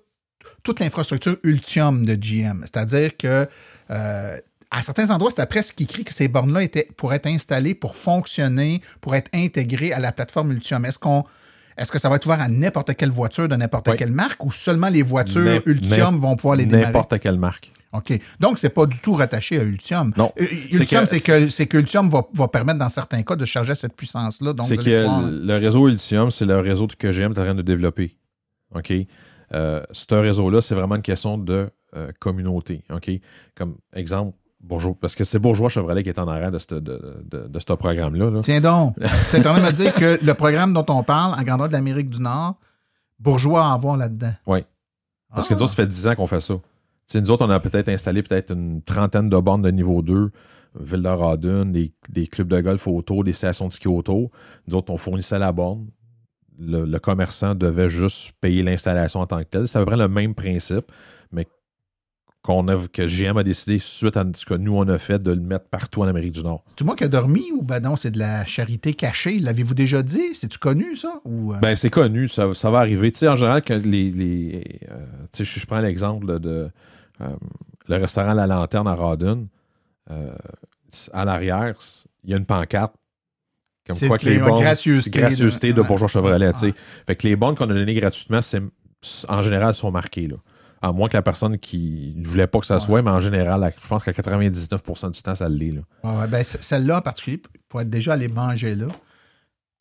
toute 0.64 0.80
l'infrastructure 0.80 1.38
Ultium 1.44 2.06
de 2.06 2.16
GM. 2.16 2.62
C'est-à-dire 2.62 3.16
que 3.18 3.48
euh, 3.92 4.38
à 4.72 4.82
certains 4.82 5.10
endroits, 5.12 5.30
c'est 5.32 5.46
presque 5.48 5.80
écrit 5.82 6.04
que 6.04 6.14
ces 6.14 6.28
bornes-là 6.28 6.64
étaient 6.64 6.88
pour 6.98 7.14
être 7.14 7.28
installées, 7.28 7.76
pour 7.76 7.96
fonctionner, 7.96 8.82
pour 9.02 9.16
être 9.16 9.30
intégrées 9.34 9.94
à 9.94 10.00
la 10.00 10.12
plateforme 10.12 10.52
Ultium. 10.52 10.84
Est-ce 10.86 10.98
qu'on 10.98 11.24
est-ce 11.78 11.92
que 11.92 11.98
ça 12.00 12.08
va 12.08 12.18
être 12.18 12.26
ouvert 12.28 12.40
à 12.42 12.48
n'importe 12.50 12.96
quelle 12.96 13.10
voiture 13.10 13.48
de 13.48 13.56
n'importe 13.56 13.88
Oui. 13.90 13.98
quelle 13.98 14.12
marque 14.12 14.44
ou 14.46 14.52
seulement 14.52 14.90
les 14.90 15.02
voitures 15.02 15.62
Ultium 15.66 16.20
vont 16.20 16.36
pouvoir 16.36 16.56
les 16.56 16.66
démarrer? 16.66 16.86
N'importe 16.86 17.20
quelle 17.20 17.38
marque. 17.38 17.72
OK. 17.94 18.14
Donc, 18.40 18.58
c'est 18.60 18.70
pas 18.70 18.86
du 18.88 19.00
tout 19.02 19.14
rattaché 19.14 19.60
à 19.60 19.64
Ultium. 19.64 20.14
Non. 20.18 20.32
Euh, 20.40 20.46
Ultium, 20.72 21.06
c'est 21.08 21.20
que, 21.20 21.50
c'est 21.50 21.66
que 21.68 21.78
Ultium 21.78 22.10
va, 22.10 22.28
va 22.34 22.48
permettre, 22.48 22.78
dans 22.80 22.90
certains 22.90 23.22
cas, 23.24 23.36
de 23.36 23.46
charger 23.46 23.72
à 23.72 23.76
cette 23.76 23.96
puissance-là. 23.96 24.54
Donc, 24.54 24.66
C'est 24.68 24.78
que 24.78 25.04
pouvoir- 25.06 25.22
le 25.30 25.58
réseau 25.58 25.88
Ultium, 25.88 26.30
c'est 26.32 26.46
le 26.46 26.60
réseau 26.60 26.88
que 26.88 27.12
GM 27.12 27.32
est 27.34 27.40
en 27.40 27.44
train 27.44 27.56
de 27.56 27.62
développer. 27.64 28.18
OK? 28.76 28.92
Euh, 29.54 29.84
ce 29.92 30.14
réseau-là, 30.16 30.62
c'est 30.62 30.76
vraiment 30.76 30.96
une 30.96 31.02
question 31.02 31.38
de 31.38 31.70
euh, 31.96 32.12
communauté. 32.20 32.84
OK? 32.92 33.12
Comme 33.56 33.76
exemple, 33.94 34.36
Bourgeois, 34.62 34.96
parce 35.00 35.14
que 35.16 35.24
c'est 35.26 35.40
Bourgeois 35.40 35.70
Chevrolet 35.70 36.04
qui 36.04 36.10
est 36.10 36.20
en 36.20 36.28
arrière 36.28 36.52
de 36.52 36.58
ce 36.58 36.74
de, 36.76 37.22
de- 37.26 37.48
de 37.48 37.60
ce 37.60 37.74
programme-là. 37.74 38.30
là. 38.32 38.40
Tiens 38.42 38.62
donc, 38.62 38.96
tu 39.30 39.36
es 39.36 39.40
en 39.40 39.44
train 39.54 39.60
de 39.60 39.66
me 39.66 39.72
dire 39.72 39.94
que 39.94 40.18
le 40.24 40.34
programme 40.34 40.74
dont 40.74 40.86
on 40.90 41.04
parle, 41.04 41.38
en 41.40 41.44
grandeur 41.44 41.68
de 41.68 41.74
l'Amérique 41.74 42.10
du 42.10 42.22
Nord, 42.22 42.56
bourgeois 43.20 43.66
à 43.68 43.74
avoir 43.74 43.98
là-dedans. 43.98 44.34
Oui. 44.48 44.60
Parce 45.34 45.48
que 45.48 45.54
Ah. 45.54 45.58
nous 45.58 45.64
autres, 45.64 45.72
ça 45.72 45.84
fait 45.84 45.88
10 45.88 46.08
ans 46.08 46.16
qu'on 46.16 46.28
fait 46.28 46.40
ça. 46.42 46.56
Nous 47.16 47.32
autres, 47.32 47.46
on 47.46 47.50
a 47.50 47.60
peut-être 47.60 47.90
installé 47.90 48.24
peut-être 48.24 48.52
une 48.54 48.82
trentaine 48.82 49.30
de 49.30 49.38
bornes 49.38 49.62
de 49.62 49.70
niveau 49.72 50.02
2, 50.02 50.32
Ville 50.80 51.02
de 51.04 51.08
Radun, 51.10 51.66
des, 51.68 51.92
des 52.10 52.26
clubs 52.28 52.48
de 52.48 52.60
golf 52.62 52.88
autour, 52.88 53.24
des 53.24 53.34
stations 53.34 53.68
de 53.68 53.74
ski 53.74 53.88
autour. 53.88 54.32
Nous 54.68 54.76
autres, 54.76 54.92
on 54.92 54.98
fournissait 54.98 55.38
la 55.38 55.52
borne. 55.52 55.88
Le, 56.60 56.86
le 56.86 57.00
commerçant 57.00 57.56
devait 57.56 57.90
juste 57.90 58.34
payer 58.40 58.64
l'installation 58.64 59.22
en 59.22 59.28
tant 59.28 59.40
que 59.40 59.46
telle. 59.50 59.68
C'est 59.68 59.78
à 59.78 59.82
peu 59.82 59.88
près 59.88 59.98
le 59.98 60.08
même 60.08 60.36
principe, 60.36 60.92
mais 61.32 61.48
qu'on 62.44 62.68
a, 62.68 62.76
que 62.92 63.08
GM 63.08 63.38
a 63.38 63.44
décidé, 63.44 63.80
suite 63.80 64.18
à 64.18 64.26
ce 64.36 64.46
que 64.46 64.54
nous, 64.54 64.76
on 64.76 64.88
a 64.90 64.98
fait, 64.98 65.22
de 65.24 65.32
le 65.32 65.40
mettre 65.40 65.70
partout 65.70 66.02
en 66.02 66.08
Amérique 66.08 66.34
du 66.34 66.44
Nord. 66.44 66.64
Tu 66.76 66.84
moi 66.84 66.96
qui 66.96 67.06
a 67.06 67.08
dormi 67.08 67.52
ou 67.54 67.64
ben 67.64 67.80
non, 67.80 67.96
c'est 67.96 68.12
de 68.12 68.20
la 68.20 68.46
charité 68.46 68.94
cachée? 68.94 69.40
L'avez-vous 69.40 69.74
déjà 69.74 70.04
dit? 70.04 70.36
C'est-tu 70.36 70.60
connu, 70.60 70.98
ça? 70.98 71.22
Ou, 71.24 71.54
euh, 71.54 71.60
Ben, 71.62 71.76
c'est 71.78 71.90
connu, 71.90 72.28
ça, 72.28 72.54
ça 72.54 72.70
va 72.70 72.80
arriver. 72.80 73.12
Tu 73.14 73.20
sais, 73.20 73.30
en 73.30 73.38
général, 73.38 73.62
quand 73.66 73.84
les. 73.84 74.12
les 74.12 74.80
euh, 74.92 75.06
tu 75.32 75.46
sais, 75.46 75.60
je, 75.60 75.66
prends 75.66 75.80
l'exemple 75.80 76.40
de, 76.40 76.70
euh, 77.22 77.28
le 77.88 77.96
restaurant 77.96 78.34
La 78.34 78.46
Lanterne 78.46 78.88
à 78.88 78.96
Radun. 78.96 79.48
à 81.14 81.26
l'arrière, 81.26 81.76
il 82.26 82.32
y 82.32 82.34
a 82.34 82.38
une 82.38 82.46
pancarte. 82.46 82.94
Comme 83.86 83.98
quoi 84.08 84.18
que 84.18 84.26
les- 84.26 84.40
bonnes 84.40 84.60
gracieuseté 84.62 85.74
de-. 85.74 85.82
Bourgeois 85.82 86.08
Chevrolet. 86.08 86.54
tu 86.54 86.60
sais. 86.60 86.66
Ouais. 86.68 86.74
Fait 87.08 87.16
que 87.16 87.28
les 87.28 87.36
bonnes 87.36 87.56
qu'on 87.56 87.66
a 87.70 87.74
données 87.74 87.94
gratuitement, 87.94 88.42
c'est, 88.42 88.62
en 89.28 89.42
général, 89.42 89.74
sont 89.74 89.92
marquées. 89.92 90.28
Là. 90.28 90.38
À 90.82 90.92
moins 90.92 91.08
que 91.10 91.16
la 91.16 91.22
personne 91.22 91.58
qui 91.60 92.14
ne 92.18 92.26
voulait 92.28 92.48
pas 92.48 92.60
que 92.60 92.66
ça 92.66 92.80
soit, 92.80 93.02
mais 93.02 93.10
en 93.10 93.20
général, 93.20 93.74
je 93.82 93.88
pense 93.88 94.04
qu'à 94.04 94.12
99% 94.12 95.12
du 95.12 95.22
temps, 95.22 95.36
ça 95.36 95.48
l'est. 95.50 95.72
Là. 95.72 95.82
Ah 96.04 96.20
ouais, 96.20 96.28
ben, 96.28 96.44
celle-là 96.44 96.98
en 96.98 97.02
particulier, 97.02 97.42
pour 97.70 97.82
être 97.82 97.90
déjà 97.90 98.14
allé 98.14 98.28
manger 98.28 98.76
là, 98.76 98.88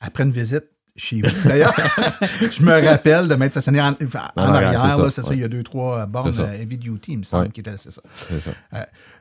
après 0.01 0.25
une 0.25 0.31
visite 0.33 0.65
chez 0.97 1.23
vous. 1.23 1.49
D'ailleurs, 1.49 1.75
je 2.41 2.63
me 2.63 2.85
rappelle 2.87 3.27
de 3.29 3.35
m'être 3.35 3.53
stationné 3.53 3.81
en, 3.81 3.89
en 3.93 3.95
En 4.37 4.43
arrière, 4.55 4.81
c'est 4.81 4.89
ça, 4.89 5.11
C'est 5.11 5.23
ça, 5.23 5.29
ouais. 5.31 5.37
il 5.37 5.41
y 5.41 5.45
a 5.45 5.49
deux, 5.49 5.63
trois 5.63 6.01
euh, 6.01 6.07
bornes 6.07 6.33
euh, 6.39 6.53
heavy 6.53 6.77
duty, 6.77 7.13
il 7.13 7.19
me 7.19 7.23
semble, 7.23 7.45
Ouais. 7.47 7.51
qui 7.51 7.61
étaient, 7.61 7.77
c'est 7.79 7.91
ça. 7.93 8.03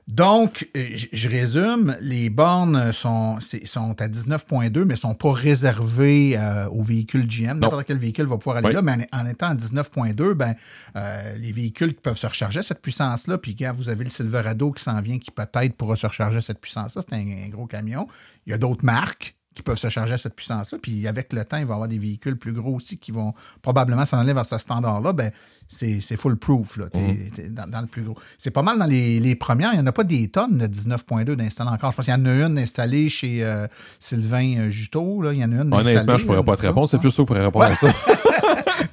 Donc, 0.07 0.67
euh, 0.75 0.85
j- 0.93 1.09
je 1.13 1.29
résume, 1.29 1.95
les 2.01 2.29
bornes 2.29 2.91
sont, 2.91 3.39
sont 3.39 4.01
à 4.01 4.07
19.2, 4.07 4.79
mais 4.83 4.93
ne 4.93 4.95
sont 4.95 5.13
pas 5.15 5.31
réservées 5.31 6.35
euh, 6.37 6.67
aux 6.69 6.81
véhicules 6.83 7.25
GM. 7.27 7.59
N'importe 7.59 7.85
quel 7.85 7.97
véhicule 7.97 8.25
va 8.25 8.37
pouvoir 8.37 8.57
aller 8.57 8.67
Oui. 8.69 8.73
là, 8.73 8.81
mais 8.81 9.07
en, 9.13 9.21
en 9.21 9.25
étant 9.27 9.47
à 9.49 9.55
19.2, 9.55 10.33
ben, 10.33 10.55
euh, 10.95 11.35
les 11.37 11.51
véhicules 11.51 11.93
qui 11.93 12.01
peuvent 12.01 12.17
se 12.17 12.27
recharger 12.27 12.63
cette 12.63 12.81
puissance-là, 12.81 13.37
puis 13.37 13.55
quand 13.55 13.71
vous 13.73 13.89
avez 13.89 14.03
le 14.03 14.09
Silverado 14.09 14.71
qui 14.71 14.83
s'en 14.83 14.99
vient, 15.01 15.19
qui 15.19 15.31
peut-être 15.31 15.73
pourra 15.75 15.95
se 15.95 16.07
recharger 16.07 16.41
cette 16.41 16.59
puissance-là, 16.59 17.01
c'est 17.07 17.15
un, 17.15 17.19
un 17.45 17.49
gros 17.49 17.67
camion. 17.67 18.07
Il 18.45 18.51
y 18.51 18.53
a 18.53 18.57
d'autres 18.57 18.83
marques 18.83 19.35
qui 19.53 19.63
peuvent 19.63 19.77
se 19.77 19.89
charger 19.89 20.13
à 20.13 20.17
cette 20.17 20.35
puissance-là, 20.35 20.77
puis 20.81 21.07
avec 21.07 21.33
le 21.33 21.43
temps, 21.43 21.57
il 21.57 21.65
va 21.65 21.71
y 21.71 21.73
avoir 21.73 21.87
des 21.89 21.97
véhicules 21.97 22.37
plus 22.37 22.53
gros 22.53 22.75
aussi 22.75 22.97
qui 22.97 23.11
vont 23.11 23.33
probablement 23.61 24.05
s'en 24.05 24.17
aller 24.19 24.31
vers 24.33 24.45
ce 24.45 24.57
standard-là, 24.57 25.11
ben, 25.11 25.31
c'est 25.67 25.99
c'est 26.01 26.15
full 26.17 26.37
proof 26.37 26.77
là, 26.77 26.85
Mhm. 26.95 27.49
dans, 27.53 27.69
dans 27.69 27.81
le 27.81 27.87
plus 27.87 28.03
gros. 28.03 28.15
C'est 28.37 28.51
pas 28.51 28.61
mal 28.61 28.77
dans 28.79 28.85
les, 28.85 29.19
les 29.19 29.35
premières. 29.35 29.71
Il 29.73 29.77
n'y 29.77 29.83
en 29.83 29.87
a 29.87 29.91
pas 29.91 30.03
des 30.05 30.27
tonnes 30.29 30.57
de 30.57 30.67
19.2 30.67 31.35
d'installés 31.35 31.69
encore. 31.69 31.91
Je 31.91 31.97
pense 31.97 32.05
qu'il 32.05 32.13
y 32.13 32.17
en 32.17 32.25
a 32.25 32.29
une 32.47 32.57
installée 32.59 33.09
chez 33.09 33.43
euh, 33.43 33.67
Sylvain 33.99 34.57
euh, 34.57 34.69
Juteau. 34.69 35.21
Là. 35.21 35.33
Il 35.33 35.39
y 35.39 35.43
en 35.43 35.51
a 35.51 35.55
une. 35.63 35.73
Honnêtement, 35.73 36.17
je 36.17 36.23
ne 36.23 36.25
pourrais 36.27 36.37
là, 36.37 36.43
pas 36.43 36.57
te 36.57 36.61
répondre. 36.63 36.87
C'est 36.89 36.97
plus 36.99 37.13
toi 37.13 37.25
pour 37.25 37.35
répondre 37.35 37.65
Ouais. 37.65 37.71
à 37.71 37.75
ça. 37.75 37.87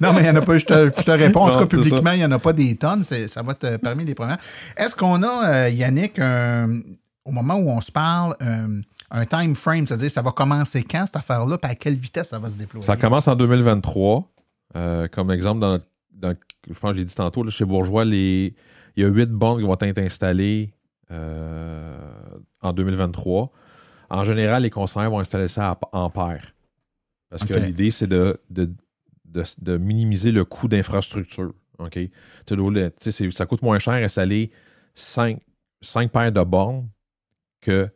Non, 0.01 0.13
mais 0.13 0.19
il 0.19 0.23
n'y 0.23 0.29
en 0.29 0.35
a 0.35 0.41
pas. 0.41 0.57
Je 0.57 0.65
te, 0.65 0.91
je 0.97 1.03
te 1.03 1.11
réponds. 1.11 1.41
En 1.41 1.51
tout 1.53 1.59
cas, 1.59 1.65
publiquement, 1.65 2.11
il 2.11 2.19
n'y 2.19 2.25
en 2.25 2.31
a 2.31 2.39
pas 2.39 2.53
des 2.53 2.75
tonnes. 2.75 3.03
Ça 3.03 3.41
va 3.41 3.51
être 3.53 3.77
parmi 3.77 4.05
les 4.05 4.13
premières. 4.15 4.37
Est-ce 4.77 4.95
qu'on 4.95 5.23
a, 5.23 5.49
euh, 5.65 5.69
Yannick, 5.69 6.19
au 7.25 7.31
moment 7.31 7.55
où 7.55 7.69
on 7.69 7.81
se 7.81 7.91
parle, 7.91 8.35
un, 9.11 9.25
time 9.25 9.55
frame, 9.55 9.87
c'est-à-dire 9.87 10.11
ça 10.11 10.21
va 10.21 10.31
commencer 10.31 10.83
quand 10.83 11.05
cette 11.05 11.15
affaire-là, 11.17 11.57
puis 11.57 11.71
à 11.71 11.75
quelle 11.75 11.95
vitesse 11.95 12.29
ça 12.29 12.39
va 12.39 12.49
se 12.49 12.57
déployer? 12.57 12.85
Ça 12.85 12.97
commence 12.97 13.27
en 13.27 13.35
2023. 13.35 14.31
Euh, 14.75 15.07
comme 15.07 15.31
exemple, 15.31 15.59
dans, 15.61 15.79
dans- 16.11 16.35
je 16.69 16.79
pense 16.79 16.91
que 16.91 16.97
je 16.97 17.01
l'ai 17.01 17.05
dit 17.05 17.15
tantôt, 17.15 17.43
là, 17.43 17.49
chez 17.51 17.65
Bourgeois, 17.65 18.05
les, 18.05 18.53
il 18.95 19.03
y 19.03 19.05
a 19.05 19.09
huit 19.09 19.29
bornes 19.29 19.59
qui 19.59 19.65
vont 19.65 19.77
être 19.79 19.97
installées 19.97 20.73
euh, 21.11 21.97
en 22.61 22.73
2023. 22.73 23.51
En 24.09 24.23
général, 24.23 24.63
les 24.63 24.69
conseillers 24.69 25.07
vont 25.07 25.19
installer 25.19 25.47
ça 25.47 25.77
en 25.91 26.09
paire. 26.09 26.53
Parce 27.29 27.45
que 27.45 27.53
l'idée, 27.53 27.91
c'est 27.91 28.07
de, 28.07 28.39
de, 28.49 28.71
de, 29.25 29.43
de 29.59 29.77
minimiser 29.77 30.31
le 30.31 30.45
coût 30.45 30.67
d'infrastructure. 30.67 31.53
OK? 31.77 31.99
Ça 33.31 33.45
coûte 33.45 33.61
moins 33.61 33.79
cher 33.79 33.93
installer 33.93 34.51
5, 34.95 35.39
paires 36.11 36.31
de 36.31 36.43
bornes 36.43 36.89
que 37.61 37.89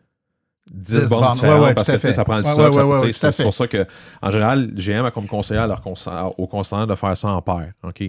10, 0.72 1.04
10 1.04 1.10
bornes 1.10 1.22
bornes. 1.24 1.34
différentes 1.36 1.60
Ouais, 1.62 1.68
ouais, 1.68 1.74
parce 1.74 1.88
que 1.92 2.12
ça 2.12 2.24
prend 2.26 2.38
le 2.38 2.44
Ouais, 2.44 3.02
socle. 3.12 3.14
c'est 3.34 3.44
pour 3.44 3.54
ça 3.54 3.68
que, 3.68 3.86
en 4.22 4.32
général, 4.32 4.72
GM 4.76 5.06
a 5.06 5.12
comme 5.12 5.28
conseiller 5.28 5.60
à 5.60 5.68
leur 5.68 5.82
conse- 5.82 6.10
aux 6.38 6.48
concessionnaires 6.48 6.88
de 6.88 6.96
faire 6.96 7.16
ça 7.18 7.30
en 7.30 7.42
paires. 7.42 7.74
OK? 7.84 8.04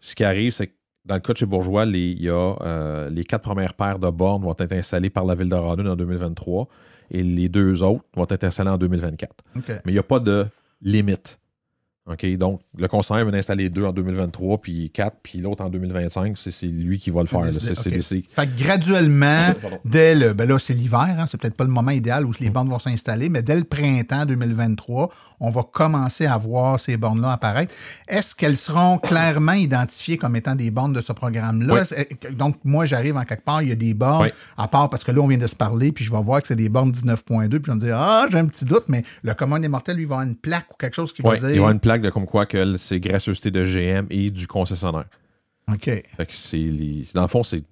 Ce 0.00 0.14
qui 0.14 0.24
arrive, 0.24 0.52
c'est 0.52 0.68
que 0.68 0.72
dans 1.04 1.14
le 1.16 1.20
cas 1.20 1.32
de 1.32 1.38
chez 1.38 1.46
Bourgeois, 1.46 1.84
les, 1.84 2.10
il 2.12 2.22
y 2.22 2.28
a, 2.30 2.54
euh, 2.62 3.08
les 3.10 3.24
quatre 3.24 3.42
premières 3.42 3.74
paires 3.74 3.98
de 3.98 4.10
bornes 4.10 4.42
vont 4.42 4.54
être 4.58 4.72
installées 4.72 5.10
par 5.10 5.24
la 5.24 5.34
Ville 5.34 5.48
de 5.48 5.54
Radon 5.54 5.86
en 5.86 5.96
2023 5.96 6.68
et 7.10 7.22
les 7.22 7.48
deux 7.48 7.82
autres 7.82 8.04
vont 8.16 8.26
être 8.28 8.44
installées 8.44 8.70
en 8.70 8.78
2024 8.78 9.32
OK. 9.56 9.62
mais 9.68 9.80
il 9.86 9.92
n'y 9.92 9.98
a 9.98 10.02
pas 10.02 10.18
de 10.20 10.46
limite. 10.82 11.38
OK? 12.06 12.24
Donc, 12.36 12.60
le 12.78 12.86
conseiller 12.88 13.24
va 13.24 13.30
en 13.30 13.34
installer 13.34 13.68
deux 13.68 13.84
en 13.84 13.92
2023, 13.92 14.58
puis 14.58 14.90
quatre, 14.90 15.16
puis 15.22 15.40
l'autre 15.40 15.64
en 15.64 15.68
2025. 15.70 16.36
C'est 16.38 16.66
lui 16.66 16.98
qui 16.98 17.10
va 17.10 17.20
le 17.22 17.26
faire. 17.26 17.40
là. 17.40 17.52
C'est 17.52 17.74
c'est 17.74 17.88
OK. 17.88 17.94
décidé. 17.94 18.24
Fait 18.32 18.46
que 18.46 18.56
graduellement, 18.62 19.38
dès 19.84 20.14
le. 20.14 20.32
Ben 20.32 20.48
là, 20.48 20.58
c'est 20.58 20.74
l'hiver, 20.74 21.00
hein, 21.18 21.24
c'est 21.26 21.38
peut-être 21.40 21.56
pas 21.56 21.64
le 21.64 21.70
moment 21.70 21.90
idéal 21.90 22.24
où 22.24 22.32
les 22.40 22.50
bornes 22.50 22.68
vont 22.68 22.78
s'installer, 22.78 23.28
mais 23.28 23.42
dès 23.42 23.56
le 23.56 23.64
printemps 23.64 24.24
2023, 24.24 25.10
on 25.40 25.50
va 25.50 25.62
commencer 25.64 26.26
à 26.26 26.36
voir 26.36 26.78
ces 26.78 26.96
bornes-là 26.96 27.32
apparaître. 27.32 27.74
Est-ce 28.08 28.34
qu'elles 28.34 28.56
seront 28.56 28.98
clairement 29.02 29.52
identifiées 29.52 30.16
comme 30.16 30.36
étant 30.36 30.54
des 30.54 30.70
bornes 30.70 30.92
de 30.92 31.00
ce 31.00 31.12
programme-là? 31.12 31.74
Oui. 31.74 31.80
Est- 31.96 32.36
Donc, 32.36 32.56
moi, 32.64 32.86
j'arrive 32.86 33.16
en 33.16 33.24
quelque 33.24 33.44
part, 33.44 33.62
il 33.62 33.68
y 33.68 33.72
a 33.72 33.76
des 33.76 33.94
bornes, 33.94 34.24
Oui. 34.24 34.28
à 34.56 34.68
part 34.68 34.88
parce 34.90 35.02
que 35.04 35.10
là, 35.12 35.20
on 35.20 35.26
vient 35.26 35.38
de 35.38 35.46
se 35.46 35.56
parler, 35.56 35.92
puis 35.92 36.04
je 36.04 36.12
vais 36.12 36.22
voir 36.22 36.40
que 36.40 36.48
c'est 36.48 36.56
des 36.56 36.68
bornes 36.68 36.92
19.2, 36.92 37.48
puis 37.60 37.70
vais 37.70 37.74
me 37.74 37.80
dire, 37.80 37.96
ah, 37.98 38.26
j'ai 38.30 38.38
un 38.38 38.46
petit 38.46 38.64
doute, 38.64 38.84
mais 38.88 39.02
le 39.22 39.34
commun 39.34 39.58
des 39.60 39.68
mortels, 39.68 39.96
lui, 39.96 40.04
va 40.04 40.16
avoir 40.16 40.28
une 40.28 40.36
plaque 40.36 40.66
ou 40.72 40.76
quelque 40.78 40.94
chose 40.94 41.12
qui 41.12 41.22
va 41.22 41.36
dire. 41.36 41.50
il 41.50 41.60
va 41.60 41.70
une 41.72 41.80
plaque 41.80 41.95
de 42.02 42.10
comme 42.10 42.26
quoi 42.26 42.46
que 42.46 42.76
c'est 42.76 43.00
gracieuseté 43.00 43.50
de 43.50 43.64
GM 43.64 44.06
et 44.10 44.30
du 44.30 44.46
concessionnaire. 44.46 45.06
OK. 45.72 45.84
Fait 45.84 46.04
que 46.26 46.32
c'est 46.32 46.56
les- 46.56 47.06
Dans 47.14 47.22
le 47.22 47.28
fond, 47.28 47.42
c'est 47.42 47.64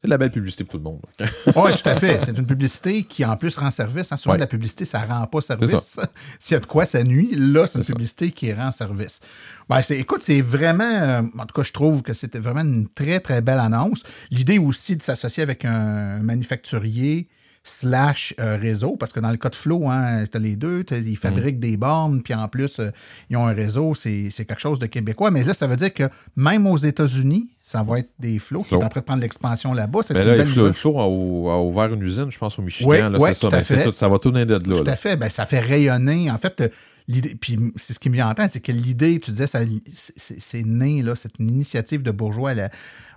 c'est 0.00 0.08
de 0.08 0.10
la 0.10 0.18
belle 0.18 0.30
publicité 0.32 0.64
pour 0.64 0.72
tout 0.72 0.76
le 0.76 0.82
monde. 0.84 1.00
Oui, 1.56 1.72
tout 1.82 1.88
à 1.88 1.96
fait. 1.96 2.20
C'est 2.22 2.36
une 2.36 2.44
publicité 2.46 3.04
qui, 3.04 3.24
en 3.24 3.38
plus, 3.38 3.56
rend 3.56 3.70
service. 3.70 4.12
hein. 4.12 4.18
Souvent, 4.18 4.34
Ouais. 4.34 4.38
la 4.38 4.46
publicité, 4.46 4.84
ça 4.84 5.00
ne 5.00 5.06
rend 5.10 5.26
pas 5.26 5.40
service. 5.40 5.98
S'il 6.38 6.52
y 6.52 6.56
a 6.58 6.60
de 6.60 6.66
quoi, 6.66 6.84
ça 6.84 7.02
nuit. 7.02 7.30
Là, 7.34 7.66
c'est 7.66 7.78
une 7.78 7.84
ça. 7.84 7.92
publicité 7.94 8.30
qui 8.30 8.52
rend 8.52 8.70
service. 8.70 9.20
Ben, 9.66 9.80
c'est- 9.80 9.98
écoute, 9.98 10.20
c'est 10.20 10.42
vraiment... 10.42 10.84
euh, 10.84 11.22
en 11.38 11.46
tout 11.46 11.54
cas, 11.54 11.62
je 11.62 11.72
trouve 11.72 12.02
que 12.02 12.12
c'était 12.12 12.38
vraiment 12.38 12.60
une 12.60 12.86
très, 12.88 13.18
très 13.20 13.40
belle 13.40 13.58
annonce. 13.60 14.02
L'idée 14.30 14.58
aussi 14.58 14.94
de 14.94 15.02
s'associer 15.02 15.42
avec 15.42 15.64
un 15.64 16.18
manufacturier 16.22 17.28
slash 17.66 18.34
euh, 18.38 18.56
réseau, 18.60 18.94
parce 18.96 19.10
que 19.12 19.20
dans 19.20 19.30
le 19.30 19.38
cas 19.38 19.48
de 19.48 19.54
Flow, 19.54 19.88
hein, 19.88 20.22
t'as 20.30 20.38
les 20.38 20.54
deux, 20.54 20.84
ils 20.92 21.16
fabriquent 21.16 21.58
des 21.58 21.76
bornes, 21.78 22.22
puis 22.22 22.34
en 22.34 22.46
plus, 22.46 22.78
euh, 22.78 22.90
ils 23.30 23.36
ont 23.38 23.46
un 23.46 23.54
réseau, 23.54 23.94
c'est 23.94 24.28
quelque 24.36 24.60
chose 24.60 24.78
de 24.78 24.84
québécois. 24.86 25.30
Mais 25.30 25.42
là, 25.44 25.54
ça 25.54 25.66
veut 25.66 25.76
dire 25.76 25.92
que 25.92 26.04
même 26.36 26.66
aux 26.66 26.76
États-Unis, 26.76 27.48
ça 27.62 27.82
va 27.82 28.00
être 28.00 28.10
des 28.18 28.38
Flow 28.38 28.60
qui 28.60 28.68
Flow. 28.68 28.80
est 28.80 28.84
en 28.84 28.88
train 28.90 29.00
de 29.00 29.06
prendre 29.06 29.22
l'expansion 29.22 29.72
là-bas. 29.72 30.00
C'est 30.02 30.12
là, 30.12 30.24
belle. 30.24 30.74
Flo 30.74 31.00
a, 31.00 31.08
ou- 31.08 31.48
a 31.48 31.62
ouvert 31.62 31.94
une 31.94 32.02
usine, 32.02 32.30
je 32.30 32.38
pense, 32.38 32.58
au 32.58 32.62
Michigan. 32.62 32.90
Oui, 32.90 32.98
là, 33.00 33.18
c'est 33.32 33.34
ça. 33.34 33.48
tout 33.48 33.56
à 33.56 33.62
fait. 33.62 33.82
tout- 33.84 33.92
ça 33.94 34.08
va 34.08 34.18
tout 34.18 34.30
de 34.30 34.38
là. 34.44 34.58
Tout 34.58 34.84
là. 34.84 34.92
à 34.92 34.96
fait. 34.96 35.16
Ben, 35.16 35.30
ça 35.30 35.46
fait 35.46 35.60
rayonner. 35.60 36.30
En 36.30 36.36
fait, 36.36 36.70
l'idée, 37.08 37.34
puis 37.34 37.58
c'est 37.76 37.92
ce 37.92 37.98
qui 37.98 38.08
me 38.08 38.14
vient 38.14 38.28
en 38.30 38.34
tête, 38.34 38.50
c'est 38.50 38.60
que 38.60 38.72
l'idée, 38.72 39.20
tu 39.20 39.30
disais, 39.30 39.46
c'est- 39.46 40.64
né, 40.64 41.02
là, 41.02 41.14
c'est 41.14 41.38
une 41.38 41.50
initiative 41.50 42.02
de 42.02 42.10
bourgeois 42.10 42.52
à, 42.52 42.70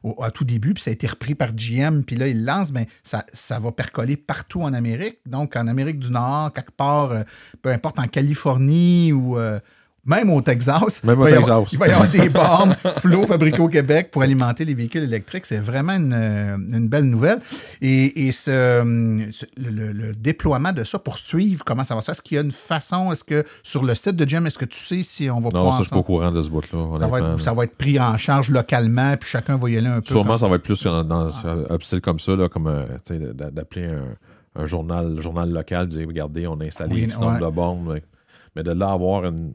au- 0.04 0.16
tout 0.34 0.44
début, 0.44 0.74
puis 0.74 0.84
ça 0.84 0.90
a 0.90 0.94
été 0.94 1.08
repris 1.08 1.36
par 1.36 1.54
GM, 1.56 2.04
puis 2.04 2.16
là, 2.16 2.28
ils 2.28 2.40
le 2.40 2.46
lancent, 2.46 2.72
ben, 2.72 2.86
ça, 3.04 3.26
ça 3.32 3.60
va 3.60 3.72
percoler 3.72 4.18
partout 4.18 4.62
en 4.62 4.74
Amérique. 4.74 5.20
Donc, 5.26 5.56
en 5.56 5.68
Amérique 5.68 6.00
du 6.00 6.12
Nord, 6.12 6.52
quelque 6.54 6.72
part, 6.72 7.12
euh, 7.12 7.24
peu 7.62 7.70
importe, 7.72 8.00
en 8.00 8.08
Californie 8.08 9.14
ou. 9.14 9.38
euh, 9.38 9.60
même 10.08 10.30
au 10.32 10.42
Texas. 10.42 11.04
Même 11.04 11.20
au 11.20 11.28
il 11.28 11.32
va 11.36 11.40
y 11.40 11.44
avoir- 11.44 11.60
Texas. 11.60 11.74
il 11.74 11.78
va 11.80 11.88
y 11.88 11.92
avoir 11.92 12.10
des 12.10 12.30
bornes 12.30 12.76
flow 13.02 13.28
fabriquées 13.28 13.60
au 13.62 13.68
Québec 13.68 14.10
pour 14.12 14.24
alimenter 14.24 14.66
les 14.66 14.74
véhicules 14.74 15.04
électriques. 15.04 15.46
C'est 15.46 15.60
vraiment 15.60 15.94
une, 15.94 16.14
euh, 16.14 16.56
une 16.58 16.88
belle 16.88 17.04
nouvelle. 17.06 17.40
Et, 17.82 18.28
et 18.28 18.32
ce, 18.32 19.28
ce- 19.32 19.46
le, 19.58 20.14
déploiement 20.14 20.72
de 20.74 20.84
ça 20.84 20.98
pour 20.98 21.18
suivre 21.18 21.64
comment 21.66 21.84
ça 21.84 21.94
va 21.94 22.02
se 22.02 22.06
faire, 22.06 22.14
est-ce 22.14 22.22
qu'il 22.22 22.36
y 22.36 22.40
a 22.40 22.44
une 22.44 22.52
façon, 22.52 23.12
est-ce 23.12 23.24
que 23.24 23.44
sur 23.64 23.84
le 23.84 23.94
site 23.96 24.16
de 24.16 24.28
GEM, 24.28 24.48
est-ce 24.48 24.58
que 24.58 24.66
tu 24.66 24.80
sais 24.80 25.04
si 25.04 25.30
on 25.30 25.36
va 25.40 25.46
Non, 25.46 25.50
pouvoir... 25.52 25.74
ça, 25.74 25.80
je 25.80 25.84
suis 25.84 25.92
pas 25.92 26.00
au 26.00 26.04
courant 26.04 26.32
de 26.32 26.42
ce 26.42 26.50
bout-là. 26.50 26.98
ça 26.98 27.08
va, 27.08 27.20
être, 27.20 27.28
là. 27.28 27.38
ça 27.38 27.54
va 27.54 27.64
être 27.66 27.76
pris 27.76 28.00
en 28.00 28.18
charge 28.18 28.50
localement, 28.50 29.16
puis 29.18 29.30
chacun 29.30 29.58
va 29.58 29.70
y 29.70 29.78
aller 29.78 29.88
un 29.88 30.00
peu. 30.00 30.08
Sûrement, 30.08 30.30
comme- 30.32 30.38
ça 30.38 30.48
va 30.48 30.56
être 30.56 30.64
plus 30.64 30.82
dans, 30.84 31.04
dans 31.04 31.28
un 31.46 31.78
style 31.82 32.02
comme 32.02 32.20
ça, 32.20 32.36
là, 32.36 32.48
comme 32.50 32.68
euh, 32.68 32.84
d'appeler 33.34 33.86
un, 33.88 34.62
un 34.64 34.66
journal, 34.66 35.20
journal 35.20 35.52
local, 35.52 35.88
dire 35.88 36.08
regardez, 36.08 36.48
on 36.48 36.60
a 36.62 36.66
installé 36.66 36.96
Oui, 36.96 37.02
X 37.04 37.20
nombre 37.20 37.34
ouais. 37.34 37.40
de 37.50 37.54
bornes. 37.56 38.00
Mais 38.56 38.64
de 38.64 38.72
là 38.72 38.92
avoir 38.92 39.26
une- 39.26 39.54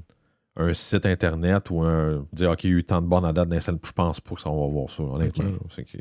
un 0.56 0.74
site 0.74 1.06
internet 1.06 1.70
ou 1.70 1.80
un 1.82 2.26
dire 2.32 2.50
OK, 2.50 2.64
il 2.64 2.70
y 2.70 2.74
a 2.74 2.76
eu 2.78 2.84
tant 2.84 3.00
de 3.00 3.06
bornes 3.06 3.24
à 3.24 3.32
date 3.32 3.48
d'installer, 3.48 3.78
je 3.84 3.92
pense 3.92 4.20
pas 4.20 4.34
que 4.34 4.40
ça, 4.40 4.50
on 4.50 4.66
va 4.66 4.72
voir 4.72 4.90
ça, 4.90 5.02
honnêtement. 5.02 5.44
Ok. 5.46 5.50
là. 5.52 5.66
C'est 5.74 5.84
que- 5.84 5.98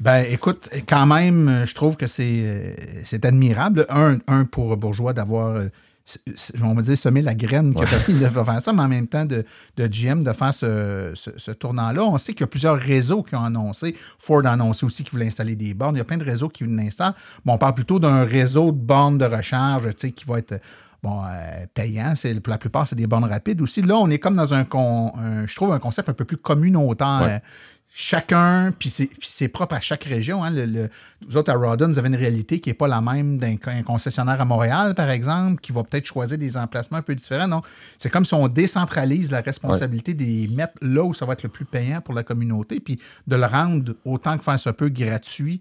Ben, 0.00 0.24
écoute, 0.30 0.68
quand 0.88 1.06
même, 1.06 1.48
euh, 1.48 1.66
je 1.66 1.74
trouve 1.74 1.96
que 1.96 2.06
c'est 2.06 2.42
euh, 2.44 2.74
c'est 3.04 3.24
admirable. 3.24 3.86
Un, 3.90 4.18
un 4.28 4.44
pour 4.44 4.76
Bourgeois 4.76 5.12
d'avoir, 5.12 5.56
euh, 5.56 5.68
on 6.62 6.74
va 6.74 6.82
dire, 6.82 6.96
semé 6.96 7.20
la 7.22 7.34
graine 7.34 7.74
qui 7.74 7.82
a 7.82 7.86
permis 7.86 8.18
de 8.18 8.26
faire 8.26 8.60
ça, 8.62 8.72
mais 8.72 8.82
en 8.82 8.88
même 8.88 9.06
temps 9.06 9.24
de, 9.26 9.44
de 9.76 9.86
GM 9.86 10.22
de 10.24 10.32
faire 10.32 10.54
ce, 10.54 11.12
ce- 11.14 11.36
ce 11.36 11.50
tournant-là. 11.50 12.02
On 12.02 12.16
sait 12.18 12.32
qu'il 12.32 12.40
y 12.40 12.44
a 12.44 12.48
plusieurs 12.48 12.78
réseaux 12.78 13.22
qui 13.22 13.34
ont 13.36 13.44
annoncé. 13.44 13.94
Ford 14.18 14.44
a 14.46 14.52
annoncé 14.52 14.86
aussi 14.86 15.04
qu'il 15.04 15.12
voulait 15.12 15.26
installer 15.26 15.54
des 15.54 15.74
bornes. 15.74 15.94
Il 15.96 15.98
y 15.98 16.02
a 16.02 16.04
plein 16.04 16.16
de 16.18 16.24
réseaux 16.24 16.48
qui 16.48 16.64
l'installent. 16.64 17.14
Bon, 17.44 17.52
on 17.54 17.58
parle 17.58 17.74
plutôt 17.74 18.00
d'un 18.00 18.24
réseau 18.24 18.72
de 18.72 18.78
bornes 18.78 19.18
de 19.18 19.26
recharge, 19.26 19.84
tu 19.90 20.08
sais, 20.08 20.10
qui 20.12 20.24
va 20.24 20.38
être 20.38 20.60
bon, 21.02 21.22
euh, 21.24 21.66
payant. 21.74 22.14
C'est, 22.16 22.38
pour 22.40 22.50
la 22.50 22.58
plupart, 22.58 22.86
c'est 22.88 22.96
des 22.96 23.06
bornes 23.06 23.24
rapides 23.24 23.60
aussi. 23.60 23.82
Là, 23.82 23.96
on 23.96 24.08
est 24.10 24.18
comme 24.18 24.36
dans 24.36 24.54
un, 24.54 24.64
con- 24.64 25.12
un- 25.16 25.46
je 25.46 25.54
trouve, 25.56 25.72
un 25.72 25.78
concept 25.78 26.08
un 26.08 26.14
peu 26.14 26.24
plus 26.24 26.36
communautaire. 26.36 27.20
Ouais. 27.22 27.42
Chacun, 27.92 28.70
puis 28.78 28.88
c'est, 29.20 29.48
propre 29.48 29.74
à 29.74 29.80
chaque 29.80 30.04
région. 30.04 30.44
Hein. 30.44 30.50
Le, 30.50 30.64
le- 30.64 30.88
vous 31.28 31.36
autres, 31.36 31.50
à 31.50 31.56
Rawdon, 31.56 31.88
vous 31.88 31.98
avez 31.98 32.06
une 32.08 32.14
réalité 32.14 32.60
qui 32.60 32.70
n'est 32.70 32.74
pas 32.74 32.86
la 32.86 33.00
même 33.00 33.38
d'un 33.38 33.56
un 33.66 33.82
concessionnaire 33.82 34.40
à 34.40 34.44
Montréal, 34.44 34.94
par 34.94 35.10
exemple, 35.10 35.60
qui 35.60 35.72
va 35.72 35.82
peut-être 35.82 36.06
choisir 36.06 36.38
des 36.38 36.56
emplacements 36.56 36.98
un 36.98 37.02
peu 37.02 37.16
différents. 37.16 37.48
Non, 37.48 37.62
c'est 37.98 38.08
comme 38.08 38.24
si 38.24 38.32
on 38.32 38.46
décentralise 38.46 39.32
la 39.32 39.40
responsabilité 39.40 40.14
des 40.14 40.46
mettre 40.46 40.74
là 40.82 41.02
où 41.02 41.12
ça 41.12 41.26
va 41.26 41.32
être 41.32 41.42
le 41.42 41.48
plus 41.48 41.64
payant 41.64 42.00
pour 42.00 42.14
la 42.14 42.22
communauté, 42.22 42.78
puis 42.78 43.00
de 43.26 43.34
le 43.34 43.46
rendre 43.46 43.94
autant 44.04 44.38
que 44.38 44.44
faire 44.44 44.60
se 44.60 44.70
peut 44.70 44.88
gratuit. 44.88 45.60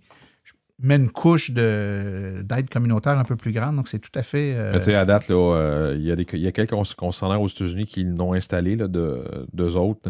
Je 0.82 0.88
mets 0.88 0.96
une 0.96 1.10
couche 1.10 1.52
de, 1.52 2.42
d'aide 2.44 2.70
communautaire 2.70 3.18
un 3.20 3.24
peu 3.26 3.36
plus 3.36 3.52
grande, 3.52 3.76
donc 3.76 3.88
c'est 3.88 4.00
tout 4.00 4.12
à 4.16 4.24
fait. 4.24 4.54
euh, 4.56 4.72
Mais 4.72 4.80
tu 4.80 4.86
sais, 4.86 4.96
à 4.96 5.06
date, 5.06 5.28
là, 5.28 5.36
euh, 5.36 5.96
il 5.98 6.06
y, 6.06 6.12
a 6.12 6.16
y 6.50 6.54
quelques 6.54 6.70
concessionnaires 6.96 7.42
aux 7.42 7.48
États-Unis 7.48 7.86
qui 7.86 8.04
l'ont 8.04 8.34
installé, 8.34 8.76
là, 8.76 8.88
de, 8.88 9.24
d'eux 9.52 9.76
autres. 9.76 10.10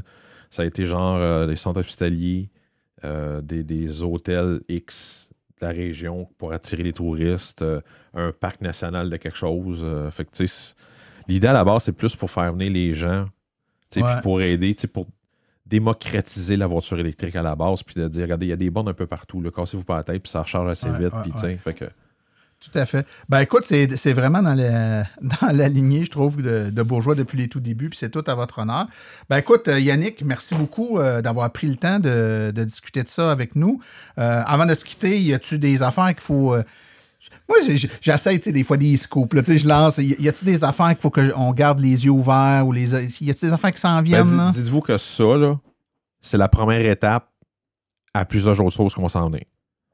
Ça 0.51 0.61
a 0.61 0.65
été 0.65 0.86
genre 0.86 1.15
euh, 1.17 1.47
des 1.47 1.55
centres 1.55 1.80
hospitaliers, 1.80 2.49
des, 3.43 3.63
des 3.63 4.03
hôtels 4.03 4.59
X 4.67 5.30
de 5.61 5.65
la 5.65 5.72
région 5.72 6.28
pour 6.38 6.51
attirer 6.53 6.84
les 6.84 6.93
touristes, 6.93 7.63
un 8.13 8.32
parc 8.32 8.61
national 8.61 9.09
de 9.09 9.17
quelque 9.17 9.38
chose. 9.38 9.86
fait 10.11 10.26
que, 10.26 10.32
tu 10.32 10.47
sais, 10.47 10.76
l'idée 11.28 11.47
à 11.47 11.53
la 11.53 11.63
base, 11.63 11.84
c'est 11.84 11.93
plus 11.93 12.15
pour 12.15 12.30
faire 12.30 12.51
venir 12.51 12.72
les 12.72 12.93
gens, 12.93 13.26
tu 13.89 14.01
sais, 14.01 14.05
puis 14.05 14.22
pour 14.22 14.41
aider, 14.41 14.76
tu 14.76 14.82
sais, 14.82 14.88
pour 14.88 15.07
démocratiser 15.70 16.57
la 16.57 16.67
voiture 16.67 16.99
électrique 16.99 17.36
à 17.36 17.41
la 17.41 17.55
base, 17.55 17.84
puis 17.84 17.95
de 18.01 18.07
dire, 18.07 18.24
regardez, 18.24 18.47
il 18.47 18.49
y 18.49 18.53
a 18.53 18.57
des 18.57 18.70
bornes 18.70 18.89
un 18.89 18.93
peu 18.93 19.07
partout, 19.07 19.41
cassez-vous 19.55 19.84
pas 19.84 19.97
la 19.97 20.03
tête, 20.03 20.24
puis 20.24 20.32
ça 20.32 20.41
recharge 20.41 20.70
assez 20.70 20.89
Ouais, 20.89 20.99
vite, 20.99 21.13
ouais, 21.13 21.22
puis 21.24 21.32
tu 21.34 21.39
sais, 21.39 21.59
fait 21.63 21.74
que... 21.74 21.86
Tout 22.61 22.78
à 22.78 22.86
fait. 22.86 23.07
Ben 23.30 23.39
écoute, 23.39 23.63
c'est 23.63 23.95
c'est 23.95 24.11
vraiment 24.11 24.41
dans, 24.41 24.53
le- 24.53 25.03
dans 25.22 25.55
la 25.55 25.70
lignée, 25.70 26.03
je 26.03 26.11
trouve, 26.11 26.41
de, 26.41 26.70
de 26.70 26.84
Bourgeois 26.84 27.15
depuis 27.15 27.38
les 27.38 27.47
tout 27.47 27.61
débuts, 27.61 27.88
puis 27.89 27.97
c'est 27.97 28.09
tout 28.09 28.24
à 28.28 28.36
votre 28.36 28.59
honneur. 28.59 28.86
Ben 29.30 29.38
écoute, 29.38 29.70
euh, 29.70 29.80
Yannick, 29.80 30.22
merci 30.26 30.55
beaucoup 30.55 30.99
euh, 30.99 31.22
d'avoir 31.22 31.49
pris 31.53 31.67
le 31.67 31.76
temps 31.78 31.99
de, 31.99 32.51
de 32.53 32.63
discuter 32.65 33.01
de 33.01 33.07
ça 33.07 33.32
avec 33.32 33.55
nous. 33.55 33.80
Euh, 34.17 34.43
avant 34.45 34.65
de 34.65 34.74
se 34.74 34.84
quitter, 34.84 35.22
y 35.22 35.34
a-tu 35.34 35.57
des 35.57 35.82
affaires 35.84 36.09
qu'il 36.09 36.20
faut. 36.20 36.53
euh, 36.53 36.63
moi, 37.50 37.58
j'essaie, 38.02 38.38
tu 38.38 38.43
sais, 38.45 38.52
des 38.52 38.64
fois 38.64 38.78
des 38.78 38.95
scoops. 38.95 39.34
Là, 39.34 39.41
tu 39.41 39.54
sais, 39.54 39.60
je 39.60 39.68
lance. 39.68 39.97
Y 39.97 40.30
a-tu 40.30 40.45
des 40.45 40.64
affaires 40.64 40.89
qu'il 40.89 41.02
faut 41.02 41.10
qu'on 41.10 41.52
garde 41.52 41.80
les 41.80 42.06
yeux 42.06 42.12
ouverts 42.12 42.64
ou 42.68 42.72
les. 42.72 42.93
Y 43.24 43.30
a-tu 43.32 43.45
des 43.47 43.52
affaires 43.54 43.72
qui 43.72 43.80
s'en 43.82 43.95
Ben, 43.97 44.04
viennent? 44.04 44.50
Dites-vous 44.52 44.82
que 44.82 44.97
ça, 44.97 45.36
là, 45.38 45.60
c'est 46.22 46.38
la 46.38 46.47
première 46.47 46.86
étape 46.86 47.28
à 48.14 48.26
plusieurs 48.26 48.60
autres 48.62 48.76
choses 48.76 48.93
qu'on 48.93 49.10
s'en 49.10 49.28
venir. 49.30 49.43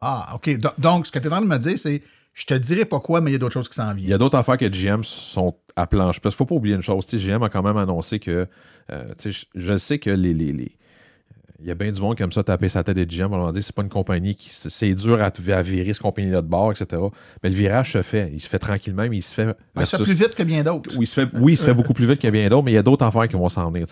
Ah, 0.02 0.32
OK. 0.36 0.58
Do- 0.58 0.70
Donc, 0.78 1.08
ce 1.08 1.12
que 1.12 1.20
tu 1.20 1.26
es 1.26 1.28
en 1.28 1.38
train 1.38 1.42
de 1.42 1.48
me 1.48 1.58
dire, 1.58 1.80
c'est 1.80 2.02
je 2.34 2.46
te 2.46 2.54
dirai 2.54 2.84
pas 2.84 3.00
quoi, 3.00 3.22
mais 3.22 3.32
il 3.32 3.34
y 3.34 3.38
a 3.38 3.40
d'autres 3.40 3.54
choses 3.54 3.70
qui 3.70 3.76
s'en 3.76 3.94
Il 3.96 4.00
y 4.00 4.02
viennent. 4.08 4.14
a 4.16 4.18
d'autres 4.18 4.38
affaires 4.38 4.58
que 4.58 4.66
GM 4.70 5.04
sont 5.06 5.56
à 5.78 5.88
planche. 5.88 6.20
Parce 6.20 6.36
qu'il 6.36 6.44
ne 6.44 6.48
faut 6.48 6.54
pas 6.54 6.56
oublier 6.56 6.76
une 6.76 6.82
chose. 6.82 7.06
GM 7.08 7.42
a 7.44 7.50
quand 7.50 7.64
même 7.64 7.78
annoncé 7.78 8.20
que. 8.20 8.48
euh, 8.92 9.06
tu 9.18 9.32
sais, 9.32 9.48
je, 9.56 9.60
je 9.62 9.78
sais 9.78 9.98
que 10.00 10.10
les. 10.10 10.34
les- 10.34 10.52
les- 10.52 10.78
il 11.62 11.68
y 11.68 11.72
a 11.72 11.76
bien 11.76 11.92
du 11.92 12.02
monde 12.02 12.20
aime 12.20 12.32
ça 12.32 12.44
taper 12.44 12.68
sa 12.70 12.84
tête 12.84 12.98
de 12.98 13.04
GM. 13.06 13.32
On 13.34 13.46
va 13.46 13.52
dire 13.52 13.64
c'est 13.64 13.74
pas 13.74 13.82
une 13.84 13.90
compagnie 13.90 14.36
qui. 14.36 14.50
C'est 14.52 14.94
dur 14.94 15.22
à, 15.22 15.28
à 15.54 15.62
virer 15.62 15.94
ce 15.94 16.00
compagnie-là 16.00 16.42
de 16.42 16.48
bord, 16.48 16.72
etc. 16.72 17.02
Mais 17.44 17.50
le 17.50 17.56
virage 17.56 17.94
se 17.94 18.02
fait. 18.02 18.30
Il 18.34 18.42
se 18.42 18.50
fait 18.50 18.60
tranquillement, 18.60 19.06
mais 19.10 19.18
il 19.18 19.22
se 19.22 19.34
fait. 19.34 19.46
Ouais, 19.48 19.54
ça 19.86 19.98
versus- 19.98 20.04
plus 20.04 20.14
vite 20.14 20.36
que 20.36 20.44
bien 20.44 20.64
d'autres. 20.64 20.90
Oui, 20.98 21.04
il 21.06 21.08
se 21.08 21.22
fait, 21.22 21.30
oui, 21.34 21.54
il 21.54 21.58
se 21.58 21.64
fait 21.64 21.74
beaucoup 21.74 21.94
plus 21.94 22.08
vite 22.08 22.24
a 22.26 22.32
bien 22.32 22.48
d'autres, 22.50 22.64
mais 22.64 22.72
il 22.72 22.76
y 22.76 22.80
a 22.80 22.84
d'autres 22.84 23.06
affaires 23.06 23.28
qui 23.28 23.36
vont 23.36 23.50
s'en 23.50 23.70
venir. 23.72 23.88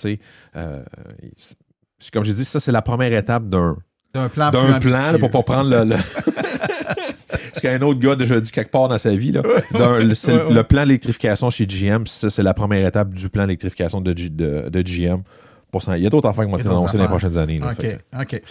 Euh, 0.55 0.83
il- 1.21 2.11
comme 2.11 2.25
j'ai 2.25 2.33
dit, 2.33 2.43
ça, 2.45 2.59
c'est 2.59 2.71
la 2.73 2.81
première 2.81 3.13
étape 3.13 3.47
d'un 3.47 3.77
D'un 4.13 4.27
plan 4.27 4.51
d'un 4.51 4.79
plan 4.79 5.11
là, 5.13 5.17
pour 5.17 5.29
pas 5.29 5.41
prendre 5.43 5.69
le. 5.69 5.85
le- 5.85 5.95
ce 7.53 7.59
qu'un 7.61 7.81
autre 7.81 7.99
gars 7.99 8.11
a 8.11 8.15
déjà 8.15 8.39
dit 8.39 8.51
quelque 8.51 8.71
part 8.71 8.87
dans 8.89 8.97
sa 8.97 9.15
vie. 9.15 9.31
Là. 9.31 9.41
Le, 9.71 10.13
c'est 10.13 10.33
le- 10.33 10.53
le 10.53 10.63
plan 10.63 10.83
d'électrification 10.83 11.49
chez 11.49 11.65
GM, 11.65 12.05
ça, 12.07 12.29
c'est 12.29 12.43
la 12.43 12.53
première 12.53 12.85
étape 12.85 13.13
du 13.13 13.29
plan 13.29 13.43
d'électrification 13.43 14.01
de, 14.01 14.15
G- 14.17 14.29
de, 14.29 14.69
de 14.69 14.81
GM. 14.81 15.21
Il 15.95 16.03
y 16.03 16.07
a 16.07 16.09
d'autres 16.09 16.29
affaires 16.29 16.45
qui 16.45 16.51
vont 16.51 16.57
être 16.57 16.67
annoncées 16.67 16.97
dans 16.97 17.03
les 17.03 17.09
prochaines 17.09 17.37
années. 17.37 17.59
là. 17.59 17.71
OK, 17.71 17.77
que- 17.77 18.21
OK. 18.21 18.41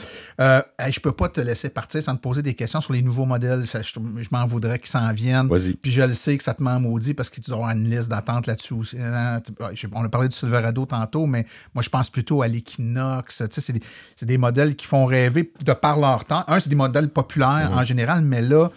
Euh, 0.40 0.62
hey, 0.78 0.92
je 0.92 1.00
peux 1.00 1.12
pas 1.12 1.28
te 1.28 1.40
laisser 1.40 1.68
partir 1.68 2.02
sans 2.02 2.16
te 2.16 2.20
poser 2.20 2.42
des 2.42 2.54
questions 2.54 2.80
sur 2.80 2.92
les 2.92 3.02
nouveaux 3.02 3.24
modèles. 3.26 3.66
Ça, 3.66 3.82
je 3.82 3.92
je 4.18 4.28
m'en 4.30 4.44
voudrais 4.46 4.78
qu'ils 4.78 4.88
s'en 4.90 5.12
viennent. 5.12 5.48
Vas-y. 5.48 5.74
Puis 5.74 5.90
je 5.90 6.02
le 6.02 6.14
sais 6.14 6.36
que 6.36 6.44
ça 6.44 6.54
te 6.54 6.62
m'en 6.62 6.80
maudit 6.80 7.14
parce 7.14 7.30
que 7.30 7.40
tu 7.40 7.50
dois 7.50 7.58
avoir 7.58 7.70
une 7.76 7.88
liste 7.90 8.08
d'attente 8.08 8.46
là-dessus. 8.46 8.74
aussi. 8.74 8.96
Hein, 9.00 9.40
je- 9.74 9.86
On 9.92 10.04
a 10.04 10.08
parlé 10.08 10.28
du 10.28 10.36
Silverado 10.36 10.86
tantôt, 10.86 11.26
mais 11.26 11.46
moi, 11.74 11.82
je 11.82 11.88
pense 11.88 12.10
plutôt 12.10 12.42
à 12.42 12.48
l'Equinox. 12.48 13.42
C'est 13.50 13.72
des, 13.72 13.82
des 14.22 14.38
modèles 14.38 14.76
qui 14.76 14.86
font 14.86 15.04
rêver 15.04 15.52
de 15.64 15.72
par 15.72 15.98
leur 15.98 16.24
temps. 16.24 16.44
Un, 16.48 16.60
c'est 16.60 16.70
des 16.70 16.76
modèles 16.76 17.08
populaires 17.08 17.70
en 17.74 17.82
général, 17.84 18.22
mais 18.22 18.40
là, 18.42 18.68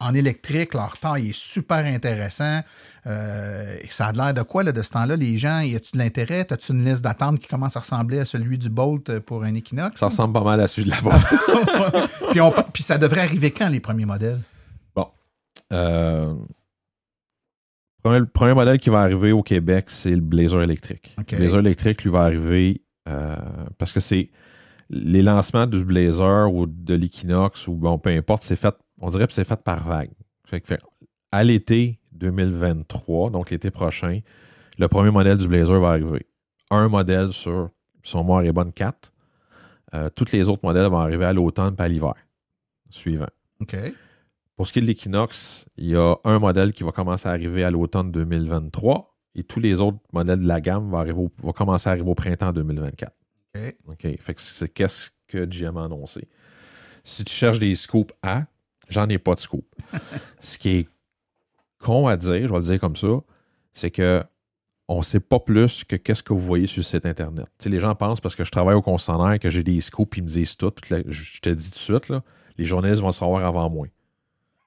en 0.00 0.12
électrique, 0.14 0.74
leur 0.74 0.98
temps 0.98 1.14
il 1.14 1.30
est 1.30 1.36
super 1.36 1.84
intéressant. 1.86 2.60
Euh, 3.06 3.76
ça 3.90 4.06
a 4.06 4.12
l'air 4.12 4.34
de 4.34 4.42
quoi 4.42 4.62
là, 4.62 4.72
de 4.72 4.82
ce 4.82 4.90
temps-là? 4.90 5.16
Les 5.16 5.38
gens, 5.38 5.60
y 5.60 5.76
a-tu 5.76 5.92
de 5.92 5.98
l'intérêt? 5.98 6.46
As-tu 6.52 6.72
une 6.72 6.84
liste 6.84 7.02
d'attente 7.02 7.38
qui 7.38 7.48
commence 7.48 7.76
à 7.76 7.80
ressembler 7.80 8.18
à 8.18 8.24
celui 8.24 8.58
du 8.58 8.68
Bolt 8.68 9.08
euh, 9.10 9.20
pour 9.20 9.44
un 9.44 9.54
Equinox? 9.54 9.98
Ça 10.00 10.06
ressemble 10.06 10.34
pas 10.34 10.42
mal 10.42 10.60
à 10.60 10.68
celui 10.68 10.90
de 10.90 10.94
là-bas. 10.94 11.18
puis, 12.30 12.40
on- 12.40 12.52
puis 12.72 12.82
ça 12.82 12.98
devrait 12.98 13.20
arriver 13.22 13.50
quand, 13.50 13.68
les 13.68 13.80
premiers 13.80 14.06
modèles? 14.06 14.40
Euh, 15.72 16.34
premier, 18.02 18.18
le 18.20 18.26
premier 18.26 18.54
modèle 18.54 18.78
qui 18.78 18.90
va 18.90 19.00
arriver 19.00 19.32
au 19.32 19.42
Québec, 19.42 19.86
c'est 19.88 20.10
le 20.14 20.20
Blazer 20.20 20.62
électrique. 20.62 21.16
Le 21.30 21.36
Blazer 21.36 21.58
électrique, 21.60 22.04
lui, 22.04 22.10
va 22.10 22.20
arriver 22.22 22.82
euh, 23.08 23.34
parce 23.78 23.92
que 23.92 24.00
c'est 24.00 24.30
les 24.90 25.22
lancements 25.22 25.66
du 25.66 25.82
Blazer 25.84 26.52
ou 26.52 26.66
de 26.66 26.94
l'Equinox 26.94 27.66
ou 27.66 27.74
bon, 27.74 27.98
peu 27.98 28.10
importe, 28.10 28.42
c'est 28.42 28.56
fait, 28.56 28.74
on 29.00 29.08
dirait 29.10 29.26
que 29.26 29.32
c'est 29.32 29.44
fait 29.46 29.62
par 29.62 29.86
vague. 29.86 30.10
Fait 30.46 30.60
que, 30.60 30.66
fait- 30.68 30.80
à 31.32 31.42
l'été 31.44 31.98
2023, 32.12 33.30
donc 33.30 33.50
l'été 33.50 33.70
prochain, 33.70 34.20
le 34.78 34.88
premier 34.88 35.10
modèle 35.10 35.38
du 35.38 35.48
Blazer 35.48 35.80
va 35.80 35.88
arriver. 35.90 36.26
Un 36.70 36.88
modèle 36.88 37.32
sur 37.32 37.70
son 38.02 38.24
mort 38.24 38.42
est 38.42 38.52
bonne 38.52 38.72
4. 38.72 39.12
Euh, 39.94 40.10
tous 40.10 40.32
les 40.32 40.48
autres 40.48 40.64
modèles 40.64 40.86
vont 40.90 40.98
arriver 40.98 41.24
à 41.24 41.32
l'automne 41.32 41.74
et 41.78 41.82
à 41.82 41.88
l'hiver 41.88 42.14
suivant. 42.90 43.26
OK. 43.60 43.76
Pour 44.56 44.66
ce 44.66 44.72
qui 44.72 44.78
est 44.78 44.82
de 44.82 44.86
l'Equinox, 44.86 45.66
il 45.76 45.86
y 45.86 45.96
a 45.96 46.16
un 46.24 46.38
modèle 46.38 46.72
qui 46.72 46.84
va 46.84 46.92
commencer 46.92 47.28
à 47.28 47.32
arriver 47.32 47.64
à 47.64 47.70
l'automne 47.70 48.12
2023 48.12 49.16
et 49.34 49.42
tous 49.42 49.58
les 49.60 49.80
autres 49.80 49.98
modèles 50.12 50.40
de 50.40 50.46
la 50.46 50.60
gamme 50.60 50.90
vont, 50.90 50.98
arriver 50.98 51.18
au- 51.18 51.32
vont 51.42 51.52
commencer 51.52 51.88
à 51.88 51.92
arriver 51.92 52.08
au 52.08 52.14
printemps 52.14 52.52
2024. 52.52 53.12
OK. 53.56 53.76
OK. 53.88 54.06
Fait 54.20 54.34
que 54.34 54.40
c'est 54.40 54.68
qu'est-ce 54.68 55.10
que 55.26 55.44
GM 55.50 55.76
a 55.76 55.84
annoncé? 55.84 56.28
Si 57.02 57.24
tu 57.24 57.32
cherches 57.34 57.58
des 57.58 57.74
scoops 57.74 58.14
A, 58.22 58.42
j'en 58.88 59.08
ai 59.08 59.18
pas 59.18 59.34
de 59.34 59.40
scoop. 59.40 59.66
ce 60.40 60.58
qui 60.58 60.70
est 60.70 60.88
con 61.78 62.06
à 62.06 62.16
dire, 62.16 62.48
je 62.48 62.52
vais 62.52 62.58
le 62.58 62.64
dire 62.64 62.80
comme 62.80 62.96
ça, 62.96 63.20
c'est 63.72 63.90
que 63.90 64.22
on 64.88 65.02
sait 65.02 65.20
pas 65.20 65.40
plus 65.40 65.84
que 65.84 65.96
qu'est-ce 65.96 66.22
que 66.22 66.32
vous 66.32 66.40
voyez 66.40 66.66
sur 66.66 66.80
le 66.80 66.84
site 66.84 67.06
Internet. 67.06 67.46
Les 67.64 67.80
gens 67.80 67.94
pensent 67.94 68.20
parce 68.20 68.34
que 68.34 68.44
je 68.44 68.50
travaille 68.50 68.74
au 68.74 68.82
concessionnaire 68.82 69.38
que 69.38 69.48
j'ai 69.48 69.62
des 69.62 69.80
scoops, 69.80 70.18
ils 70.18 70.22
me 70.22 70.28
disent 70.28 70.56
tout. 70.56 70.70
puis 70.70 71.02
je 71.08 71.22
je 71.22 71.40
te 71.40 71.48
dis 71.48 71.70
tout 71.70 71.78
de 71.78 71.82
suite, 71.82 72.08
là, 72.10 72.22
les 72.58 72.64
journalistes 72.64 73.00
vont 73.00 73.08
le 73.08 73.12
savoir 73.12 73.44
avant 73.44 73.68
moi. 73.70 73.86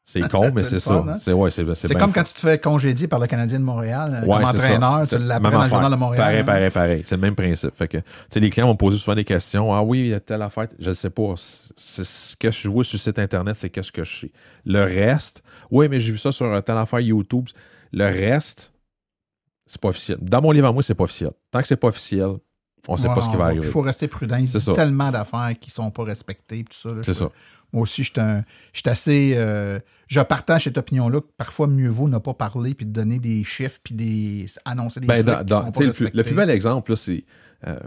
C'est 0.09 0.25
con, 0.29 0.51
mais 0.55 0.63
C'est 0.63 0.79
ça. 0.79 0.93
hein? 1.05 1.17
C'est 1.19 1.33
ouais, 1.33 1.51
c'est 1.51 1.65
C'est 1.75 1.89
bien 1.89 1.97
comme 1.99 2.13
quand 2.13 2.23
tu 2.23 2.33
te 2.33 2.39
fais 2.39 2.57
congédier 2.59 3.09
par 3.09 3.19
le 3.19 3.27
Canadien 3.27 3.59
de 3.59 3.65
Montréal 3.65 4.21
euh, 4.23 4.25
Ouais, 4.25 4.35
comme 4.37 4.45
entraîneur, 4.45 5.05
tu 5.05 5.17
l'apprends 5.17 5.51
dans 5.51 5.63
le 5.63 5.69
journal 5.69 5.91
de 5.91 5.97
Montréal. 5.97 6.23
Pareil, 6.23 6.43
pareil, 6.45 6.69
pareil. 6.69 7.01
C'est 7.03 7.15
le 7.17 7.21
même 7.21 7.35
principe. 7.35 7.75
Fait 7.75 7.89
que, 7.89 7.97
tu 7.97 8.03
sais, 8.29 8.39
les 8.39 8.49
clients 8.49 8.67
vont 8.67 8.77
poser 8.77 8.97
souvent 8.97 9.15
des 9.15 9.25
questions. 9.25 9.73
Ah 9.75 9.83
oui, 9.83 9.99
il 9.99 10.07
y 10.07 10.13
a 10.13 10.21
telle 10.21 10.41
affaire. 10.41 10.67
Je 10.79 10.89
ne 10.89 10.93
sais 10.93 11.09
pas. 11.09 11.33
Ce 11.35 12.35
que 12.37 12.49
je 12.51 12.69
vois 12.69 12.85
sur 12.85 12.95
le 12.95 12.99
site 12.99 13.19
Internet, 13.19 13.57
c'est 13.57 13.69
qu'est-ce 13.69 13.91
que 13.91 14.05
je 14.05 14.19
sais. 14.21 14.31
Le 14.65 14.81
reste, 14.83 15.43
oui, 15.71 15.87
mais 15.89 15.99
j'ai 15.99 16.13
vu 16.13 16.17
ça 16.17 16.31
sur 16.31 16.45
euh, 16.45 16.61
telle 16.61 16.77
affaire 16.77 17.01
YouTube. 17.01 17.47
Le 17.91 18.05
reste, 18.05 18.71
c'est 19.65 19.81
pas 19.81 19.89
officiel. 19.89 20.17
Dans 20.21 20.41
mon 20.41 20.51
livre 20.51 20.67
à 20.67 20.71
moi, 20.71 20.83
c'est 20.83 20.95
pas 20.95 21.03
officiel. 21.03 21.31
Tant 21.51 21.59
que 21.61 21.67
c'est 21.67 21.75
pas 21.75 21.89
officiel, 21.89 22.29
on 22.87 22.93
ne 22.93 22.97
sait 22.97 23.09
Ouais, 23.09 23.13
pas 23.15 23.19
ce 23.21 23.29
qui 23.29 23.35
va 23.35 23.45
arriver. 23.47 23.65
Il 23.65 23.71
faut 23.71 23.81
rester 23.81 24.07
prudent. 24.07 24.37
Il 24.37 24.49
y 24.49 24.55
a 24.69 24.73
tellement 24.73 25.11
d'affaires 25.11 25.51
qui 25.59 25.69
ne 25.69 25.73
sont 25.73 25.91
pas 25.91 26.05
respectées. 26.05 26.63
Tout 26.63 26.77
ça. 26.77 26.95
C'est 27.01 27.13
ça. 27.13 27.29
Moi 27.73 27.83
aussi, 27.83 28.05
je 28.05 28.11
suis 28.13 28.21
un- 28.21 28.45
je 28.71 28.79
suis 28.79 28.89
assez. 28.89 29.33
euh, 29.35 29.79
je 30.07 30.19
partage 30.21 30.63
cette 30.65 30.77
opinion-là 30.77 31.21
que 31.21 31.27
parfois, 31.37 31.67
mieux 31.67 31.89
vaut 31.89 32.07
ne 32.07 32.17
pas 32.17 32.33
parler 32.33 32.73
puis 32.73 32.85
de 32.85 32.91
donner 32.91 33.19
des 33.19 33.43
chiffres 33.43 33.79
puis 33.83 33.93
des, 33.93 34.45
annoncer 34.65 34.99
des 35.01 35.07
Ben, 35.07 35.15
trucs 35.23 35.25
dans- 35.27 35.39
qui 35.39 35.45
dans- 35.45 35.65
sont 35.65 35.71
tu 35.71 35.77
sais, 35.77 35.79
pas 35.79 35.85
le, 35.85 35.91
plus, 35.93 35.99
le 35.99 36.05
respectés. 36.07 36.29
plus 36.29 36.35
bel 36.35 36.49
exemple, 36.49 36.95
c'est. 36.97 37.23
Euh, 37.67 37.79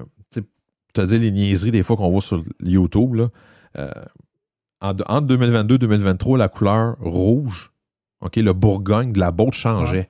tu 0.93 1.01
as 1.01 1.07
dit 1.07 1.19
les 1.19 1.31
niaiseries 1.31 1.71
des 1.71 1.83
fois 1.85 1.97
qu'on 1.97 2.11
voit 2.11 2.21
sur 2.21 2.43
YouTube. 2.63 3.15
Là, 3.15 3.29
euh, 3.79 3.91
en- 4.81 4.95
entre 5.07 5.27
2022 5.29 5.77
et 5.77 5.79
2023, 5.79 6.37
la 6.39 6.49
couleur 6.49 6.97
rouge, 7.01 7.71
ok, 8.21 8.37
le 8.37 8.53
Bourgogne 8.53 9.13
de 9.13 9.21
la 9.21 9.31
botte 9.31 9.53
changeait. 9.55 10.09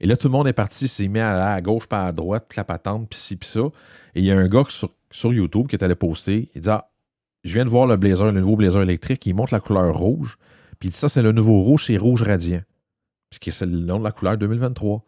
Et 0.00 0.06
là, 0.06 0.16
tout 0.16 0.28
le 0.28 0.32
monde 0.32 0.48
est 0.48 0.54
parti, 0.54 0.88
s'est 0.88 1.08
mis 1.08 1.18
à 1.20 1.60
gauche, 1.60 1.86
pas 1.86 2.06
à 2.06 2.12
droite, 2.12 2.46
puis 2.48 2.56
la 2.56 2.64
patente, 2.64 3.10
puis 3.10 3.18
ci, 3.18 3.36
puis 3.36 3.46
ça. 3.48 3.60
Et 4.14 4.20
il 4.20 4.24
y 4.24 4.30
a 4.30 4.36
un 4.38 4.48
gars 4.48 4.64
sur, 4.70 4.90
sur 5.10 5.34
YouTube 5.34 5.66
qui 5.68 5.76
est 5.76 5.84
allé 5.84 5.94
poster. 5.94 6.50
Il 6.54 6.62
dit 6.62 6.70
Ah, 6.70 6.90
je 7.44 7.52
viens 7.52 7.66
de 7.66 7.70
voir 7.70 7.86
le 7.86 7.96
blazer, 7.98 8.32
le 8.32 8.40
nouveau 8.40 8.56
blazer 8.56 8.80
électrique. 8.80 9.26
Il 9.26 9.34
montre 9.34 9.52
la 9.52 9.60
couleur 9.60 9.94
rouge. 9.94 10.38
Puis 10.80 10.88
il 10.88 10.92
dit 10.92 10.96
Ça, 10.98 11.08
c'est 11.08 11.22
le 11.22 11.30
nouveau 11.32 11.60
rouge, 11.60 11.84
c'est 11.86 11.96
rouge 11.96 12.22
radiant. 12.22 12.62
Puisque 13.30 13.56
c'est 13.56 13.66
le 13.66 13.78
nom 13.78 13.98
de 14.00 14.04
la 14.04 14.10
couleur 14.10 14.36
2023. 14.36 15.04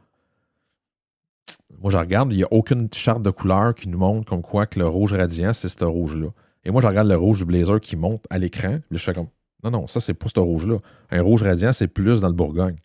Moi, 1.80 1.90
je 1.90 1.96
regarde, 1.96 2.30
il 2.32 2.36
n'y 2.36 2.44
a 2.44 2.52
aucune 2.52 2.88
charte 2.92 3.22
de 3.22 3.30
couleur 3.30 3.74
qui 3.74 3.88
nous 3.88 3.98
montre 3.98 4.28
comme 4.28 4.42
quoi 4.42 4.66
que 4.66 4.78
le 4.78 4.86
rouge 4.86 5.12
radiant, 5.12 5.52
c'est 5.52 5.68
ce 5.68 5.84
rouge-là. 5.84 6.28
Et 6.64 6.70
moi, 6.70 6.80
je 6.80 6.86
regarde 6.86 7.08
le 7.08 7.16
rouge 7.16 7.38
du 7.38 7.44
blazer 7.44 7.80
qui 7.80 7.96
monte 7.96 8.24
à 8.30 8.38
l'écran. 8.38 8.72
Là, 8.72 8.80
je 8.92 8.98
fais 8.98 9.14
comme 9.14 9.26
Non, 9.64 9.70
non, 9.72 9.86
ça, 9.88 9.98
c'est 9.98 10.14
pas 10.14 10.26
ce 10.32 10.38
rouge-là. 10.38 10.76
Un 11.10 11.22
rouge 11.22 11.42
radiant, 11.42 11.72
c'est 11.72 11.88
plus 11.88 12.20
dans 12.20 12.28
le 12.28 12.34
Bourgogne. 12.34 12.76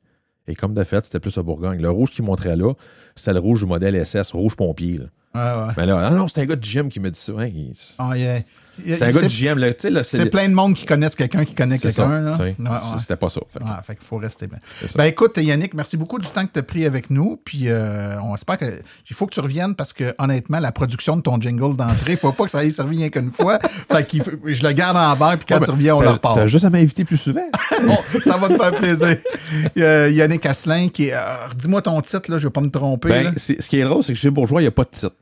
Et 0.48 0.56
comme 0.56 0.74
de 0.74 0.84
fait, 0.84 1.04
c'était 1.06 1.20
plus 1.20 1.36
le 1.38 1.44
Bourgogne. 1.44 1.80
Le 1.82 1.90
rouge 1.92 2.10
qui 2.10 2.22
montrait 2.24 2.56
là, 2.56 2.74
c'était 3.16 3.34
le 3.34 3.40
rouge 3.40 3.60
du 3.60 3.66
modèle 3.68 4.04
SS, 4.04 4.32
rouge 4.32 4.56
pompier. 4.56 4.98
là. 5.00 5.06
Ouais, 5.36 5.68
ouais. 5.68 5.74
Mais 5.78 5.86
là, 5.86 6.00
ah 6.02 6.10
non, 6.16 6.28
c'est 6.28 6.42
un 6.42 6.46
gars 6.46 6.56
de 6.56 6.66
GM 6.66 6.90
qui 6.90 7.00
me 7.00 7.12
dit 7.12 7.20
ça. 7.20 7.34
Hein, 7.38 7.48
il- 7.48 7.74
Ah, 8.00 8.18
yeah. 8.18 8.42
C'est 8.86 9.02
un 9.04 9.12
gars 9.12 9.22
de 9.22 9.28
GM. 9.28 9.58
Là, 9.58 9.74
tu 9.74 9.82
sais, 9.82 9.90
là, 9.90 10.04
C'est 10.04 10.26
plein 10.28 10.48
de 10.50 10.54
monde 10.54 10.76
qui 10.76 10.86
connaissent 10.86 11.16
quelqu'un 11.16 11.46
qui 11.46 11.56
connaît 11.56 11.78
quelqu'un. 11.80 12.32
Ouais. 12.38 12.56
C'était 13.00 13.16
pas 13.16 13.30
ça. 13.30 13.42
Fait 13.52 13.64
Ouais, 13.64 13.70
fait 13.86 13.96
qu'il 13.96 14.06
faut 14.06 14.18
rester 14.18 14.48
bien. 14.48 14.60
Ben 14.96 15.06
écoute, 15.06 15.38
Yannick, 15.38 15.74
merci 15.74 15.98
beaucoup 15.98 16.20
du 16.20 16.28
temps 16.28 16.46
que 16.46 16.52
tu 16.54 16.60
as 16.60 16.64
pris 16.64 16.86
avec 16.86 17.10
nous. 17.10 17.40
Puis 17.44 17.64
euh, 17.68 18.20
on 18.22 18.36
espère 18.36 18.58
que. 18.58 18.66
Il 19.10 19.16
faut 19.16 19.26
que 19.26 19.34
tu 19.34 19.40
reviennes 19.40 19.76
parce 19.76 19.94
que 19.94 20.14
honnêtement, 20.18 20.60
la 20.60 20.72
production 20.72 21.16
de 21.18 21.22
ton 21.22 21.40
jingle 21.40 21.76
d'entrée, 21.76 22.14
il 22.14 22.18
faut 22.18 22.32
pas 22.32 22.46
que 22.46 22.52
ça 22.52 22.64
ait 22.64 22.72
servi 22.72 22.98
rien 22.98 23.10
qu'une 23.10 23.32
fois. 23.32 23.60
fait 23.92 24.24
faut- 24.24 24.32
je 24.46 24.64
le 24.64 24.72
garde 24.74 24.98
en 24.98 25.16
barre, 25.16 25.38
puis 25.38 25.46
quand 25.48 25.56
Ouais, 25.56 25.62
tu 25.62 25.68
ben, 25.68 25.74
reviens, 25.74 25.96
on 25.96 26.02
le 26.02 26.10
repart. 26.10 26.36
T'as 26.36 26.48
juste 26.48 26.66
à 26.66 26.70
m'inviter 26.70 27.04
plus 27.06 27.18
souvent. 27.18 27.50
Bon, 27.88 27.96
ça 28.24 28.38
va 28.38 28.48
te 28.50 28.56
faire 28.56 28.72
plaisir. 28.72 29.18
Euh, 29.78 30.10
Yannick 30.12 30.46
Asselin, 30.46 30.90
qui 30.90 31.10
est. 31.10 31.14
euh, 31.14 31.18
Dis-moi 31.56 31.82
ton 31.84 32.02
titre, 32.02 32.32
là, 32.32 32.38
je 32.40 32.48
vais 32.48 32.52
pas 32.52 32.62
me 32.62 32.70
tromper. 32.70 33.10
Ben, 33.10 33.34
ce 33.38 33.54
qui 33.54 33.80
est 33.80 33.84
drôle, 33.84 34.04
c'est 34.04 34.14
que 34.14 34.20
chez 34.20 34.30
Bourgeois, 34.32 34.62
il 34.62 34.64
n'y 34.64 34.68
a 34.68 34.72
pas 34.72 34.84
de 34.84 34.90
titre. 34.90 35.16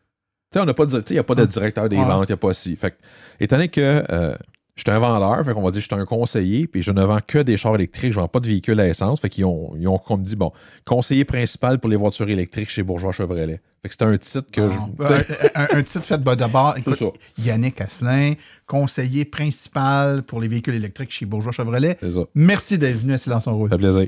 Sais, 0.56 0.62
on 0.62 0.66
n'a 0.66 0.74
pas 0.74 0.86
de, 0.86 1.03
il 1.10 1.14
n'y 1.14 1.20
a 1.20 1.24
pas 1.24 1.36
de 1.36 1.41
Ah. 1.41 1.45
directeur 1.47 1.89
des 1.89 1.97
Ouais. 1.97 2.06
ventes, 2.06 2.30
il 2.30 2.32
n'y 2.32 2.36
a 2.36 2.38
pas 2.38 2.53
si. 2.53 2.78
Fait 2.78 2.95
étant 3.41 3.58
donné 3.58 3.68
que 3.68 3.82
euh, 4.10 4.34
je 4.78 4.84
suis 4.88 4.89
un 4.91 4.99
vendeur, 4.99 5.45
fait 5.45 5.53
qu'on 5.53 5.62
va 5.62 5.72
dire 5.72 5.80
que 5.80 5.88
je 5.89 5.93
suis 5.93 6.01
un 6.01 6.06
conseiller, 6.06 6.66
puis 6.68 6.82
je 6.82 6.91
ne 6.91 7.03
vends 7.03 7.20
que 7.26 7.39
des 7.39 7.58
chars 7.58 7.76
électriques, 7.76 8.14
je 8.14 8.18
ne 8.18 8.22
vends 8.22 8.28
pas 8.30 8.39
de 8.39 8.47
véhicules 8.47 8.80
à 8.80 8.88
essence. 8.88 9.20
Fait 9.20 9.28
qu'ils 9.30 9.43
ont, 9.45 9.74
ils 9.78 9.88
ont, 9.89 9.97
comme 9.97 10.24
dit, 10.24 10.38
bon, 10.38 10.53
conseiller 10.86 11.26
principal 11.26 11.80
pour 11.80 11.89
les 11.89 11.97
voitures 11.97 12.30
électriques 12.30 12.70
chez 12.70 12.84
Bourgeois 12.84 13.12
Chevrolet. 13.12 13.60
Fait 13.82 13.89
que 13.89 13.91
c'était 13.93 14.06
un 14.06 14.18
titre 14.18 14.49
que 14.51 14.62
Bon. 14.62 14.91
je. 14.99 15.06
tu 15.18 15.24
sais, 15.24 15.45
Euh, 15.45 15.49
un, 15.56 15.78
un 15.78 15.84
titre 15.84 16.06
fait 16.06 16.18
de 16.18 16.47
bord. 16.51 16.76
Écoute, 16.78 16.95
ça. 16.95 17.06
Yannick 17.38 17.80
Asselin, 17.82 18.34
conseiller 18.66 19.26
principal 19.26 20.24
pour 20.24 20.39
les 20.41 20.47
véhicules 20.47 20.76
électriques 20.76 21.12
chez 21.12 21.26
Bourgeois 21.26 21.51
Chevrolet. 21.51 21.97
C'est 22.01 22.12
ça. 22.12 22.22
Merci 22.34 22.78
d'être 22.78 22.97
venu 22.97 23.14
à 23.14 23.18
Silence 23.18 23.45
on 23.47 23.56
roule. 23.58 23.70
Ça 23.70 23.76
fait 23.78 23.82
plaisir. 23.84 24.08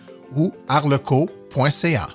ou 0.35 0.53
arleco.ca. 0.67 2.09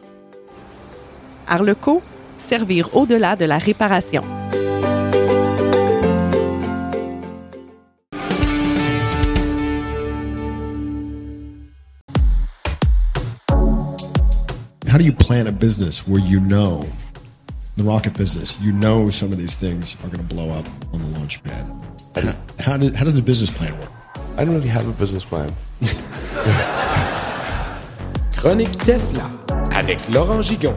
Arleco, 1.46 2.02
servir 2.36 2.88
au-delà 2.92 3.36
de 3.36 3.44
la 3.44 3.58
réparation. 3.58 4.22
How 14.88 14.98
do 14.98 15.04
you 15.04 15.12
plan 15.12 15.46
a 15.46 15.52
business 15.52 16.06
where 16.08 16.20
you 16.20 16.40
know 16.40 16.82
the 17.76 17.82
rocket 17.82 18.16
business, 18.16 18.58
you 18.62 18.72
know 18.72 19.10
some 19.10 19.30
of 19.30 19.36
these 19.36 19.54
things 19.54 19.94
are 20.02 20.08
going 20.08 20.26
to 20.26 20.34
blow 20.34 20.48
up 20.48 20.66
on 20.94 21.00
the 21.00 21.18
launch 21.18 21.42
pad? 21.44 21.70
How, 22.14 22.32
how, 22.64 22.76
did, 22.78 22.94
how 22.94 23.04
does 23.04 23.14
the 23.14 23.20
business 23.20 23.50
plan 23.50 23.78
work? 23.78 23.90
I 24.38 24.44
don't 24.44 24.54
really 24.54 24.68
have 24.68 24.88
a 24.88 24.92
business 24.92 25.24
plan. 25.24 25.54
Chronique 28.46 28.78
Tesla 28.78 29.24
avec 29.74 30.08
Laurent 30.08 30.40
Gigon. 30.40 30.72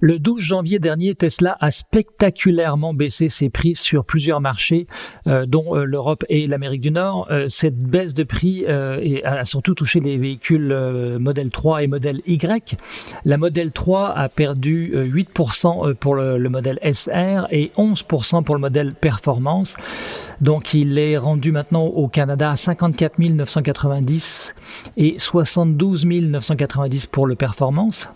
Le 0.00 0.18
12 0.18 0.40
janvier 0.40 0.78
dernier, 0.78 1.14
Tesla 1.14 1.56
a 1.60 1.70
spectaculairement 1.70 2.94
baissé 2.94 3.28
ses 3.28 3.50
prix 3.50 3.74
sur 3.74 4.04
plusieurs 4.04 4.40
marchés, 4.40 4.86
euh, 5.26 5.46
dont 5.46 5.74
euh, 5.76 5.84
l'Europe 5.84 6.24
et 6.28 6.46
l'Amérique 6.46 6.82
du 6.82 6.90
Nord. 6.90 7.26
Euh, 7.30 7.46
cette 7.48 7.78
baisse 7.78 8.14
de 8.14 8.22
prix 8.22 8.66
a 8.66 9.44
surtout 9.44 9.74
touché 9.74 10.00
les 10.00 10.16
véhicules 10.16 10.68
Model 11.18 11.50
3 11.50 11.82
et 11.82 11.86
Model 11.86 12.20
Y. 12.26 12.76
La 13.24 13.38
Model 13.38 13.72
3 13.72 14.10
a 14.10 14.28
perdu 14.28 14.92
8% 14.94 15.94
pour 15.94 16.14
le, 16.14 16.38
le 16.38 16.48
modèle 16.48 16.78
SR 16.82 17.46
et 17.50 17.72
11% 17.76 18.44
pour 18.44 18.54
le 18.54 18.60
modèle 18.60 18.94
Performance. 18.94 19.76
Donc 20.40 20.74
il 20.74 20.98
est 20.98 21.16
rendu 21.16 21.52
maintenant 21.52 21.84
au 21.84 22.08
Canada 22.08 22.50
à 22.50 22.56
54 22.56 23.18
990 23.18 24.54
et 24.96 25.18
72 25.18 26.06
990 26.06 27.06
pour 27.06 27.26
le 27.26 27.34
Performance. 27.34 28.08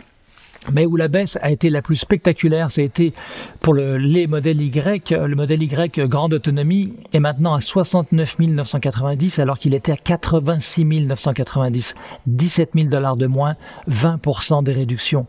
Mais 0.72 0.86
où 0.86 0.96
la 0.96 1.08
baisse 1.08 1.38
a 1.42 1.50
été 1.50 1.70
la 1.70 1.82
plus 1.82 1.96
spectaculaire, 1.96 2.68
été 2.78 3.12
pour 3.60 3.74
le, 3.74 3.96
les 3.96 4.26
modèles 4.26 4.60
Y. 4.60 5.10
Le 5.10 5.34
modèle 5.34 5.62
Y 5.62 5.98
grande 6.08 6.34
autonomie 6.34 6.94
est 7.12 7.20
maintenant 7.20 7.54
à 7.54 7.60
69 7.60 8.38
990 8.38 9.38
alors 9.38 9.58
qu'il 9.58 9.74
était 9.74 9.92
à 9.92 9.96
86 9.96 10.84
990. 10.84 11.94
17 12.26 12.70
000 12.74 12.88
dollars 12.88 13.16
de 13.16 13.26
moins, 13.26 13.56
20% 13.90 14.62
des 14.62 14.72
réductions. 14.72 15.26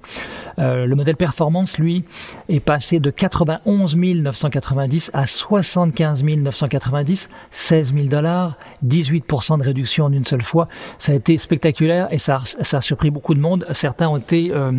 Euh, 0.60 0.86
le 0.86 0.96
modèle 0.96 1.16
performance, 1.16 1.78
lui, 1.78 2.04
est 2.50 2.60
passé 2.60 3.00
de 3.00 3.10
91 3.10 3.96
990 3.96 5.12
à 5.14 5.26
75 5.26 6.24
990, 6.24 7.30
16 7.52 7.94
000 7.94 8.08
dollars, 8.08 8.58
18% 8.86 9.58
de 9.60 9.64
réduction 9.64 10.06
en 10.06 10.12
une 10.12 10.26
seule 10.26 10.44
fois. 10.44 10.68
Ça 10.98 11.12
a 11.12 11.16
été 11.16 11.38
spectaculaire 11.38 12.08
et 12.12 12.18
ça, 12.18 12.40
ça 12.62 12.78
a 12.78 12.82
surpris 12.82 13.10
beaucoup 13.10 13.34
de 13.34 13.40
monde. 13.40 13.66
Certains 13.72 14.10
ont 14.10 14.18
été... 14.18 14.52
Euh, 14.54 14.72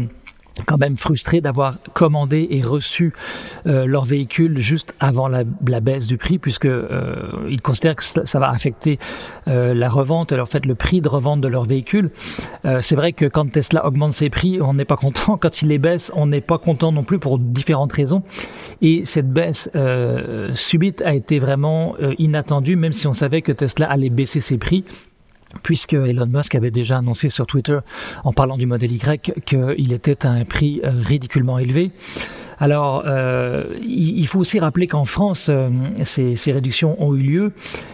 quand 0.66 0.78
même 0.78 0.96
frustrés 0.96 1.40
d'avoir 1.40 1.76
commandé 1.92 2.46
et 2.50 2.62
reçu 2.62 3.12
euh, 3.66 3.86
leur 3.86 4.04
véhicule 4.04 4.58
juste 4.58 4.94
avant 5.00 5.28
la, 5.28 5.42
la 5.66 5.80
baisse 5.80 6.06
du 6.06 6.16
prix, 6.16 6.38
puisque 6.38 6.66
euh, 6.66 7.46
ils 7.48 7.60
considèrent 7.60 7.96
que 7.96 8.04
ça, 8.04 8.38
va 8.38 8.50
affecter 8.50 8.98
euh, 9.48 9.74
la 9.74 9.88
revente, 9.88 10.32
en 10.32 10.46
fait 10.46 10.66
le 10.66 10.74
prix 10.74 11.00
de 11.00 11.08
revente 11.08 11.40
de 11.40 11.48
leur 11.48 11.64
véhicule. 11.64 12.10
Euh, 12.64 12.80
c'est 12.80 12.96
vrai 12.96 13.12
que 13.12 13.26
quand 13.26 13.50
Tesla 13.50 13.86
augmente 13.86 14.12
ses 14.12 14.30
prix, 14.30 14.60
on 14.60 14.74
n'est 14.74 14.84
pas 14.84 14.96
content. 14.96 15.36
Quand 15.44 15.62
il 15.62 15.68
les 15.68 15.78
baisse, 15.78 16.12
on 16.14 16.26
n'est 16.26 16.40
pas 16.40 16.58
content 16.58 16.92
non 16.92 17.02
plus 17.02 17.18
pour 17.18 17.38
différentes 17.38 17.92
raisons. 17.92 18.22
Et 18.80 19.04
cette 19.04 19.30
baisse 19.30 19.70
subite 20.54 21.02
a 21.02 21.14
été 21.14 21.38
vraiment 21.38 21.96
inattendue, 22.18 22.76
même 22.76 22.92
si 22.92 23.06
on 23.06 23.12
savait 23.12 23.42
que 23.42 23.52
Tesla 23.52 23.90
allait 23.90 24.10
baisser 24.10 24.40
ses 24.40 24.58
prix 24.58 24.84
puisque 25.62 25.94
Elon 25.94 26.26
Musk 26.26 26.54
avait 26.54 26.70
déjà 26.70 26.98
annoncé 26.98 27.28
sur 27.28 27.46
Twitter, 27.46 27.78
en 28.24 28.32
parlant 28.32 28.56
du 28.56 28.66
modèle 28.66 28.92
Y, 28.92 29.44
qu'il 29.44 29.92
était 29.92 30.26
à 30.26 30.30
un 30.30 30.44
prix 30.44 30.80
euh, 30.84 30.90
ridiculement 31.02 31.58
élevé. 31.58 31.92
Alors, 32.58 33.02
euh, 33.06 33.64
il 33.82 34.26
faut 34.26 34.38
aussi 34.38 34.60
rappeler 34.60 34.86
qu'en 34.86 35.04
France, 35.04 35.48
euh, 35.50 35.68
ces, 36.04 36.52
réductions 36.52 37.02
ont 37.02 37.14
eu 37.14 37.22
lieu 37.22 37.52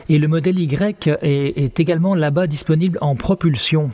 et 0.09 0.19
le 0.19 0.29
modèle 0.29 0.59
Y 0.59 1.19
est 1.23 1.81
également 1.81 2.15
là-bas 2.15 2.47
disponible 2.47 2.99
en 3.01 3.17
propulsion 3.17 3.91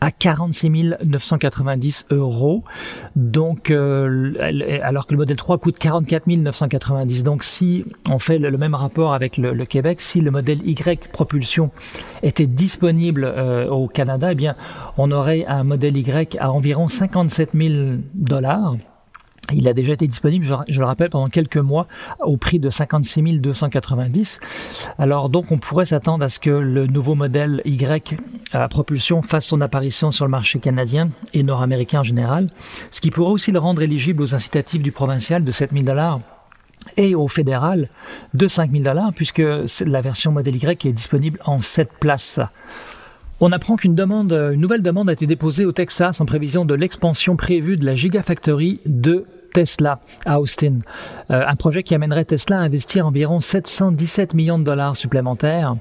à 0.00 0.10
46 0.10 0.70
990 1.04 2.06
euros. 2.10 2.64
Donc, 3.16 3.70
euh, 3.70 4.34
alors 4.82 5.06
que 5.06 5.12
le 5.12 5.18
modèle 5.18 5.36
3 5.36 5.58
coûte 5.58 5.78
44 5.78 6.26
990. 6.26 7.24
Donc, 7.24 7.42
si 7.44 7.84
on 8.08 8.18
fait 8.18 8.38
le, 8.38 8.56
même 8.56 8.74
rapport 8.74 9.14
avec 9.14 9.36
le, 9.36 9.64
Québec, 9.64 10.00
si 10.00 10.20
le 10.20 10.30
modèle 10.30 10.66
Y 10.66 11.08
propulsion 11.12 11.70
était 12.22 12.46
disponible 12.46 13.24
euh, 13.24 13.68
au 13.68 13.88
Canada, 13.88 14.32
eh 14.32 14.34
bien, 14.34 14.56
on 14.96 15.10
aurait 15.10 15.44
un 15.46 15.64
modèle 15.64 15.96
Y 15.96 16.36
à 16.38 16.50
environ 16.50 16.88
57 16.88 17.50
000 17.54 17.98
dollars 18.14 18.76
il 19.52 19.68
a 19.68 19.74
déjà 19.74 19.92
été 19.92 20.06
disponible, 20.06 20.46
je, 20.68 20.78
le 20.78 20.86
rappelle, 20.86 21.10
pendant 21.10 21.28
quelques 21.28 21.58
mois 21.58 21.86
au 22.20 22.36
prix 22.36 22.58
de 22.58 22.70
56 22.70 23.40
290. 23.40 24.40
Alors 24.98 25.28
donc 25.28 25.52
on 25.52 25.58
pourrait 25.58 25.86
s'attendre 25.86 26.24
à 26.24 26.28
ce 26.28 26.40
que 26.40 26.50
le 26.50 26.86
nouveau 26.86 27.14
modèle 27.14 27.60
Y 27.64 28.18
à 28.52 28.68
propulsion 28.68 29.22
fasse 29.22 29.46
son 29.46 29.60
apparition 29.60 30.12
sur 30.12 30.24
le 30.24 30.30
marché 30.30 30.58
canadien 30.60 31.10
et 31.32 31.42
nord-américain 31.42 32.00
en 32.00 32.04
général, 32.04 32.48
ce 32.90 33.00
qui 33.00 33.10
pourrait 33.10 33.32
aussi 33.32 33.52
le 33.52 33.58
rendre 33.58 33.82
éligible 33.82 34.22
aux 34.22 34.34
incitatifs 34.34 34.82
du 34.82 34.92
provincial 34.92 35.44
de 35.44 35.50
7 35.50 35.72
000 35.72 35.84
dollars 35.84 36.20
et 36.96 37.14
au 37.14 37.28
fédéral 37.28 37.88
de 38.34 38.46
5 38.46 38.70
000 38.70 38.84
dollars 38.84 39.12
puisque 39.14 39.42
la 39.80 40.00
version 40.00 40.32
modèle 40.32 40.56
Y 40.56 40.86
est 40.86 40.92
disponible 40.92 41.40
en 41.44 41.60
7 41.60 41.90
places. 42.00 42.40
On 43.40 43.52
apprend 43.52 43.76
qu'une 43.76 43.94
demande, 43.94 44.32
une 44.32 44.60
nouvelle 44.60 44.82
demande 44.82 45.08
a 45.08 45.12
été 45.12 45.26
déposée 45.26 45.64
au 45.64 45.72
Texas 45.72 46.20
en 46.20 46.24
prévision 46.24 46.64
de 46.64 46.74
l'expansion 46.74 47.36
prévue 47.36 47.76
de 47.76 47.84
la 47.84 47.96
Gigafactory 47.96 48.80
de 48.86 49.26
Tesla 49.54 50.00
à 50.26 50.40
Austin. 50.40 50.80
Euh, 51.30 51.42
un 51.46 51.56
projet 51.56 51.82
qui 51.82 51.94
amènerait 51.94 52.24
Tesla 52.24 52.58
à 52.58 52.62
investir 52.62 53.06
environ 53.06 53.40
717 53.40 54.34
millions 54.34 54.58
de 54.58 54.64
dollars 54.64 54.96
supplémentaires. 54.96 55.76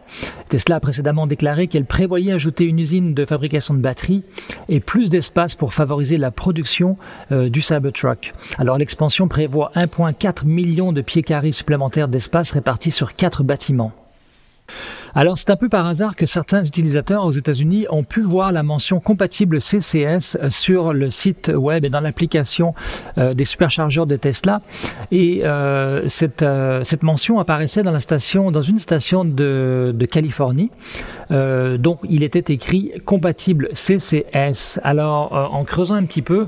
Tesla 0.47 0.75
a 0.75 0.79
précédemment 0.79 1.27
déclaré 1.27 1.67
qu'elle 1.67 1.85
prévoyait 1.85 2.31
ajouter 2.31 2.65
une 2.65 2.79
usine 2.79 3.13
de 3.13 3.25
fabrication 3.25 3.73
de 3.73 3.79
batteries 3.79 4.23
et 4.69 4.79
plus 4.79 5.09
d'espace 5.09 5.55
pour 5.55 5.73
favoriser 5.73 6.17
la 6.17 6.31
production 6.31 6.97
euh, 7.31 7.49
du 7.49 7.61
Cybertruck. 7.61 8.33
Alors 8.59 8.77
l'expansion 8.77 9.27
prévoit 9.27 9.71
1,4 9.75 10.45
million 10.45 10.93
de 10.93 11.01
pieds 11.01 11.23
carrés 11.23 11.51
supplémentaires 11.51 12.07
d'espace 12.07 12.51
répartis 12.51 12.91
sur 12.91 13.15
quatre 13.15 13.43
bâtiments. 13.43 13.91
Alors 15.15 15.37
c'est 15.37 15.51
un 15.51 15.55
peu 15.55 15.69
par 15.69 15.85
hasard 15.85 16.15
que 16.15 16.25
certains 16.25 16.63
utilisateurs 16.63 17.23
aux 17.23 17.31
États-Unis 17.31 17.85
ont 17.89 18.03
pu 18.03 18.21
voir 18.21 18.51
la 18.51 18.63
mention 18.63 18.99
compatible 18.99 19.61
CCS 19.61 20.37
euh, 20.41 20.49
sur 20.49 20.93
le 20.93 21.09
site 21.11 21.51
web 21.55 21.85
et 21.85 21.89
dans 21.89 21.99
l'application 21.99 22.73
euh, 23.17 23.35
des 23.35 23.45
superchargeurs 23.45 24.07
de 24.07 24.15
Tesla. 24.15 24.61
Et 25.11 25.41
euh, 25.43 26.07
cette, 26.07 26.43
mention 27.03 27.39
apparaissait 27.39 27.83
dans 27.83 27.91
la 27.91 27.99
station, 27.99 28.49
dans 28.49 28.61
une 28.61 28.79
station 28.79 29.25
de, 29.25 29.93
de 29.93 30.05
Californie. 30.05 30.71
donc 31.29 31.99
il 32.09 32.23
était 32.23 32.53
écrit 32.53 32.93
compatible 33.05 33.69
CCS. 33.73 34.79
Alors 34.83 35.33
en 35.53 35.63
creusant 35.63 35.95
un 35.95 36.05
petit 36.05 36.21
peu, 36.21 36.47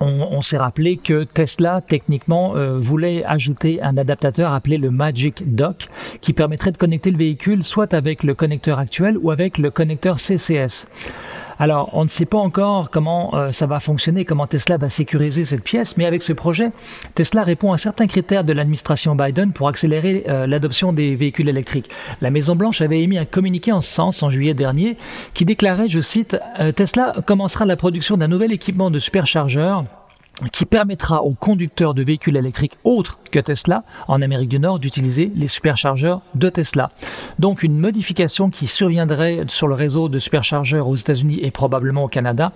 on, 0.00 0.42
s'est 0.42 0.56
rappelé 0.56 0.96
que 0.96 1.24
Tesla, 1.24 1.80
techniquement, 1.80 2.56
euh, 2.56 2.78
voulait 2.78 3.24
ajouter 3.24 3.82
un 3.82 3.96
adaptateur 3.96 4.52
appelé 4.52 4.78
le 4.78 4.90
Magic 4.90 5.54
Dock, 5.54 5.88
qui 6.20 6.32
permettrait 6.32 6.72
de 6.72 6.78
connecter 6.78 7.10
le 7.10 7.18
véhicule 7.18 7.62
soit 7.62 7.94
avec 7.94 8.22
le 8.22 8.34
connecteur 8.34 8.78
actuel 8.78 9.18
ou 9.18 9.30
avec 9.30 9.58
le 9.58 9.70
connecteur 9.70 10.18
CCS. 10.18 10.88
Alors, 11.58 11.90
on 11.92 12.04
ne 12.04 12.08
sait 12.08 12.24
pas 12.24 12.38
encore 12.38 12.90
comment 12.90 13.34
euh, 13.34 13.50
ça 13.52 13.66
va 13.66 13.80
fonctionner, 13.80 14.24
comment 14.24 14.46
Tesla 14.46 14.76
va 14.76 14.88
sécuriser 14.88 15.44
cette 15.44 15.62
pièce, 15.62 15.96
mais 15.96 16.06
avec 16.06 16.22
ce 16.22 16.32
projet, 16.32 16.70
Tesla 17.14 17.42
répond 17.42 17.72
à 17.72 17.78
certains 17.78 18.06
critères 18.06 18.44
de 18.44 18.52
l'administration 18.52 19.14
Biden 19.14 19.52
pour 19.52 19.68
accélérer 19.68 20.24
euh, 20.28 20.46
l'adoption 20.46 20.92
des 20.92 21.14
véhicules 21.16 21.48
électriques. 21.48 21.90
La 22.20 22.30
Maison-Blanche 22.30 22.80
avait 22.80 23.00
émis 23.00 23.18
un 23.18 23.24
communiqué 23.24 23.72
en 23.72 23.80
ce 23.80 23.92
sens 23.92 24.22
en 24.22 24.30
juillet 24.30 24.54
dernier 24.54 24.96
qui 25.34 25.44
déclarait, 25.44 25.88
je 25.88 26.00
cite, 26.00 26.36
Tesla 26.76 27.14
commencera 27.26 27.64
la 27.64 27.76
production 27.76 28.16
d'un 28.16 28.28
nouvel 28.28 28.52
équipement 28.52 28.90
de 28.90 28.98
superchargeur 28.98 29.84
qui 30.52 30.64
permettra 30.64 31.22
aux 31.22 31.34
conducteurs 31.34 31.94
de 31.94 32.02
véhicules 32.02 32.36
électriques 32.36 32.76
autres 32.84 33.18
que 33.30 33.38
Tesla 33.38 33.84
en 34.08 34.20
Amérique 34.20 34.48
du 34.48 34.58
Nord 34.58 34.78
d'utiliser 34.78 35.30
les 35.34 35.46
superchargeurs 35.46 36.22
de 36.34 36.48
Tesla. 36.48 36.88
Donc 37.38 37.62
une 37.62 37.78
modification 37.78 38.50
qui 38.50 38.66
surviendrait 38.66 39.44
sur 39.48 39.68
le 39.68 39.74
réseau 39.74 40.08
de 40.08 40.18
superchargeurs 40.18 40.88
aux 40.88 40.96
États-Unis 40.96 41.38
et 41.42 41.50
probablement 41.50 42.04
au 42.04 42.08
Canada, 42.08 42.52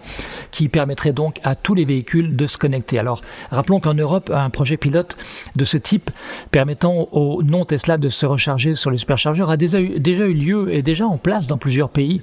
qui 0.50 0.68
permettrait 0.68 1.12
donc 1.12 1.40
à 1.44 1.54
tous 1.54 1.74
les 1.74 1.84
véhicules 1.84 2.36
de 2.36 2.46
se 2.46 2.58
connecter. 2.58 2.98
Alors 2.98 3.22
rappelons 3.50 3.80
qu'en 3.80 3.94
Europe, 3.94 4.30
un 4.34 4.50
projet 4.50 4.76
pilote 4.76 5.16
de 5.56 5.64
ce 5.64 5.76
type 5.76 6.10
permettant 6.50 7.08
aux 7.12 7.42
non 7.42 7.64
Tesla 7.64 7.98
de 7.98 8.08
se 8.08 8.26
recharger 8.26 8.74
sur 8.74 8.90
les 8.90 8.98
superchargeurs 8.98 9.50
a 9.50 9.56
déjà 9.56 9.80
eu, 9.80 10.00
déjà 10.00 10.26
eu 10.26 10.34
lieu 10.34 10.74
et 10.74 10.82
déjà 10.82 11.06
en 11.06 11.18
place 11.18 11.46
dans 11.46 11.58
plusieurs 11.58 11.90
pays. 11.90 12.22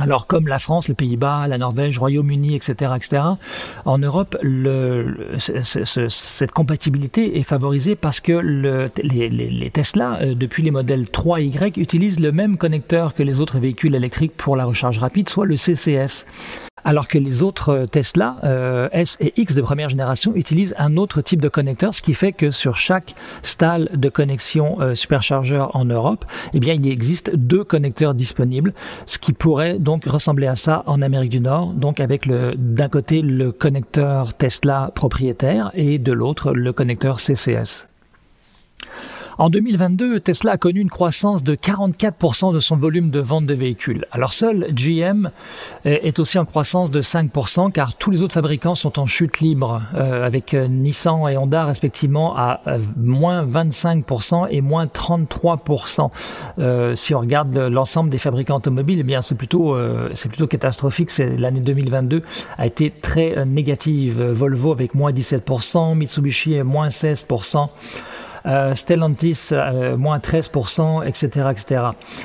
Alors 0.00 0.26
comme 0.26 0.48
la 0.48 0.58
France, 0.58 0.88
les 0.88 0.94
Pays-Bas, 0.94 1.48
la 1.48 1.58
Norvège, 1.58 1.98
Royaume-Uni, 1.98 2.54
etc., 2.54 2.92
etc., 2.96 3.22
en 3.84 3.98
Europe, 3.98 4.36
cette 6.08 6.52
compatibilité 6.52 7.38
est 7.38 7.42
favorisée 7.42 7.96
parce 7.96 8.20
que 8.20 8.32
le, 8.32 8.90
les, 9.02 9.28
les, 9.28 9.70
Tesla, 9.70 10.18
euh, 10.20 10.34
depuis 10.34 10.62
les 10.62 10.70
modèles 10.70 11.08
3 11.10 11.40
Y, 11.40 11.76
utilisent 11.78 12.20
le 12.20 12.32
même 12.32 12.56
connecteur 12.58 13.14
que 13.14 13.22
les 13.22 13.40
autres 13.40 13.58
véhicules 13.58 13.94
électriques 13.94 14.36
pour 14.36 14.56
la 14.56 14.64
recharge 14.64 14.98
rapide, 14.98 15.28
soit 15.28 15.46
le 15.46 15.56
CCS 15.56 16.26
alors 16.84 17.08
que 17.08 17.18
les 17.18 17.42
autres 17.42 17.70
euh, 17.70 17.86
Tesla 17.86 18.36
euh, 18.44 18.88
S 18.92 19.16
et 19.20 19.32
X 19.36 19.54
de 19.54 19.62
première 19.62 19.88
génération 19.88 20.34
utilisent 20.34 20.74
un 20.78 20.96
autre 20.96 21.20
type 21.20 21.40
de 21.40 21.48
connecteur, 21.48 21.94
ce 21.94 22.02
qui 22.02 22.14
fait 22.14 22.32
que 22.32 22.50
sur 22.50 22.76
chaque 22.76 23.14
stall 23.42 23.88
de 23.94 24.08
connexion 24.08 24.80
euh, 24.80 24.94
superchargeur 24.94 25.74
en 25.76 25.84
Europe, 25.84 26.24
eh 26.54 26.60
bien, 26.60 26.74
il 26.74 26.88
existe 26.88 27.34
deux 27.34 27.64
connecteurs 27.64 28.14
disponibles, 28.14 28.74
ce 29.06 29.18
qui 29.18 29.32
pourrait 29.32 29.78
donc 29.78 30.04
ressembler 30.04 30.46
à 30.46 30.56
ça 30.56 30.82
en 30.86 31.02
Amérique 31.02 31.30
du 31.30 31.40
Nord, 31.40 31.72
donc 31.74 32.00
avec 32.00 32.28
d'un 32.28 32.88
côté 32.88 33.22
le 33.22 33.52
connecteur 33.52 34.34
Tesla 34.34 34.90
propriétaire 34.94 35.70
et 35.74 35.98
de 35.98 36.12
l'autre 36.12 36.52
le 36.52 36.72
connecteur 36.72 37.20
CCS. 37.20 37.86
En 39.38 39.48
2022, 39.50 40.18
Tesla 40.18 40.52
a 40.52 40.56
connu 40.56 40.80
une 40.80 40.90
croissance 40.90 41.44
de 41.44 41.54
44% 41.54 42.52
de 42.52 42.58
son 42.58 42.76
volume 42.76 43.10
de 43.10 43.20
vente 43.20 43.46
de 43.46 43.54
véhicules. 43.54 44.04
Alors 44.10 44.32
seul 44.32 44.74
GM 44.74 45.30
est 45.84 46.18
aussi 46.18 46.40
en 46.40 46.44
croissance 46.44 46.90
de 46.90 47.00
5% 47.00 47.70
car 47.70 47.94
tous 47.94 48.10
les 48.10 48.24
autres 48.24 48.34
fabricants 48.34 48.74
sont 48.74 48.98
en 48.98 49.06
chute 49.06 49.38
libre 49.38 49.80
euh, 49.94 50.26
avec 50.26 50.54
euh, 50.54 50.66
Nissan 50.66 51.28
et 51.28 51.36
Honda 51.36 51.66
respectivement 51.66 52.36
à 52.36 52.62
euh, 52.66 52.80
moins 52.96 53.46
25% 53.46 54.48
et 54.50 54.60
moins 54.60 54.86
33%. 54.86 56.96
si 56.96 57.14
on 57.14 57.20
regarde 57.20 57.56
l'ensemble 57.56 58.10
des 58.10 58.18
fabricants 58.18 58.56
automobiles, 58.56 58.98
eh 58.98 59.04
bien 59.04 59.22
c'est 59.22 59.38
plutôt 59.38 59.76
plutôt 60.28 60.48
catastrophique. 60.48 61.10
C'est 61.10 61.36
l'année 61.36 61.60
2022 61.60 62.24
a 62.56 62.66
été 62.66 62.90
très 62.90 63.46
négative. 63.46 64.20
Volvo 64.20 64.72
avec 64.72 64.96
moins 64.96 65.12
17%, 65.12 65.94
Mitsubishi 65.94 66.60
moins 66.64 66.88
16%. 66.88 67.68
Euh, 68.46 68.74
Stellantis 68.74 69.48
euh, 69.52 69.96
moins 69.96 70.18
13%, 70.18 71.06
etc., 71.06 71.48
etc. 71.50 71.82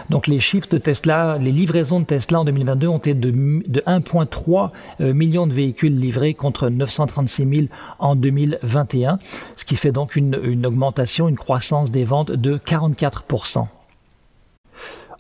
Donc 0.10 0.28
les 0.28 0.40
chiffres 0.40 0.68
de 0.70 0.78
Tesla, 0.78 1.38
les 1.40 1.52
livraisons 1.52 2.00
de 2.00 2.06
Tesla 2.06 2.42
en 2.42 2.46
2022 2.46 2.88
ont 2.88 2.98
été 2.98 3.14
de, 3.14 3.32
de 3.32 3.80
1,3 3.82 4.72
euh, 5.02 5.14
millions 5.14 5.48
de 5.48 5.54
véhicules 5.54 5.98
livrés 5.98 6.34
contre 6.34 6.70
936 6.70 7.50
000 7.50 7.68
en 8.00 8.16
2021, 8.16 9.20
ce 9.56 9.66
qui 9.66 9.76
fait 9.76 9.92
donc 9.92 10.16
une, 10.16 10.40
une 10.44 10.66
augmentation, 10.66 11.28
une 11.28 11.38
croissance 11.38 11.92
des 11.92 12.04
ventes 12.04 12.32
de 12.32 12.58
44%. 12.58 13.68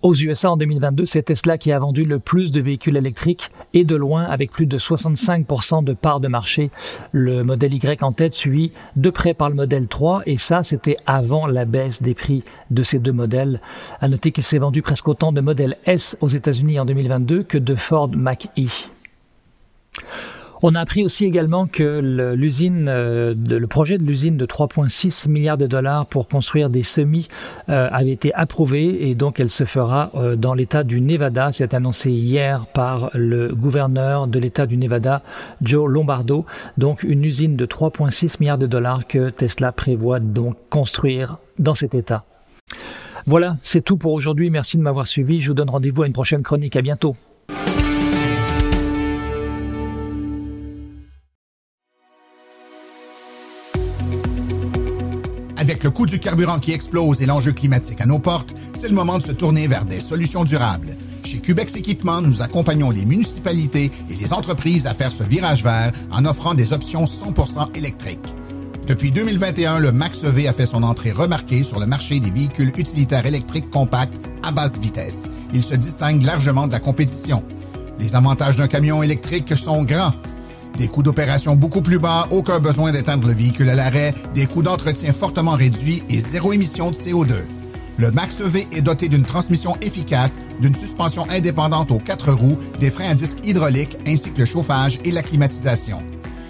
Aux 0.03 0.13
USA 0.13 0.51
en 0.51 0.57
2022, 0.57 1.05
c'est 1.05 1.23
Tesla 1.23 1.57
qui 1.57 1.71
a 1.71 1.79
vendu 1.79 2.03
le 2.03 2.19
plus 2.19 2.51
de 2.51 2.59
véhicules 2.59 2.97
électriques 2.97 3.51
et 3.73 3.85
de 3.85 3.95
loin 3.95 4.23
avec 4.23 4.51
plus 4.51 4.65
de 4.65 4.77
65% 4.77 5.81
de 5.81 5.93
parts 5.93 6.19
de 6.19 6.27
marché. 6.27 6.71
Le 7.13 7.41
modèle 7.45 7.73
Y 7.73 8.03
en 8.03 8.11
tête 8.11 8.33
suivi 8.33 8.73
de 8.97 9.09
près 9.09 9.33
par 9.33 9.47
le 9.47 9.55
modèle 9.55 9.87
3 9.87 10.23
et 10.25 10.35
ça 10.37 10.61
c'était 10.61 10.97
avant 11.05 11.47
la 11.47 11.63
baisse 11.63 12.01
des 12.01 12.15
prix 12.15 12.43
de 12.69 12.83
ces 12.83 12.99
deux 12.99 13.13
modèles. 13.13 13.61
À 14.01 14.09
noter 14.09 14.31
qu'il 14.31 14.43
s'est 14.43 14.57
vendu 14.57 14.81
presque 14.81 15.07
autant 15.07 15.31
de 15.31 15.39
modèles 15.39 15.77
S 15.85 16.17
aux 16.19 16.27
États-Unis 16.27 16.81
en 16.81 16.85
2022 16.85 17.43
que 17.43 17.57
de 17.57 17.73
Ford 17.73 18.09
Mach-E. 18.09 18.67
On 20.65 20.75
a 20.75 20.79
appris 20.79 21.03
aussi 21.03 21.25
également 21.25 21.67
que 21.67 21.99
l'usine, 22.35 22.87
euh, 22.87 23.35
le 23.35 23.67
projet 23.67 23.97
de 23.97 24.05
l'usine 24.05 24.37
de 24.37 24.45
3,6 24.45 25.29
milliards 25.29 25.57
de 25.57 25.67
dollars 25.67 26.05
pour 26.05 26.29
construire 26.29 26.69
des 26.69 26.83
semis 26.83 27.27
euh, 27.67 27.89
avait 27.91 28.13
été 28.13 28.33
approuvé 28.33 29.09
et 29.09 29.13
donc 29.13 29.41
elle 29.41 29.49
se 29.49 29.65
fera 29.65 30.11
euh, 30.15 30.37
dans 30.37 30.53
l'État 30.53 30.85
du 30.85 31.01
Nevada. 31.01 31.51
C'est 31.51 31.73
annoncé 31.73 32.11
hier 32.11 32.65
par 32.67 33.09
le 33.13 33.53
gouverneur 33.53 34.27
de 34.27 34.39
l'État 34.39 34.65
du 34.65 34.77
Nevada, 34.77 35.21
Joe 35.61 35.91
Lombardo. 35.91 36.45
Donc 36.77 37.03
une 37.03 37.25
usine 37.25 37.57
de 37.57 37.65
3,6 37.65 38.37
milliards 38.39 38.57
de 38.57 38.67
dollars 38.67 39.05
que 39.05 39.31
Tesla 39.31 39.73
prévoit 39.73 40.21
donc 40.21 40.55
construire 40.69 41.39
dans 41.59 41.73
cet 41.73 41.93
État. 41.93 42.23
Voilà, 43.25 43.57
c'est 43.63 43.81
tout 43.81 43.97
pour 43.97 44.13
aujourd'hui. 44.13 44.49
Merci 44.49 44.77
de 44.77 44.81
m'avoir 44.81 45.07
suivi. 45.07 45.41
Je 45.41 45.49
vous 45.49 45.55
donne 45.55 45.69
rendez-vous 45.69 46.03
à 46.03 46.07
une 46.07 46.13
prochaine 46.13 46.41
chronique. 46.41 46.77
À 46.77 46.81
bientôt. 46.81 47.17
Le 55.83 55.91
coût 55.91 56.05
du 56.05 56.17
carburant 56.17 56.59
qui 56.59 56.71
explose 56.71 57.21
et 57.21 57.25
l'enjeu 57.25 57.51
climatique 57.51 57.99
à 57.99 58.05
nos 58.05 58.17
portes, 58.17 58.53
c'est 58.73 58.87
le 58.87 58.95
moment 58.95 59.17
de 59.17 59.23
se 59.23 59.33
tourner 59.33 59.67
vers 59.67 59.83
des 59.83 59.99
solutions 59.99 60.45
durables. 60.45 60.95
Chez 61.25 61.39
Cubex 61.39 61.75
Équipement, 61.75 62.21
nous 62.21 62.41
accompagnons 62.41 62.89
les 62.89 63.03
municipalités 63.03 63.91
et 64.09 64.15
les 64.15 64.31
entreprises 64.31 64.87
à 64.87 64.93
faire 64.93 65.11
ce 65.11 65.23
virage 65.23 65.61
vert 65.61 65.91
en 66.09 66.23
offrant 66.23 66.53
des 66.53 66.71
options 66.71 67.03
100% 67.03 67.75
électriques. 67.75 68.33
Depuis 68.87 69.11
2021, 69.11 69.79
le 69.79 69.91
Max-EV 69.91 70.47
a 70.47 70.53
fait 70.53 70.65
son 70.65 70.83
entrée 70.83 71.11
remarquée 71.11 71.63
sur 71.63 71.79
le 71.79 71.85
marché 71.85 72.21
des 72.21 72.31
véhicules 72.31 72.71
utilitaires 72.77 73.25
électriques 73.25 73.69
compacts 73.69 74.21
à 74.41 74.53
basse 74.53 74.79
vitesse. 74.79 75.27
Il 75.53 75.63
se 75.63 75.75
distingue 75.75 76.23
largement 76.23 76.67
de 76.67 76.71
la 76.71 76.79
compétition. 76.79 77.43
Les 77.99 78.15
avantages 78.15 78.55
d'un 78.55 78.69
camion 78.69 79.03
électrique 79.03 79.53
sont 79.57 79.83
grands 79.83 80.13
des 80.77 80.87
coûts 80.87 81.03
d'opération 81.03 81.55
beaucoup 81.55 81.81
plus 81.81 81.99
bas, 81.99 82.27
aucun 82.31 82.59
besoin 82.59 82.91
d'éteindre 82.91 83.27
le 83.27 83.33
véhicule 83.33 83.69
à 83.69 83.75
l'arrêt, 83.75 84.13
des 84.33 84.45
coûts 84.45 84.63
d'entretien 84.63 85.13
fortement 85.13 85.53
réduits 85.53 86.03
et 86.09 86.19
zéro 86.19 86.53
émission 86.53 86.89
de 86.89 86.95
CO2. 86.95 87.33
Le 87.97 88.11
Max-EV 88.11 88.67
est 88.71 88.81
doté 88.81 89.07
d'une 89.07 89.23
transmission 89.23 89.75
efficace, 89.81 90.39
d'une 90.59 90.75
suspension 90.75 91.29
indépendante 91.29 91.91
aux 91.91 91.99
quatre 91.99 92.31
roues, 92.31 92.57
des 92.79 92.89
freins 92.89 93.11
à 93.11 93.13
disque 93.13 93.45
hydrauliques 93.45 93.97
ainsi 94.07 94.31
que 94.31 94.39
le 94.39 94.45
chauffage 94.45 94.99
et 95.05 95.11
la 95.11 95.21
climatisation. 95.21 95.99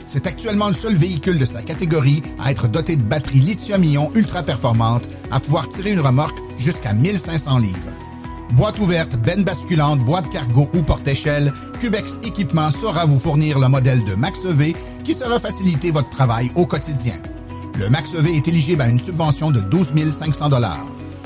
C'est 0.06 0.28
actuellement 0.28 0.68
le 0.68 0.74
seul 0.74 0.94
véhicule 0.94 1.40
de 1.40 1.46
sa 1.46 1.62
catégorie 1.62 2.22
à 2.40 2.52
être 2.52 2.68
doté 2.68 2.96
de 2.96 3.02
batteries 3.02 3.40
lithium-ion 3.40 4.12
ultra 4.16 4.44
performantes 4.44 5.10
à 5.32 5.40
pouvoir 5.40 5.68
tirer 5.68 5.92
une 5.92 6.00
remorque 6.00 6.38
jusqu'à 6.58 6.94
1500 6.94 7.60
livres. 7.60 8.03
Boîte 8.52 8.80
ouverte, 8.80 9.18
benne 9.18 9.44
basculante, 9.44 10.00
boîte 10.00 10.30
cargo 10.30 10.70
ou 10.76 10.84
porte-échelle, 10.84 11.52
Cubex 11.80 12.20
Équipement 12.24 12.72
saura 12.72 13.06
vous 13.06 13.20
fournir 13.20 13.60
le 13.60 13.68
modèle 13.68 14.04
de 14.06 14.16
Max-EV 14.16 14.74
qui 15.04 15.14
sera 15.14 15.38
faciliter 15.40 15.92
votre 15.92 16.10
travail 16.10 16.50
au 16.56 16.66
quotidien. 16.66 17.16
Le 17.80 17.90
Max-EV 17.90 18.36
est 18.36 18.48
éligible 18.48 18.82
à 18.82 18.90
une 18.90 19.00
subvention 19.00 19.52
de 19.52 19.60
12 19.60 19.92
500 20.10 20.50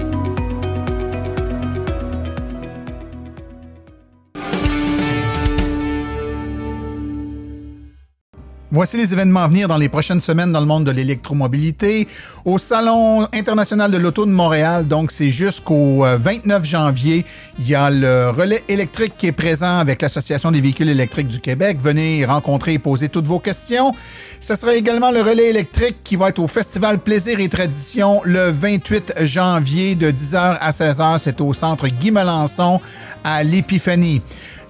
Voici 8.77 8.99
les 8.99 9.11
événements 9.15 9.41
à 9.41 9.49
venir 9.49 9.69
dans 9.69 9.79
les 9.79 9.89
prochaines 9.89 10.21
semaines 10.21 10.53
dans 10.53 10.61
le 10.61 10.67
monde 10.67 10.85
de 10.85 10.91
l'électromobilité. 10.91 12.07
Au 12.45 12.59
Salon 12.59 13.27
international 13.33 13.91
de 13.91 13.97
l'auto 13.97 14.27
de 14.27 14.31
Montréal, 14.31 14.87
donc 14.87 15.13
c'est 15.13 15.31
jusqu'au 15.31 16.05
29 16.05 16.61
euh, 16.61 16.63
janvier, 16.63 17.25
il 17.59 17.67
y 17.67 17.75
a 17.75 17.89
le 17.89 18.29
relais 18.29 18.63
électrique 18.69 19.15
qui 19.17 19.29
est 19.29 19.33
présent 19.33 19.79
avec 19.79 20.03
l'Association 20.03 20.53
des 20.53 20.61
véhicules 20.61 20.91
électriques 20.91 21.29
du 21.29 21.41
Québec. 21.41 21.79
Venez 21.81 22.27
rencontrer 22.27 22.75
et 22.75 22.79
poser 22.79 23.09
toutes 23.09 23.27
vos 23.27 23.39
questions. 23.39 23.95
Ce 24.41 24.55
sera 24.55 24.75
également 24.75 25.11
le 25.11 25.23
relais 25.23 25.47
électrique 25.47 25.97
qui 26.05 26.17
va 26.17 26.29
être 26.29 26.39
au 26.39 26.47
Festival 26.47 26.99
Plaisir 26.99 27.41
et 27.41 27.49
Tradition 27.49 28.21
le 28.25 28.51
28 28.51 29.15
janvier 29.23 29.95
de 29.95 30.11
10h 30.11 30.59
à 30.61 30.71
16h. 30.71 31.19
C'est 31.21 31.41
au 31.41 31.55
centre 31.55 31.89
Guy 31.89 32.11
Melançon 32.11 32.83
à 33.25 33.43
l'Épiphanie. 33.43 34.21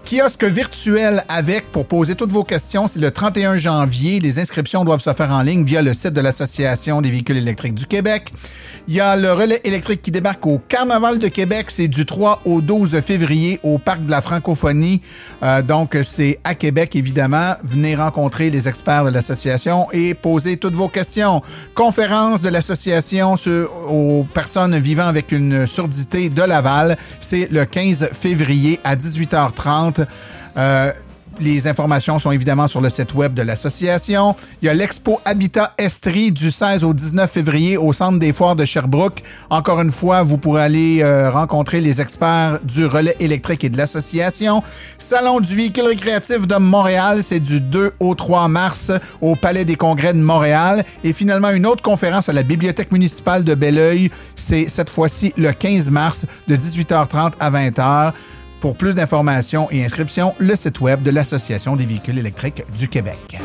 Kiosque 0.09 0.45
virtuel 0.45 1.25
avec 1.29 1.73
pour 1.73 1.85
poser 1.85 2.15
toutes 2.15 2.31
vos 2.31 2.45
questions, 2.45 2.87
c'est 2.87 3.01
le 3.01 3.11
31 3.11 3.57
janvier. 3.57 4.21
Les 4.21 4.39
inscriptions 4.39 4.85
doivent 4.85 5.01
se 5.01 5.13
faire 5.13 5.33
en 5.33 5.43
ligne 5.43 5.65
via 5.65 5.83
le 5.83 5.95
site 5.95 6.13
de 6.13 6.21
l'Association 6.21 7.03
des 7.03 7.11
véhicules 7.11 7.37
électriques 7.37 7.75
du 7.75 7.87
Québec. 7.87 8.33
Il 8.87 8.95
y 8.95 9.01
a 9.01 9.17
le 9.17 9.33
relais 9.33 9.61
électrique 9.65 10.03
qui 10.03 10.13
débarque 10.13 10.47
au 10.47 10.59
Carnaval 10.59 11.19
de 11.19 11.27
Québec. 11.27 11.73
C'est 11.73 11.89
du 11.89 12.07
3 12.07 12.43
au 12.45 12.61
12 12.61 13.01
février 13.01 13.59
au 13.65 13.79
Parc 13.79 14.05
de 14.05 14.11
la 14.13 14.21
Francophonie. 14.21 15.01
Euh, 15.43 15.61
donc, 15.61 15.99
c'est 16.05 16.39
à 16.45 16.55
Québec, 16.55 16.95
évidemment. 16.95 17.57
Venez 17.65 17.97
rencontrer 17.97 18.49
les 18.49 18.69
experts 18.69 19.07
de 19.07 19.11
l'association 19.11 19.89
et 19.93 20.15
poser 20.15 20.57
toutes 20.57 20.77
vos 20.77 20.89
questions. 20.89 21.43
Conférence 21.75 22.43
de 22.43 22.49
l'association 22.49 23.35
aux 23.89 24.25
personnes 24.33 24.79
vivant 24.79 25.09
avec 25.09 25.33
une 25.33 25.67
surdité 25.67 26.29
de 26.29 26.43
Laval. 26.43 26.97
C'est 27.19 27.49
le 27.51 27.65
15 27.65 28.11
février 28.13 28.79
à 28.85 28.95
18h30. 28.95 29.96
Euh, 30.57 30.93
les 31.41 31.67
informations 31.67 32.19
sont 32.19 32.31
évidemment 32.31 32.67
sur 32.67 32.81
le 32.81 32.91
site 32.91 33.15
web 33.15 33.35
de 33.35 33.43
l'association. 33.43 34.35
Il 34.63 34.67
y 34.67 34.69
a 34.69 34.75
l'Expo 34.75 35.21
Habitat 35.25 35.75
Estrie 35.79 36.33
du 36.33 36.51
16 36.51 36.85
au 36.85 36.95
19 36.95 37.31
février 37.31 37.77
au 37.77 37.93
Centre 37.93 38.19
des 38.19 38.33
Foires 38.33 38.57
de 38.57 38.65
Sherbrooke. 38.65 39.23
Encore 39.51 39.81
une 39.81 39.91
fois, 39.91 40.23
vous 40.23 40.39
pourrez 40.39 40.63
aller 40.63 41.03
euh, 41.03 41.31
rencontrer 41.31 41.81
les 41.81 42.01
experts 42.01 42.59
du 42.63 42.87
relais 42.87 43.17
électrique 43.21 43.65
et 43.65 43.69
de 43.69 43.77
l'association. 43.77 44.63
Salon 44.99 45.41
du 45.41 45.55
véhicule 45.55 45.85
récréatif 45.85 46.47
de 46.47 46.57
Montréal, 46.57 47.23
c'est 47.23 47.41
du 47.41 47.61
2 47.61 47.93
au 48.01 48.15
3 48.15 48.49
mars 48.49 48.93
au 49.21 49.37
Palais 49.37 49.65
des 49.65 49.77
Congrès 49.77 50.15
de 50.15 50.21
Montréal. 50.21 50.85
Et 51.05 51.13
finalement, 51.13 51.51
une 51.51 51.67
autre 51.67 51.83
conférence 51.83 52.29
à 52.29 52.33
la 52.33 52.43
Bibliothèque 52.43 52.93
municipale 52.93 53.45
de 53.45 53.55
Belleuil, 53.55 54.11
c'est 54.37 54.69
cette 54.69 54.91
fois-ci 54.91 55.33
le 55.37 55.53
15 55.53 55.91
mars 55.91 56.25
de 56.49 56.57
18h30 56.57 57.33
à 57.39 57.51
20h. 57.51 58.13
Pour 58.67 58.77
plus 58.77 58.97
d'informations 58.97 59.71
et 59.71 59.85
inscriptions, 59.85 60.35
le 60.41 60.57
site 60.57 60.81
web 60.81 61.05
de 61.05 61.13
l'Association 61.13 61.77
des 61.77 61.87
véhicules 61.87 62.19
électriques 62.19 62.65
du 62.77 62.89
Québec. 62.89 63.39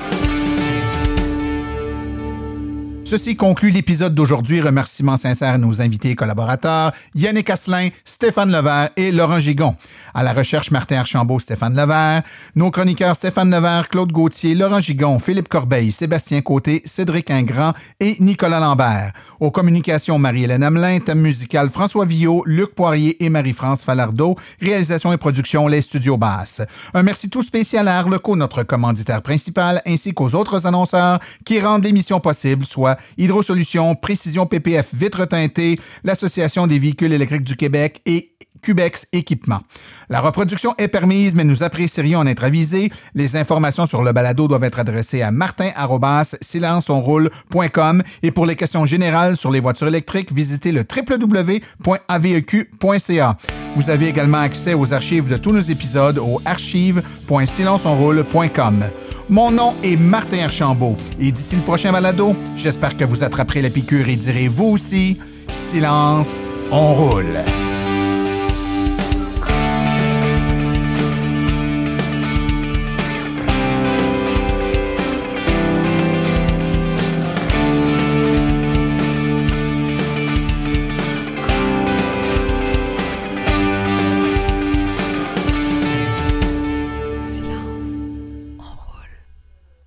Ceci 3.12 3.36
conclut 3.36 3.72
l'épisode 3.72 4.16
d'aujourd'hui. 4.16 4.62
Remerciements 4.62 5.18
sincères 5.18 5.55
à 5.55 5.57
nos 5.57 5.82
invités 5.82 6.12
et 6.12 6.16
collaborateurs, 6.16 6.93
Yannick 7.14 7.49
Asselin, 7.49 7.89
Stéphane 8.05 8.49
Levert 8.49 8.91
et 8.95 9.12
Laurent 9.12 9.41
Gigon. 9.41 9.76
À 10.14 10.24
la 10.24 10.32
recherche, 10.32 10.72
Martin 10.72 10.99
Archambault, 10.99 11.39
Stéphane 11.39 11.76
Levert. 11.76 12.24
Nos 12.55 12.72
chroniqueurs 12.72 13.18
Stéphane 13.18 13.51
Levert, 13.51 13.89
Claude 13.89 14.14
Gauthier, 14.14 14.55
Laurent 14.55 14.80
Gigon, 14.80 15.20
Philippe 15.20 15.49
Corbeil, 15.49 15.91
Sébastien 15.91 16.39
Côté, 16.39 16.84
Cédric 16.86 17.30
Ingrand 17.32 17.74
et 17.99 18.16
Nicolas 18.22 18.62
Lambert. 18.62 19.12
Aux 19.41 19.51
communications, 19.51 20.18
Marie-Hélène 20.18 20.64
Hamelin, 20.64 20.99
thème 20.99 21.20
musical 21.20 21.70
François 21.70 22.05
Villot, 22.05 22.43
Luc 22.45 22.76
Poirier 22.76 23.22
et 23.22 23.28
Marie-France 23.28 23.84
Falardeau. 23.84 24.38
Réalisation 24.62 25.12
et 25.12 25.18
production, 25.18 25.68
les 25.68 25.82
studios 25.82 26.16
basses. 26.16 26.62
Un 26.93 27.03
merci 27.03 27.30
tout 27.30 27.43
spécial 27.43 27.89
à 27.89 27.97
Arleco, 27.97 28.38
notre 28.38 28.64
commanditaire 28.64 29.22
principal, 29.22 29.82
ainsi 29.86 30.14
qu'aux 30.14 30.34
autres 30.34 30.66
annonceurs 30.66 31.20
qui 31.43 31.59
rendent 31.59 31.84
l'émission 31.84 32.22
possible, 32.22 32.66
soit 32.66 32.97
Hydrosolutions, 33.18 33.95
Précision 33.95 34.45
PPF 34.45 34.93
Vitre 34.93 35.26
teintée, 35.26 35.80
l'Association 36.04 36.68
des 36.68 36.80
véhicules 36.80 37.14
électriques 37.14 37.43
du 37.43 37.56
Québec 37.56 38.02
et 38.06 38.32
Cubex 38.62 39.07
Équipement. 39.12 39.59
La 40.09 40.22
reproduction 40.22 40.74
est 40.78 40.88
permise, 40.88 41.36
mais 41.36 41.43
nous 41.43 41.64
apprécierions 41.64 42.20
en 42.20 42.28
être 42.28 42.43
avisés. 42.43 42.91
Les 43.16 43.36
informations 43.36 43.86
sur 43.86 44.03
le 44.03 44.12
balado 44.12 44.47
doivent 44.47 44.64
être 44.64 44.80
adressées 44.80 45.22
à 45.22 45.30
martin.silenceonroule.com 45.32 48.03
et 48.24 48.32
pour 48.32 48.45
les 48.45 48.55
questions 48.55 48.86
générales 48.86 49.36
sur 49.38 49.51
les 49.51 49.59
voitures 49.59 49.88
électriques, 49.88 50.34
visitez 50.34 50.72
le 50.72 50.84
www.aveq.ca. 50.84 51.62
Vous 53.76 53.89
avez 53.89 54.07
également 54.07 54.39
accès 54.39 54.74
aux 54.74 54.93
archives 54.93 55.28
de 55.30 55.38
tous 55.38 55.51
nos 55.51 55.62
épisodes 55.62 56.18
au 56.20 56.41
archive.silenceonroule.com. 56.45 58.84
Mon 59.30 59.51
nom 59.51 59.74
est 59.82 59.95
Martin 59.95 60.43
Archambault 60.43 60.97
et 61.20 61.32
d'ici 61.32 61.55
le 61.55 61.62
prochain 61.62 61.93
balado, 61.93 62.36
j'espère 62.57 62.97
que 62.97 63.05
vous 63.05 63.24
attraperez 63.24 63.62
la 63.62 63.70
piqûre 63.70 64.09
et 64.09 64.18
direz 64.18 64.49
vous 64.49 64.66
aussi, 64.66 65.18
silence, 65.51 66.41
on 66.72 66.93
roule. 66.93 67.39